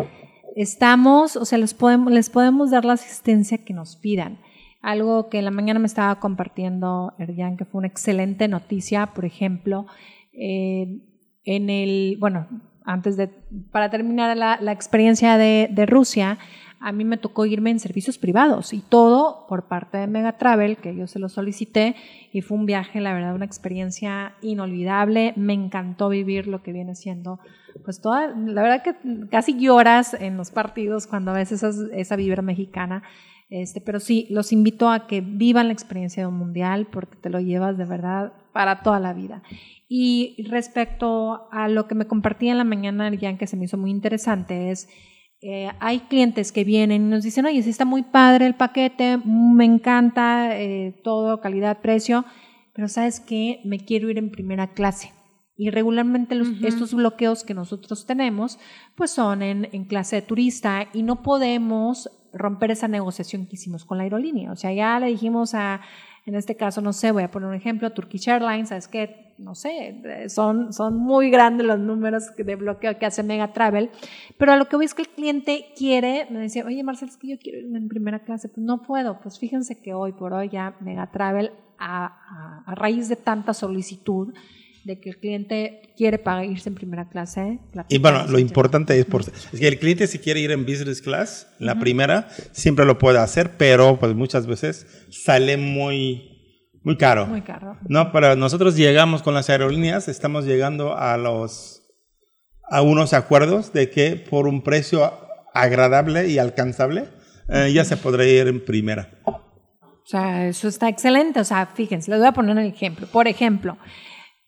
estamos, 0.55 1.35
o 1.35 1.45
sea, 1.45 1.57
les 1.57 1.73
podemos, 1.73 2.11
les 2.13 2.29
podemos 2.29 2.71
dar 2.71 2.85
la 2.85 2.93
asistencia 2.93 3.57
que 3.57 3.73
nos 3.73 3.95
pidan. 3.97 4.37
Algo 4.81 5.29
que 5.29 5.39
en 5.39 5.45
la 5.45 5.51
mañana 5.51 5.79
me 5.79 5.87
estaba 5.87 6.15
compartiendo 6.19 7.13
Erjan, 7.17 7.57
que 7.57 7.65
fue 7.65 7.79
una 7.79 7.87
excelente 7.87 8.47
noticia, 8.47 9.07
por 9.07 9.25
ejemplo, 9.25 9.85
eh, 10.33 10.99
en 11.45 11.69
el, 11.69 12.17
bueno, 12.19 12.47
antes 12.85 13.17
de, 13.17 13.29
para 13.71 13.89
terminar 13.89 14.35
la, 14.35 14.59
la 14.61 14.71
experiencia 14.71 15.37
de, 15.37 15.69
de 15.71 15.85
Rusia, 15.85 16.37
a 16.83 16.91
mí 16.91 17.05
me 17.05 17.15
tocó 17.15 17.45
irme 17.45 17.69
en 17.69 17.79
servicios 17.79 18.17
privados 18.17 18.73
y 18.73 18.81
todo 18.81 19.45
por 19.47 19.69
parte 19.69 19.97
de 19.97 20.07
Mega 20.07 20.37
Travel, 20.37 20.75
que 20.75 20.93
yo 20.93 21.07
se 21.07 21.17
lo 21.17 21.29
solicité 21.29 21.95
y 22.33 22.41
fue 22.41 22.57
un 22.57 22.65
viaje, 22.65 22.99
la 22.99 23.13
verdad, 23.13 23.33
una 23.33 23.45
experiencia 23.45 24.33
inolvidable. 24.41 25.31
Me 25.37 25.53
encantó 25.53 26.09
vivir 26.09 26.47
lo 26.47 26.61
que 26.61 26.73
viene 26.73 26.95
siendo, 26.95 27.39
pues 27.85 28.01
toda, 28.01 28.27
la 28.35 28.61
verdad 28.61 28.83
que 28.83 28.95
casi 29.29 29.57
lloras 29.57 30.13
en 30.13 30.35
los 30.35 30.51
partidos 30.51 31.07
cuando 31.07 31.31
ves 31.31 31.53
esas, 31.53 31.77
esa 31.93 32.17
vibra 32.17 32.41
mexicana. 32.41 33.01
Este, 33.49 33.79
pero 33.79 34.01
sí, 34.01 34.27
los 34.29 34.51
invito 34.51 34.89
a 34.89 35.07
que 35.07 35.21
vivan 35.21 35.67
la 35.67 35.73
experiencia 35.73 36.23
de 36.23 36.27
un 36.27 36.37
mundial 36.37 36.87
porque 36.91 37.15
te 37.15 37.29
lo 37.29 37.39
llevas 37.39 37.77
de 37.77 37.85
verdad 37.85 38.33
para 38.51 38.83
toda 38.83 38.99
la 38.99 39.13
vida. 39.13 39.41
Y 39.95 40.41
respecto 40.49 41.47
a 41.51 41.67
lo 41.67 41.87
que 41.87 41.93
me 41.93 42.07
compartía 42.07 42.51
en 42.51 42.57
la 42.57 42.63
mañana, 42.63 43.11
Jan, 43.21 43.37
que 43.37 43.45
se 43.45 43.55
me 43.55 43.65
hizo 43.65 43.77
muy 43.77 43.91
interesante, 43.91 44.71
es 44.71 44.87
eh, 45.41 45.69
hay 45.79 45.99
clientes 45.99 46.51
que 46.51 46.63
vienen 46.63 47.03
y 47.05 47.09
nos 47.09 47.21
dicen, 47.23 47.45
oye, 47.45 47.61
sí 47.61 47.69
está 47.69 47.85
muy 47.85 48.01
padre 48.01 48.47
el 48.47 48.55
paquete, 48.55 49.17
mm, 49.17 49.53
me 49.55 49.65
encanta 49.65 50.57
eh, 50.59 50.99
todo, 51.03 51.41
calidad, 51.41 51.81
precio, 51.81 52.25
pero 52.73 52.87
sabes 52.87 53.19
qué, 53.19 53.59
me 53.65 53.77
quiero 53.77 54.09
ir 54.09 54.17
en 54.17 54.31
primera 54.31 54.73
clase. 54.73 55.11
Y 55.55 55.69
regularmente 55.69 56.33
los- 56.33 56.49
estos 56.65 56.95
bloqueos 56.95 57.43
que 57.43 57.53
nosotros 57.53 58.07
tenemos, 58.07 58.57
pues 58.95 59.11
son 59.11 59.43
en, 59.43 59.69
en 59.73 59.85
clase 59.85 60.15
de 60.15 60.21
turista 60.23 60.87
y 60.91 61.03
no 61.03 61.21
podemos 61.21 62.09
romper 62.33 62.71
esa 62.71 62.87
negociación 62.87 63.45
que 63.45 63.57
hicimos 63.57 63.85
con 63.85 63.99
la 63.99 64.05
aerolínea. 64.05 64.51
O 64.51 64.55
sea, 64.55 64.73
ya 64.73 64.99
le 64.99 65.05
dijimos 65.05 65.53
a, 65.53 65.81
en 66.25 66.33
este 66.33 66.55
caso, 66.55 66.81
no 66.81 66.93
sé, 66.93 67.11
voy 67.11 67.21
a 67.21 67.29
poner 67.29 67.49
un 67.49 67.55
ejemplo, 67.55 67.91
Turkish 67.91 68.27
Airlines, 68.27 68.69
sabes 68.69 68.87
que, 68.87 69.22
no 69.37 69.55
sé, 69.55 70.01
son, 70.29 70.73
son 70.73 70.97
muy 70.97 71.29
grandes 71.29 71.65
los 71.67 71.79
números 71.79 72.31
que- 72.35 72.43
de 72.43 72.55
bloqueo 72.55 72.97
que 72.97 73.05
hace 73.05 73.23
Mega 73.23 73.51
Travel, 73.53 73.89
pero 74.37 74.51
a 74.53 74.57
lo 74.57 74.65
que 74.69 74.75
voy 74.75 74.85
es 74.85 74.93
que 74.93 75.01
el 75.03 75.09
cliente 75.09 75.67
quiere, 75.77 76.27
me 76.29 76.39
decía, 76.39 76.63
oye 76.65 76.83
Marcel, 76.83 77.09
es 77.09 77.17
que 77.17 77.27
yo 77.29 77.37
quiero 77.39 77.59
irme 77.59 77.77
en 77.79 77.87
primera 77.87 78.19
clase, 78.23 78.47
pues 78.49 78.63
no 78.65 78.81
puedo, 78.83 79.19
pues 79.21 79.39
fíjense 79.39 79.81
que 79.81 79.93
hoy 79.93 80.13
por 80.13 80.33
hoy 80.33 80.49
ya 80.49 80.75
Mega 80.81 81.11
Travel, 81.11 81.51
a, 81.79 82.05
a- 82.05 82.63
a 82.71 82.75
raíz 82.75 83.09
de 83.09 83.15
tanta 83.15 83.53
solicitud, 83.53 84.33
de 84.85 84.99
que 84.99 85.11
el 85.11 85.17
cliente 85.17 85.93
quiere 85.95 86.17
pagar 86.17 86.43
irse 86.43 86.67
en 86.67 86.75
primera 86.75 87.07
clase. 87.07 87.59
Y 87.87 87.99
bueno, 87.99 88.27
lo 88.27 88.37
importante 88.37 88.99
es, 88.99 89.05
por, 89.05 89.21
es 89.21 89.57
que 89.57 89.67
el 89.69 89.79
cliente 89.79 90.07
si 90.07 90.19
quiere 90.19 90.41
ir 90.41 90.51
en 90.51 90.65
business 90.65 91.01
class, 91.01 91.47
la 91.57 91.79
primera, 91.79 92.27
siempre 92.51 92.83
lo 92.85 92.97
puede 92.97 93.17
hacer, 93.19 93.51
pero 93.57 93.97
pues 93.97 94.13
muchas 94.13 94.45
veces 94.45 94.85
sale 95.09 95.55
muy, 95.55 96.32
muy 96.83 96.97
caro. 96.97 97.25
Muy 97.27 97.41
caro. 97.41 97.77
No, 97.87 98.11
para 98.11 98.35
nosotros 98.35 98.75
llegamos 98.75 99.21
con 99.23 99.33
las 99.33 99.49
aerolíneas, 99.49 100.07
estamos 100.07 100.45
llegando 100.45 100.97
a 100.97 101.17
los 101.17 101.81
a 102.69 102.81
unos 102.81 103.13
acuerdos 103.13 103.73
de 103.73 103.89
que 103.89 104.15
por 104.15 104.47
un 104.47 104.63
precio 104.63 105.11
agradable 105.53 106.27
y 106.29 106.39
alcanzable 106.39 107.05
eh, 107.49 107.71
ya 107.73 107.85
se 107.85 107.97
podrá 107.97 108.25
ir 108.25 108.47
en 108.47 108.63
primera. 108.63 109.09
O 109.25 110.05
sea, 110.05 110.47
eso 110.47 110.67
está 110.67 110.89
excelente. 110.89 111.39
O 111.39 111.43
sea, 111.43 111.65
fíjense, 111.67 112.11
les 112.11 112.19
voy 112.19 112.27
a 112.27 112.33
poner 112.33 112.55
un 112.55 112.63
ejemplo. 112.63 113.07
Por 113.07 113.27
ejemplo, 113.27 113.77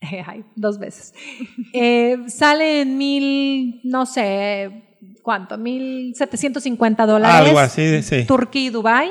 ay, 0.26 0.44
dos 0.54 0.78
veces. 0.78 1.14
Eh, 1.72 2.16
sale 2.28 2.82
en 2.82 2.96
mil, 2.96 3.80
no 3.84 4.06
sé, 4.06 4.98
¿cuánto? 5.22 5.58
Mil 5.58 6.14
setecientos 6.14 6.62
cincuenta 6.62 7.06
dólares. 7.06 7.48
Algo 7.48 7.58
así, 7.58 8.02
sí. 8.02 8.24
Turquía 8.24 8.62
y 8.62 8.70
Dubái. 8.70 9.10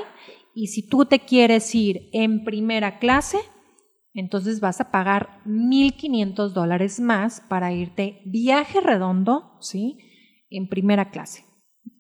Y 0.56 0.68
si 0.68 0.88
tú 0.88 1.06
te 1.06 1.20
quieres 1.20 1.76
ir 1.76 2.10
en 2.14 2.46
primera 2.46 2.98
clase, 2.98 3.38
entonces 4.14 4.62
vas 4.62 4.80
a 4.80 4.90
pagar 4.90 5.42
1.500 5.46 6.54
dólares 6.54 7.02
más 7.02 7.42
para 7.42 7.74
irte 7.74 8.22
viaje 8.26 8.80
redondo, 8.80 9.58
¿sí? 9.60 9.98
En 10.50 10.70
primera 10.70 11.12
clase, 11.12 11.44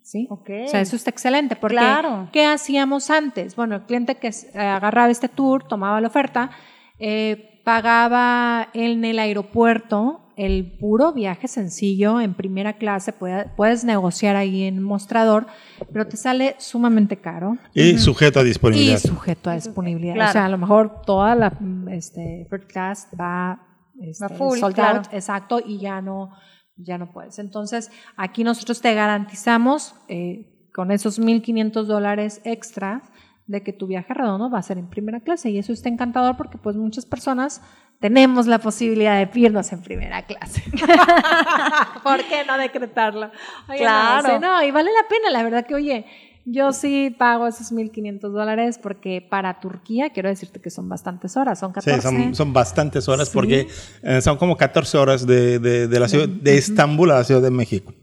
¿sí? 0.02 0.28
Ok. 0.30 0.50
O 0.66 0.68
sea, 0.70 0.80
eso 0.80 0.96
está 0.96 1.10
excelente 1.10 1.58
porque 1.58 1.76
Claro. 1.76 2.30
¿qué 2.32 2.46
hacíamos 2.46 3.10
antes? 3.10 3.58
Bueno, 3.58 3.76
el 3.76 3.84
cliente 3.84 4.16
que 4.16 4.30
eh, 4.30 4.58
agarraba 4.58 5.12
este 5.12 5.28
tour, 5.28 5.68
tomaba 5.68 6.00
la 6.00 6.08
oferta, 6.08 6.52
eh, 6.98 7.62
pagaba 7.66 8.70
en 8.74 9.04
el 9.04 9.20
aeropuerto 9.20 10.25
el 10.38 10.78
puro 10.80 11.14
viaje 11.14 11.48
sencillo 11.48 12.20
en 12.20 12.34
primera 12.34 12.74
clase, 12.74 13.14
puede- 13.14 13.46
puedes 13.56 13.84
negociar 13.86 14.36
ahí 14.36 14.64
en 14.64 14.82
mostrador, 14.84 15.48
pero 15.94 16.08
te 16.08 16.18
sale 16.18 16.56
sumamente 16.60 17.18
caro 17.18 17.58
Y 17.74 17.98
sujeto 17.98 18.40
a 18.40 18.44
y 18.44 18.48
disponibilidad. 18.48 18.98
sujeto 19.00 19.50
a 19.50 19.54
disponibilidad. 19.56 20.14
Claro. 20.16 20.30
O 20.30 20.34
sea, 20.34 20.46
a 20.46 20.50
lo 20.50 20.58
mejor 20.58 21.02
toda 21.06 21.36
la 21.36 21.50
mm, 21.52 21.90
este, 21.90 22.48
first 22.50 22.70
class 22.72 23.08
va, 23.20 23.62
este, 24.00 24.30
full, 24.36 24.58
sold 24.60 24.76
claro. 24.76 24.98
out, 25.00 25.08
exacto, 25.14 25.62
y 25.66 25.80
ya 25.80 26.02
no, 26.02 26.32
ya 26.76 26.98
no 26.98 27.12
puedes. 27.14 27.40
Entonces, 27.40 27.90
aquí 28.18 28.44
nosotros 28.44 28.82
te 28.82 28.94
garantizamos 28.94 29.96
eh, 30.10 30.68
con 30.74 30.92
esos 30.92 31.20
1.500 31.20 31.84
dólares 31.86 32.42
extra 32.44 33.02
de 33.48 33.62
que 33.64 33.72
tu 33.74 33.88
viaje 33.88 34.14
redondo 34.14 34.50
va 34.50 34.58
a 34.60 34.64
ser 34.64 34.78
en 34.80 34.90
primera 34.90 35.22
clase 35.22 35.52
y 35.52 35.60
eso 35.60 35.72
está 35.72 35.88
encantador 35.88 36.36
porque 36.36 36.58
pues 36.58 36.76
muchas 36.76 37.06
personas 37.06 37.62
tenemos 38.00 38.46
la 38.48 38.60
posibilidad 38.60 39.18
de 39.26 39.40
irnos 39.40 39.72
en 39.72 39.82
primera 39.82 40.24
clase. 40.26 40.64
¿Por 42.04 42.18
qué 42.26 42.44
no 42.46 42.58
decretarlo? 42.58 43.32
Oye, 43.70 43.80
Claro. 43.80 44.40
No, 44.40 44.64
y 44.64 44.72
vale 44.72 44.90
la 44.92 45.08
pena, 45.08 45.30
la 45.32 45.44
verdad 45.44 45.66
que, 45.66 45.76
oye, 45.76 46.06
yo 46.48 46.72
sí 46.74 47.16
pago 47.18 47.48
esos 47.48 47.72
1.500 47.72 48.20
dólares 48.32 48.80
porque 48.82 49.26
para 49.28 49.60
Turquía, 49.60 50.12
quiero 50.12 50.30
decirte 50.30 50.62
que 50.62 50.70
son 50.70 50.88
bastantes 50.88 51.36
horas, 51.38 51.60
son 51.60 51.72
14. 51.72 52.02
Sí, 52.02 52.02
son, 52.24 52.36
son 52.36 52.54
bastantes 52.54 53.08
horas 53.10 53.30
Sí. 53.30 53.34
porque 53.34 53.68
eh, 54.04 54.22
son 54.22 54.38
como 54.38 54.56
14 54.56 54.98
horas 54.98 55.26
de, 55.26 55.58
de- 55.58 55.88
de 55.88 56.00
la 56.00 56.08
ciudad 56.08 56.28
de 56.30 56.58
Estambul 56.58 57.10
a 57.12 57.16
la 57.16 57.24
Ciudad 57.24 57.42
de 57.42 57.50
México. 57.52 57.94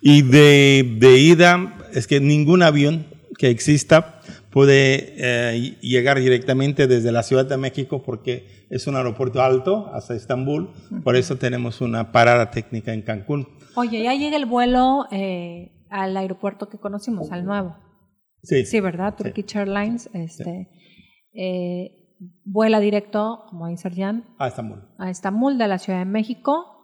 Y 0.00 0.22
de, 0.22 0.96
de 0.98 1.18
ida, 1.18 1.74
es 1.92 2.06
que 2.06 2.20
ningún 2.20 2.62
avión 2.62 3.06
que 3.36 3.50
exista 3.50 4.19
puede 4.50 5.14
eh, 5.16 5.78
llegar 5.80 6.18
directamente 6.18 6.86
desde 6.86 7.12
la 7.12 7.22
Ciudad 7.22 7.46
de 7.46 7.56
México 7.56 8.02
porque 8.02 8.66
es 8.70 8.86
un 8.86 8.96
aeropuerto 8.96 9.42
alto 9.42 9.88
hasta 9.92 10.14
Estambul. 10.14 10.70
Por 11.04 11.16
eso 11.16 11.36
tenemos 11.36 11.80
una 11.80 12.12
parada 12.12 12.50
técnica 12.50 12.92
en 12.92 13.02
Cancún. 13.02 13.48
Oye, 13.76 14.02
ya 14.02 14.14
llega 14.14 14.36
el 14.36 14.46
vuelo 14.46 15.06
eh, 15.10 15.86
al 15.88 16.16
aeropuerto 16.16 16.68
que 16.68 16.78
conocimos, 16.78 17.30
al 17.32 17.44
nuevo. 17.44 17.76
Sí, 18.42 18.64
Sí, 18.64 18.80
¿verdad? 18.80 19.16
Turkish 19.16 19.56
Airlines 19.56 20.08
este, 20.14 20.68
eh, 21.34 22.16
vuela 22.44 22.80
directo, 22.80 23.44
como 23.50 23.68
dice 23.68 23.90
Jan, 23.94 24.24
a 24.38 24.48
Estambul. 24.48 24.82
a 24.98 25.10
Estambul 25.10 25.58
de 25.58 25.68
la 25.68 25.78
Ciudad 25.78 25.98
de 26.00 26.04
México, 26.06 26.79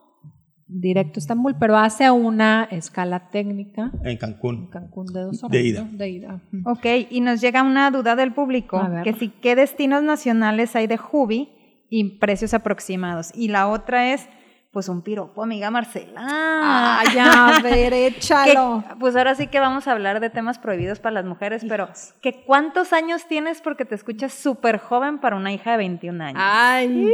directo 0.68 1.18
a 1.18 1.20
Estambul, 1.20 1.56
pero 1.58 1.76
hace 1.76 2.10
una 2.10 2.64
escala 2.70 3.30
técnica 3.30 3.92
En 4.02 4.10
en 4.10 4.16
Cancún. 4.16 4.68
Cancún 4.68 5.06
de 5.06 5.20
dos 5.20 5.42
horas. 5.44 5.52
De 5.52 5.62
ida. 5.62 5.84
¿no? 5.84 5.96
De 5.96 6.08
ida. 6.08 6.42
Ok, 6.64 6.86
y 7.10 7.20
nos 7.20 7.40
llega 7.40 7.62
una 7.62 7.90
duda 7.90 8.16
del 8.16 8.32
público, 8.32 8.78
A 8.78 8.88
ver. 8.88 9.02
que 9.04 9.12
si 9.12 9.28
qué 9.28 9.54
destinos 9.54 10.02
nacionales 10.02 10.74
hay 10.74 10.86
de 10.86 10.96
Jubi 10.96 11.50
y 11.88 12.18
precios 12.18 12.52
aproximados. 12.54 13.30
Y 13.34 13.48
la 13.48 13.68
otra 13.68 14.12
es, 14.12 14.28
pues 14.76 14.90
un 14.90 15.00
piropo, 15.00 15.42
amiga 15.42 15.70
Marcela. 15.70 16.20
Ah, 16.22 17.02
ya, 17.14 17.46
a 17.56 17.60
ver, 17.62 17.92
Que, 17.94 18.06
échalo. 18.08 18.84
pues 19.00 19.16
ahora 19.16 19.34
sí 19.34 19.46
que 19.46 19.58
vamos 19.58 19.88
a 19.88 19.92
hablar 19.92 20.20
de 20.20 20.28
temas 20.28 20.58
prohibidos 20.58 20.98
para 20.98 21.14
las 21.14 21.24
mujeres, 21.24 21.64
pero 21.66 21.88
que 22.20 22.42
¿cuántos 22.44 22.92
años 22.92 23.24
tienes 23.26 23.62
porque 23.62 23.86
te 23.86 23.94
escuchas 23.94 24.34
súper 24.34 24.76
joven 24.78 25.16
para 25.16 25.34
una 25.36 25.50
hija 25.50 25.70
de 25.70 25.76
21 25.78 26.22
años? 26.22 26.42
Ay, 26.44 27.10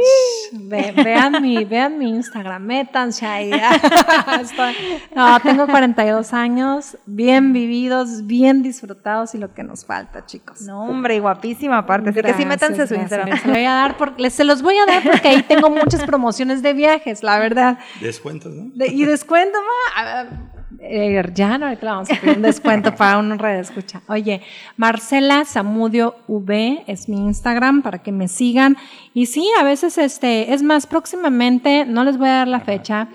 ve- 0.51 0.91
vean, 0.91 1.41
mi, 1.41 1.63
vean 1.63 1.97
mi 1.97 2.09
Instagram, 2.09 2.63
métanse 2.63 3.25
ahí. 3.25 3.51
No, 5.15 5.39
tengo 5.39 5.65
42 5.67 6.33
años, 6.33 6.97
bien 7.05 7.53
vividos, 7.53 8.25
bien 8.25 8.61
disfrutados 8.61 9.35
y 9.35 9.37
lo 9.37 9.53
que 9.53 9.63
nos 9.63 9.85
falta, 9.85 10.25
chicos. 10.25 10.61
No, 10.63 10.83
hombre, 10.83 11.15
y 11.15 11.19
guapísima 11.19 11.77
aparte. 11.77 12.09
Así 12.09 12.21
que 12.21 12.33
sí, 12.33 12.45
métanse 12.45 12.81
a 12.81 12.87
su 12.87 12.95
Instagram. 12.95 13.29
Les 13.29 13.45
voy 13.45 13.63
a 13.63 13.73
dar 13.73 13.95
por- 13.95 14.19
les- 14.19 14.33
se 14.33 14.43
los 14.43 14.61
voy 14.61 14.77
a 14.79 14.85
dar 14.85 15.01
porque 15.03 15.29
ahí 15.29 15.43
tengo 15.43 15.69
muchas 15.69 16.03
promociones 16.03 16.61
de 16.61 16.73
viajes, 16.73 17.23
la 17.23 17.39
verdad. 17.39 17.52
Descuentos, 18.01 18.53
¿no? 18.53 18.71
De- 18.75 18.87
y 18.87 19.05
descuento, 19.05 19.57
ma, 19.61 20.49
eh, 20.79 21.21
ya 21.33 21.57
no, 21.57 21.67
ahorita 21.67 21.85
vamos 21.85 22.11
a 22.11 22.15
pedir 22.19 22.37
un 22.37 22.41
descuento 22.43 22.93
para 22.95 23.17
un 23.17 23.37
red 23.39 23.59
escucha. 23.59 24.01
Oye, 24.07 24.41
Marcela 24.75 25.45
Zamudio 25.45 26.15
V 26.27 26.83
es 26.87 27.07
mi 27.07 27.17
Instagram 27.17 27.81
para 27.81 27.99
que 27.99 28.11
me 28.11 28.27
sigan. 28.27 28.75
Y 29.13 29.27
sí, 29.27 29.47
a 29.59 29.63
veces, 29.63 29.97
este, 29.97 30.53
es 30.53 30.61
más, 30.63 30.87
próximamente, 30.87 31.85
no 31.85 32.03
les 32.03 32.17
voy 32.17 32.27
a 32.29 32.33
dar 32.33 32.47
la 32.47 32.59
fecha, 32.59 33.07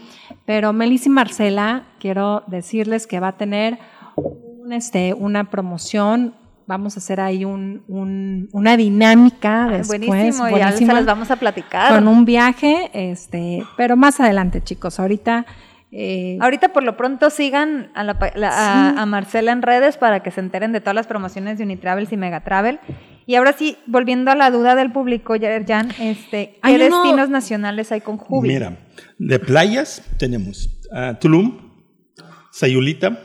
pero 0.47 0.73
Melis 0.73 1.07
y 1.07 1.11
Marcela, 1.11 1.85
quiero 1.99 2.43
decirles 2.47 3.07
que 3.07 3.21
va 3.21 3.29
a 3.29 3.37
tener 3.37 3.79
un, 4.17 4.73
este, 4.73 5.13
una 5.15 5.51
promoción. 5.51 6.35
Vamos 6.69 6.97
a 6.97 7.01
hacer 7.01 7.19
ahí 7.19 7.45
un, 7.47 7.83
un- 7.89 8.49
una 8.53 8.77
dinámica 8.77 9.65
Ay, 9.65 9.79
después. 9.79 10.07
buenísimo, 10.07 10.45
ya 10.49 10.55
se 10.57 10.61
buenísima 10.61 10.93
las 10.93 11.07
vamos 11.07 11.31
a 11.31 11.37
platicar. 11.37 11.95
con 11.95 12.07
un 12.07 12.25
viaje, 12.27 12.91
este, 12.93 13.65
pero 13.79 13.97
más 13.97 14.21
adelante, 14.21 14.63
chicos. 14.63 15.01
Ahorita, 15.01 15.47
eh, 15.91 16.37
Ahorita 16.43 16.69
por 16.75 16.83
lo 16.83 16.99
pronto 16.99 17.31
sigan 17.31 17.91
a, 17.95 18.05
la 18.05 18.19
pa- 18.19 18.33
la- 18.35 18.51
a- 18.51 19.01
a 19.03 19.07
Marcela 19.07 19.51
en 19.53 19.63
redes 19.63 19.97
para 19.97 20.23
que 20.23 20.31
se 20.31 20.41
enteren 20.41 20.73
de 20.73 20.81
todas 20.83 20.95
las 20.95 21.07
promociones 21.07 21.57
de 21.57 21.65
Unitravels 21.65 22.13
y 22.13 22.19
Megatravel. 22.19 22.79
Y 23.25 23.35
ahora 23.37 23.55
sí, 23.55 23.79
volviendo 23.87 24.31
a 24.31 24.35
la 24.35 24.51
duda 24.51 24.75
del 24.75 24.93
público, 24.93 25.35
Jan, 25.41 25.89
este, 25.99 26.51
¿qué 26.53 26.59
Hay 26.61 26.75
uno- 26.75 26.85
destinos 27.03 27.31
nacionales 27.31 27.91
hay 27.93 28.03
con 28.03 28.19
Jubi? 28.19 28.49
Mira, 28.49 28.77
de 29.19 29.39
playas 29.39 30.03
tenemos 30.19 30.69
ah, 30.93 31.17
Tulum, 31.19 31.59
Sayulita, 32.53 33.19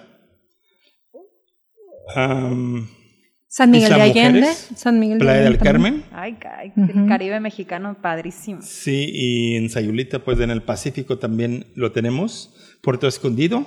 San 3.55 3.69
Miguel 3.69 3.93
de 3.93 4.01
Allende, 4.01 4.39
Mujeres, 4.39 4.69
San 4.75 4.99
Miguel 4.99 5.19
de 5.19 5.25
Playa 5.25 5.41
del. 5.41 5.59
Carmen, 5.59 6.03
Ay, 6.11 6.33
caray, 6.39 6.73
el 6.75 7.07
Caribe 7.07 7.39
mexicano, 7.39 7.95
padrísimo. 8.01 8.63
sí, 8.63 9.11
y 9.13 9.57
en 9.57 9.69
Sayulita, 9.69 10.17
pues 10.25 10.39
en 10.39 10.49
el 10.49 10.63
Pacífico 10.63 11.19
también 11.19 11.67
lo 11.75 11.91
tenemos, 11.91 12.51
Puerto 12.81 13.07
Escondido. 13.07 13.63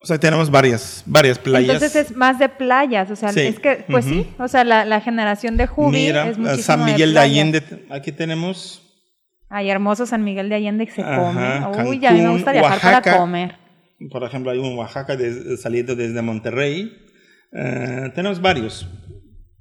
O 0.00 0.06
sea, 0.06 0.18
tenemos 0.18 0.50
varias, 0.50 1.02
varias 1.04 1.38
playas. 1.38 1.74
Entonces 1.74 1.96
es 1.96 2.16
más 2.16 2.38
de 2.38 2.48
playas, 2.48 3.10
o 3.10 3.16
sea, 3.16 3.30
Sí, 3.30 3.40
es 3.40 3.60
que, 3.60 3.84
pues 3.90 4.06
sí, 4.06 4.26
o 4.38 4.48
sea, 4.48 4.64
la, 4.64 4.86
la 4.86 5.02
generación 5.02 5.58
de 5.58 5.66
Jubi 5.66 5.98
Mira, 5.98 6.28
es 6.30 6.38
muchísimo 6.38 6.62
San 6.62 6.84
Miguel 6.86 7.12
de. 7.12 7.20
Allende, 7.20 7.62
aquí 7.90 8.10
tenemos 8.10 8.82
Ay, 9.50 9.68
hermoso 9.68 10.06
San 10.06 10.24
Miguel 10.24 10.48
de 10.48 10.54
Allende 10.54 10.86
que 10.86 10.92
se 10.92 11.02
Ajá, 11.02 11.70
come. 11.72 11.90
Uy, 11.90 11.98
ya 11.98 12.08
a 12.08 12.12
mí 12.14 12.22
me 12.22 12.30
gusta 12.30 12.52
viajar 12.52 13.02
para 13.02 13.18
comer. 13.18 13.65
Por 14.10 14.22
ejemplo, 14.24 14.50
hay 14.50 14.58
un 14.58 14.76
Oaxaca 14.78 15.16
des- 15.16 15.60
saliendo 15.60 15.94
desde 15.96 16.20
Monterrey. 16.22 16.92
Eh, 17.52 18.10
tenemos 18.14 18.40
varios. 18.40 18.86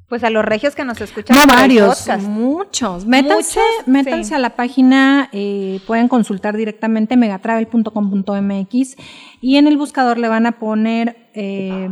Pues 0.07 0.23
a 0.23 0.29
los 0.29 0.45
regios 0.45 0.75
que 0.75 0.85
nos 0.85 1.01
escuchan 1.01 1.35
No, 1.35 1.51
varios, 1.51 1.99
podcast. 2.01 2.27
muchos. 2.27 3.05
Métanse, 3.07 3.59
Muchos, 3.59 3.87
métanse 3.87 4.29
sí. 4.29 4.33
a 4.35 4.39
la 4.39 4.55
página, 4.55 5.29
eh, 5.33 5.79
pueden 5.87 6.07
consultar 6.07 6.55
directamente 6.55 7.17
megatravel.com.mx 7.17 8.95
y 9.41 9.57
en 9.57 9.67
el 9.67 9.77
buscador 9.77 10.17
le 10.19 10.27
van 10.29 10.45
a 10.45 10.59
poner, 10.59 11.29
eh, 11.33 11.89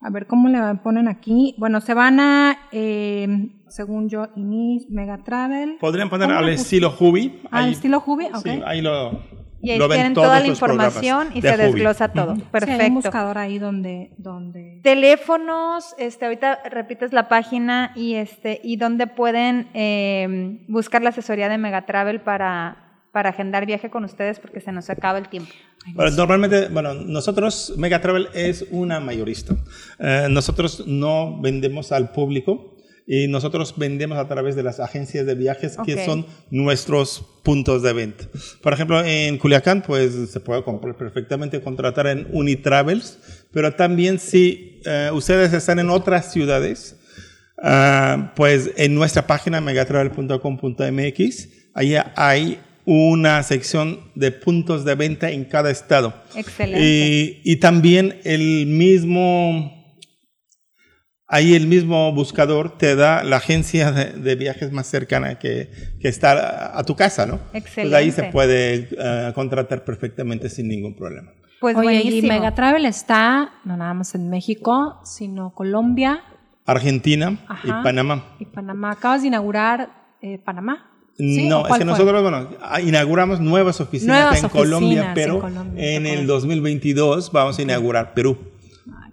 a 0.00 0.10
ver 0.10 0.26
cómo 0.26 0.48
le 0.48 0.60
van- 0.60 0.82
ponen 0.82 1.08
aquí. 1.08 1.54
Bueno, 1.58 1.80
se 1.80 1.94
van 1.94 2.20
a, 2.20 2.58
eh, 2.72 3.26
según 3.68 4.08
yo, 4.10 4.28
Inis, 4.36 4.86
Megatravel. 4.90 5.76
Podrían 5.80 6.10
poner 6.10 6.28
¿Cómo 6.28 6.38
al 6.40 6.48
estilo 6.50 6.94
Hubi. 6.98 7.40
Al 7.50 7.70
estilo 7.70 8.02
Hubi, 8.06 8.26
ok. 8.26 8.42
Sí, 8.42 8.60
ahí 8.66 8.82
lo, 8.82 9.22
Y 9.60 9.70
ahí 9.72 9.78
tienen 9.78 10.14
toda 10.14 10.40
la 10.40 10.46
información 10.46 11.30
y 11.34 11.40
se 11.42 11.48
Hubi. 11.48 11.56
desglosa 11.56 12.08
todo. 12.08 12.36
Sí, 12.36 12.40
hay 12.40 12.46
un 12.46 12.50
Perfecto. 12.50 12.92
buscador 12.94 13.38
ahí 13.38 13.58
donde, 13.58 14.12
donde 14.16 14.80
Teléfonos, 14.82 15.94
este, 15.98 16.26
ahorita 16.26 16.60
repites 16.70 17.12
la 17.12 17.28
página 17.28 17.92
y 17.96 18.14
este, 18.14 18.60
y 18.62 18.76
dónde 18.76 19.06
pueden 19.06 19.68
eh, 19.74 20.64
buscar 20.68 21.02
la 21.02 21.10
asesoría 21.10 21.48
de 21.48 21.58
Megatravel 21.58 22.20
para, 22.20 23.00
para 23.12 23.30
agendar 23.30 23.66
viaje 23.66 23.90
con 23.90 24.04
ustedes 24.04 24.38
porque 24.38 24.60
se 24.60 24.70
nos 24.70 24.90
acaba 24.90 25.18
el 25.18 25.28
tiempo. 25.28 25.52
Bueno, 25.94 26.10
normalmente, 26.16 26.68
bueno, 26.68 26.94
nosotros, 26.94 27.74
Mega 27.76 28.00
Travel 28.00 28.28
es 28.34 28.66
una 28.70 29.00
mayorista. 29.00 29.56
Eh, 29.98 30.26
nosotros 30.30 30.86
no 30.86 31.40
vendemos 31.40 31.92
al 31.92 32.10
público 32.10 32.77
y 33.10 33.26
nosotros 33.26 33.74
vendemos 33.76 34.18
a 34.18 34.28
través 34.28 34.54
de 34.54 34.62
las 34.62 34.78
agencias 34.80 35.24
de 35.26 35.34
viajes 35.34 35.78
Ok. 35.78 35.86
que 35.86 36.04
son 36.04 36.26
nuestros 36.50 37.24
puntos 37.42 37.82
de 37.82 37.92
venta. 37.94 38.28
Por 38.62 38.74
ejemplo, 38.74 39.02
en 39.02 39.38
Culiacán, 39.38 39.82
pues 39.82 40.12
se 40.30 40.40
puede 40.40 40.62
comprar 40.62 40.94
perfectamente 40.96 41.60
contratar 41.62 42.06
en 42.06 42.28
Unitravels, 42.32 43.18
pero 43.50 43.74
también 43.74 44.18
si 44.18 44.80
eh, 44.84 45.08
ustedes 45.12 45.52
están 45.54 45.78
en 45.78 45.88
otras 45.90 46.30
ciudades, 46.32 46.94
Ah, 47.60 48.32
pues 48.36 48.70
en 48.76 48.94
nuestra 48.94 49.26
página 49.26 49.60
megatravel.com.mx, 49.60 51.48
ahí 51.74 51.96
hay 52.16 52.58
una 52.84 53.42
sección 53.42 54.00
de 54.14 54.30
puntos 54.32 54.84
de 54.84 54.94
venta 54.94 55.30
en 55.30 55.44
cada 55.44 55.70
estado. 55.70 56.14
Excelente. 56.36 56.80
Y, 56.80 57.40
y 57.44 57.56
también 57.56 58.20
el 58.24 58.66
mismo, 58.66 59.77
ahí 61.28 61.54
el 61.54 61.66
mismo 61.66 62.12
buscador 62.12 62.76
te 62.76 62.96
da 62.96 63.22
la 63.22 63.36
agencia 63.36 63.92
de, 63.92 64.12
de 64.12 64.34
viajes 64.34 64.72
más 64.72 64.86
cercana 64.86 65.38
que, 65.38 65.70
que 66.00 66.08
está 66.08 66.32
a, 66.32 66.78
a 66.78 66.84
tu 66.84 66.96
casa, 66.96 67.26
¿no? 67.26 67.38
Excelente. 67.52 67.82
Pues 67.90 67.94
ahí 67.94 68.10
se 68.10 68.24
puede 68.24 68.88
ah, 69.00 69.32
contratar 69.34 69.84
perfectamente 69.84 70.48
sin 70.48 70.68
ningún 70.68 70.94
problema. 70.94 71.30
Pues 71.60 71.76
Oye, 71.76 71.94
y 71.94 72.02
buenísimo. 72.02 72.32
Megatravel 72.32 72.86
está 72.86 73.50
no 73.64 73.76
nada 73.76 73.92
más 73.94 74.14
en 74.14 74.30
México, 74.30 75.00
sino 75.04 75.50
Colombia 75.54 76.22
Argentina 76.64 77.38
Ajá. 77.48 77.66
y 77.66 77.82
Panamá. 77.82 78.24
y 78.38 78.44
Panamá. 78.44 78.92
Acabas 78.92 79.22
de 79.22 79.28
inaugurar 79.28 79.90
eh, 80.22 80.38
Panamá. 80.38 80.90
¿Sí? 81.16 81.48
No, 81.48 81.62
¿O 81.62 81.66
es 81.66 81.72
que 81.72 81.76
fue? 81.78 81.84
nosotros, 81.84 82.22
bueno, 82.22 82.50
ah, 82.62 82.80
inauguramos 82.80 83.40
nuevas 83.40 83.80
oficinas 83.80 84.18
Nuevas 84.20 84.42
en 84.44 84.48
Colombia, 84.50 84.88
oficinas 84.88 85.14
pero 85.14 85.34
en 85.34 85.40
Colombia, 85.40 85.94
en 85.96 86.02
¿te 86.04 86.08
el 86.10 86.14
acuerdas? 86.20 86.42
2022 86.42 87.32
vamos 87.32 87.58
a 87.58 87.62
inaugurar 87.62 88.14
Perú. 88.14 88.38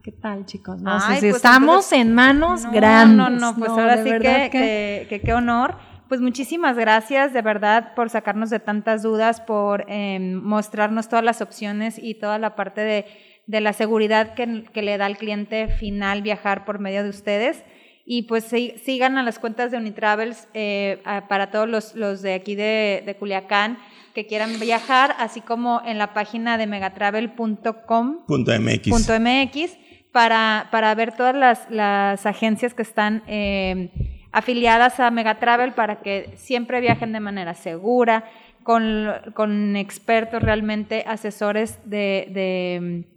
¿Qué 0.06 0.12
tal, 0.12 0.46
chicos? 0.46 0.80
No, 0.84 0.92
Ay, 1.02 1.16
sí, 1.20 1.22
pues 1.32 1.38
estamos 1.38 1.92
entonces- 1.92 2.00
en 2.00 2.14
manos 2.14 2.64
No, 2.64 2.72
grandes. 2.72 3.18
No, 3.18 3.30
no, 3.32 3.56
pues 3.58 3.72
ahora 3.72 3.96
de 3.96 4.04
sí 4.04 4.10
que, 4.20 4.50
que, 4.52 5.08
que 5.10 5.22
qué 5.22 5.34
honor. 5.34 5.78
Pues 6.08 6.22
muchísimas 6.22 6.78
gracias 6.78 7.34
de 7.34 7.42
verdad 7.42 7.96
por 7.96 8.12
sacarnos 8.12 8.52
de 8.52 8.60
tantas 8.60 9.02
dudas, 9.02 9.42
por 9.42 9.84
eh, 9.88 10.20
mostrarnos 10.20 11.10
todas 11.10 11.26
las 11.26 11.42
opciones 11.42 11.98
y 11.98 12.14
toda 12.20 12.38
la 12.38 12.56
parte 12.56 12.82
de, 12.82 13.06
de 13.48 13.62
la 13.62 13.74
seguridad 13.74 14.36
que, 14.36 14.66
que 14.72 14.84
le 14.84 15.00
da 15.00 15.08
al 15.08 15.18
cliente 15.18 15.70
final 15.70 16.22
viajar 16.22 16.66
por 16.66 16.78
medio 16.78 17.02
de 17.02 17.10
ustedes. 17.10 17.64
Y 18.06 18.28
pues 18.28 18.44
sí- 18.44 18.76
sigan 18.86 19.18
a 19.18 19.24
las 19.24 19.40
cuentas 19.40 19.72
de 19.72 19.78
Unitravels 19.80 20.48
eh, 20.54 21.02
para 21.28 21.50
todos 21.50 21.68
los, 21.68 21.96
los 21.96 22.22
de 22.22 22.36
aquí 22.36 22.54
de, 22.54 23.02
de 23.04 23.16
Culiacán 23.16 23.80
que 24.14 24.28
quieran 24.28 24.60
viajar, 24.60 25.16
así 25.18 25.42
como 25.42 25.82
en 25.84 25.98
la 25.98 26.14
página 26.14 26.60
de 26.60 26.68
megatravel.com 26.68 28.20
Para, 30.16 30.70
para 30.72 30.96
ver 30.96 31.12
todas 31.12 31.36
las, 31.36 31.70
las 31.70 32.26
agencias 32.26 32.74
que 32.74 32.84
están 32.84 33.22
eh, 33.28 33.90
afiliadas 34.32 35.02
a 35.02 35.12
Megatravel 35.12 35.74
para 35.74 35.98
que 35.98 36.32
siempre 36.38 36.80
viajen 36.80 37.12
de 37.12 37.20
manera 37.20 37.54
segura, 37.54 38.24
con, 38.64 39.12
con 39.34 39.76
expertos 39.76 40.42
realmente, 40.42 41.04
asesores 41.06 41.82
de, 41.84 42.30
de, 42.30 43.10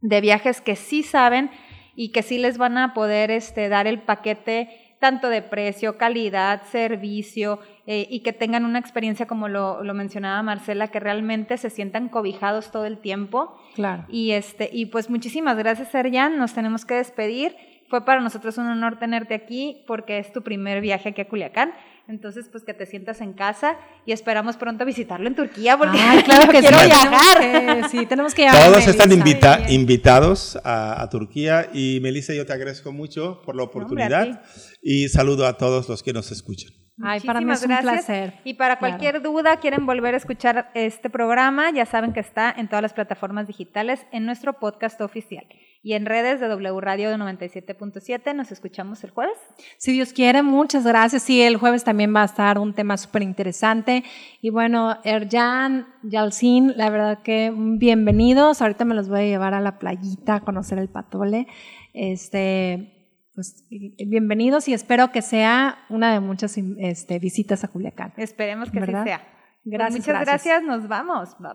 de 0.00 0.20
viajes 0.22 0.62
que 0.62 0.76
sí 0.76 1.02
saben 1.02 1.50
y 1.94 2.10
que 2.10 2.22
sí 2.22 2.38
les 2.38 2.56
van 2.56 2.78
a 2.78 2.94
poder 2.94 3.30
este, 3.30 3.68
dar 3.68 3.86
el 3.86 4.00
paquete 4.00 4.85
tanto 4.98 5.28
de 5.28 5.42
precio, 5.42 5.98
calidad, 5.98 6.62
servicio 6.70 7.58
eh, 7.86 8.06
y 8.10 8.20
que 8.20 8.32
tengan 8.32 8.64
una 8.64 8.78
experiencia 8.78 9.26
como 9.26 9.48
lo, 9.48 9.82
lo 9.82 9.94
mencionaba 9.94 10.42
Marcela, 10.42 10.88
que 10.88 11.00
realmente 11.00 11.58
se 11.58 11.70
sientan 11.70 12.08
cobijados 12.08 12.70
todo 12.70 12.86
el 12.86 12.98
tiempo. 12.98 13.58
Claro. 13.74 14.04
Y 14.08 14.32
este, 14.32 14.70
y 14.72 14.86
pues 14.86 15.10
muchísimas 15.10 15.56
gracias, 15.56 15.88
Serjan. 15.88 16.38
Nos 16.38 16.54
tenemos 16.54 16.84
que 16.84 16.94
despedir. 16.94 17.56
Fue 17.88 18.04
para 18.04 18.20
nosotros 18.20 18.58
un 18.58 18.66
honor 18.66 18.98
tenerte 18.98 19.34
aquí 19.34 19.84
porque 19.86 20.18
es 20.18 20.32
tu 20.32 20.42
primer 20.42 20.80
viaje 20.80 21.10
aquí 21.10 21.20
a 21.20 21.28
Culiacán. 21.28 21.72
Entonces, 22.08 22.46
pues 22.50 22.62
que 22.62 22.72
te 22.72 22.86
sientas 22.86 23.20
en 23.20 23.32
casa 23.32 23.76
y 24.04 24.12
esperamos 24.12 24.56
pronto 24.56 24.84
visitarlo 24.84 25.26
en 25.26 25.34
Turquía 25.34 25.76
porque 25.76 25.98
Ay, 26.00 26.22
claro 26.22 26.46
que 26.52 26.60
quiero 26.60 26.78
sí. 26.78 26.86
viajar. 26.86 27.38
Tenemos 27.40 27.90
que- 27.90 27.98
sí, 27.98 28.06
tenemos 28.06 28.34
que 28.34 28.42
llevar 28.42 28.56
a 28.62 28.66
Todos 28.66 28.86
están 28.86 29.08
Melissa. 29.08 29.28
invita- 29.28 29.56
bien. 29.58 29.70
invitados 29.80 30.58
a, 30.62 31.02
a 31.02 31.08
Turquía 31.10 31.68
y 31.74 31.98
Melissa, 32.02 32.32
yo 32.32 32.46
te 32.46 32.52
agradezco 32.52 32.92
mucho 32.92 33.42
por 33.44 33.56
la 33.56 33.64
oportunidad 33.64 34.42
y 34.82 35.08
saludo 35.08 35.46
a 35.46 35.56
todos 35.56 35.88
los 35.88 36.02
que 36.04 36.12
nos 36.12 36.30
escuchan. 36.30 36.70
Ay, 37.02 37.20
para 37.20 37.40
mí 37.40 37.52
es 37.52 37.62
un 37.62 37.68
gracias. 37.68 37.92
placer. 38.06 38.34
Y 38.44 38.54
para 38.54 38.76
Claro. 38.78 38.92
cualquier 38.96 39.22
duda, 39.22 39.58
quieren 39.58 39.84
volver 39.86 40.14
a 40.14 40.16
escuchar 40.16 40.70
este 40.74 41.10
programa, 41.10 41.70
ya 41.70 41.84
saben 41.84 42.12
que 42.12 42.20
está 42.20 42.50
en 42.56 42.68
todas 42.68 42.82
las 42.82 42.94
plataformas 42.94 43.46
digitales 43.46 44.06
en 44.12 44.24
nuestro 44.24 44.54
podcast 44.54 45.00
oficial 45.02 45.44
y 45.82 45.92
en 45.92 46.06
redes 46.06 46.40
de 46.40 46.48
W 46.48 46.80
Radio 46.80 47.10
de 47.10 47.16
97.7. 47.18 48.34
Nos 48.34 48.50
escuchamos 48.50 49.04
el 49.04 49.10
jueves. 49.10 49.36
Si 49.76 49.92
Dios 49.92 50.12
quiere, 50.12 50.42
muchas 50.42 50.84
gracias. 50.84 51.22
Sí, 51.22 51.42
el 51.42 51.58
jueves 51.58 51.84
también 51.84 52.14
va 52.16 52.22
a 52.22 52.24
estar 52.24 52.58
un 52.58 52.72
tema 52.72 52.96
súper 52.96 53.22
interesante. 53.22 54.02
Y 54.40 54.50
bueno, 54.50 54.96
Erjan, 55.04 55.86
Yalcin, 56.02 56.72
la 56.76 56.88
verdad 56.90 57.22
que 57.22 57.52
bienvenidos. 57.54 58.62
Ahorita 58.62 58.84
me 58.86 58.94
los 58.94 59.08
voy 59.08 59.20
a 59.20 59.24
llevar 59.24 59.52
a 59.54 59.60
la 59.60 59.78
playita 59.78 60.36
a 60.36 60.40
conocer 60.40 60.78
el 60.78 60.88
patole. 60.88 61.46
Este, 61.92 62.95
pues 63.36 63.64
bienvenidos 63.68 64.66
y 64.66 64.72
espero 64.72 65.12
que 65.12 65.20
sea 65.20 65.84
una 65.90 66.10
de 66.10 66.20
muchas 66.20 66.56
este, 66.56 67.18
visitas 67.18 67.62
a 67.64 67.68
Culiacán. 67.68 68.14
Esperemos 68.16 68.70
que 68.70 68.80
¿Verdad? 68.80 69.02
así 69.02 69.10
sea. 69.10 69.18
Pues 69.18 69.74
Gracias, 69.74 70.00
muchas 70.00 70.26
gracias. 70.26 70.44
gracias. 70.44 70.62
Nos 70.62 70.88
vamos. 70.88 71.36
Bye 71.38 71.52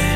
bye. 0.00 0.13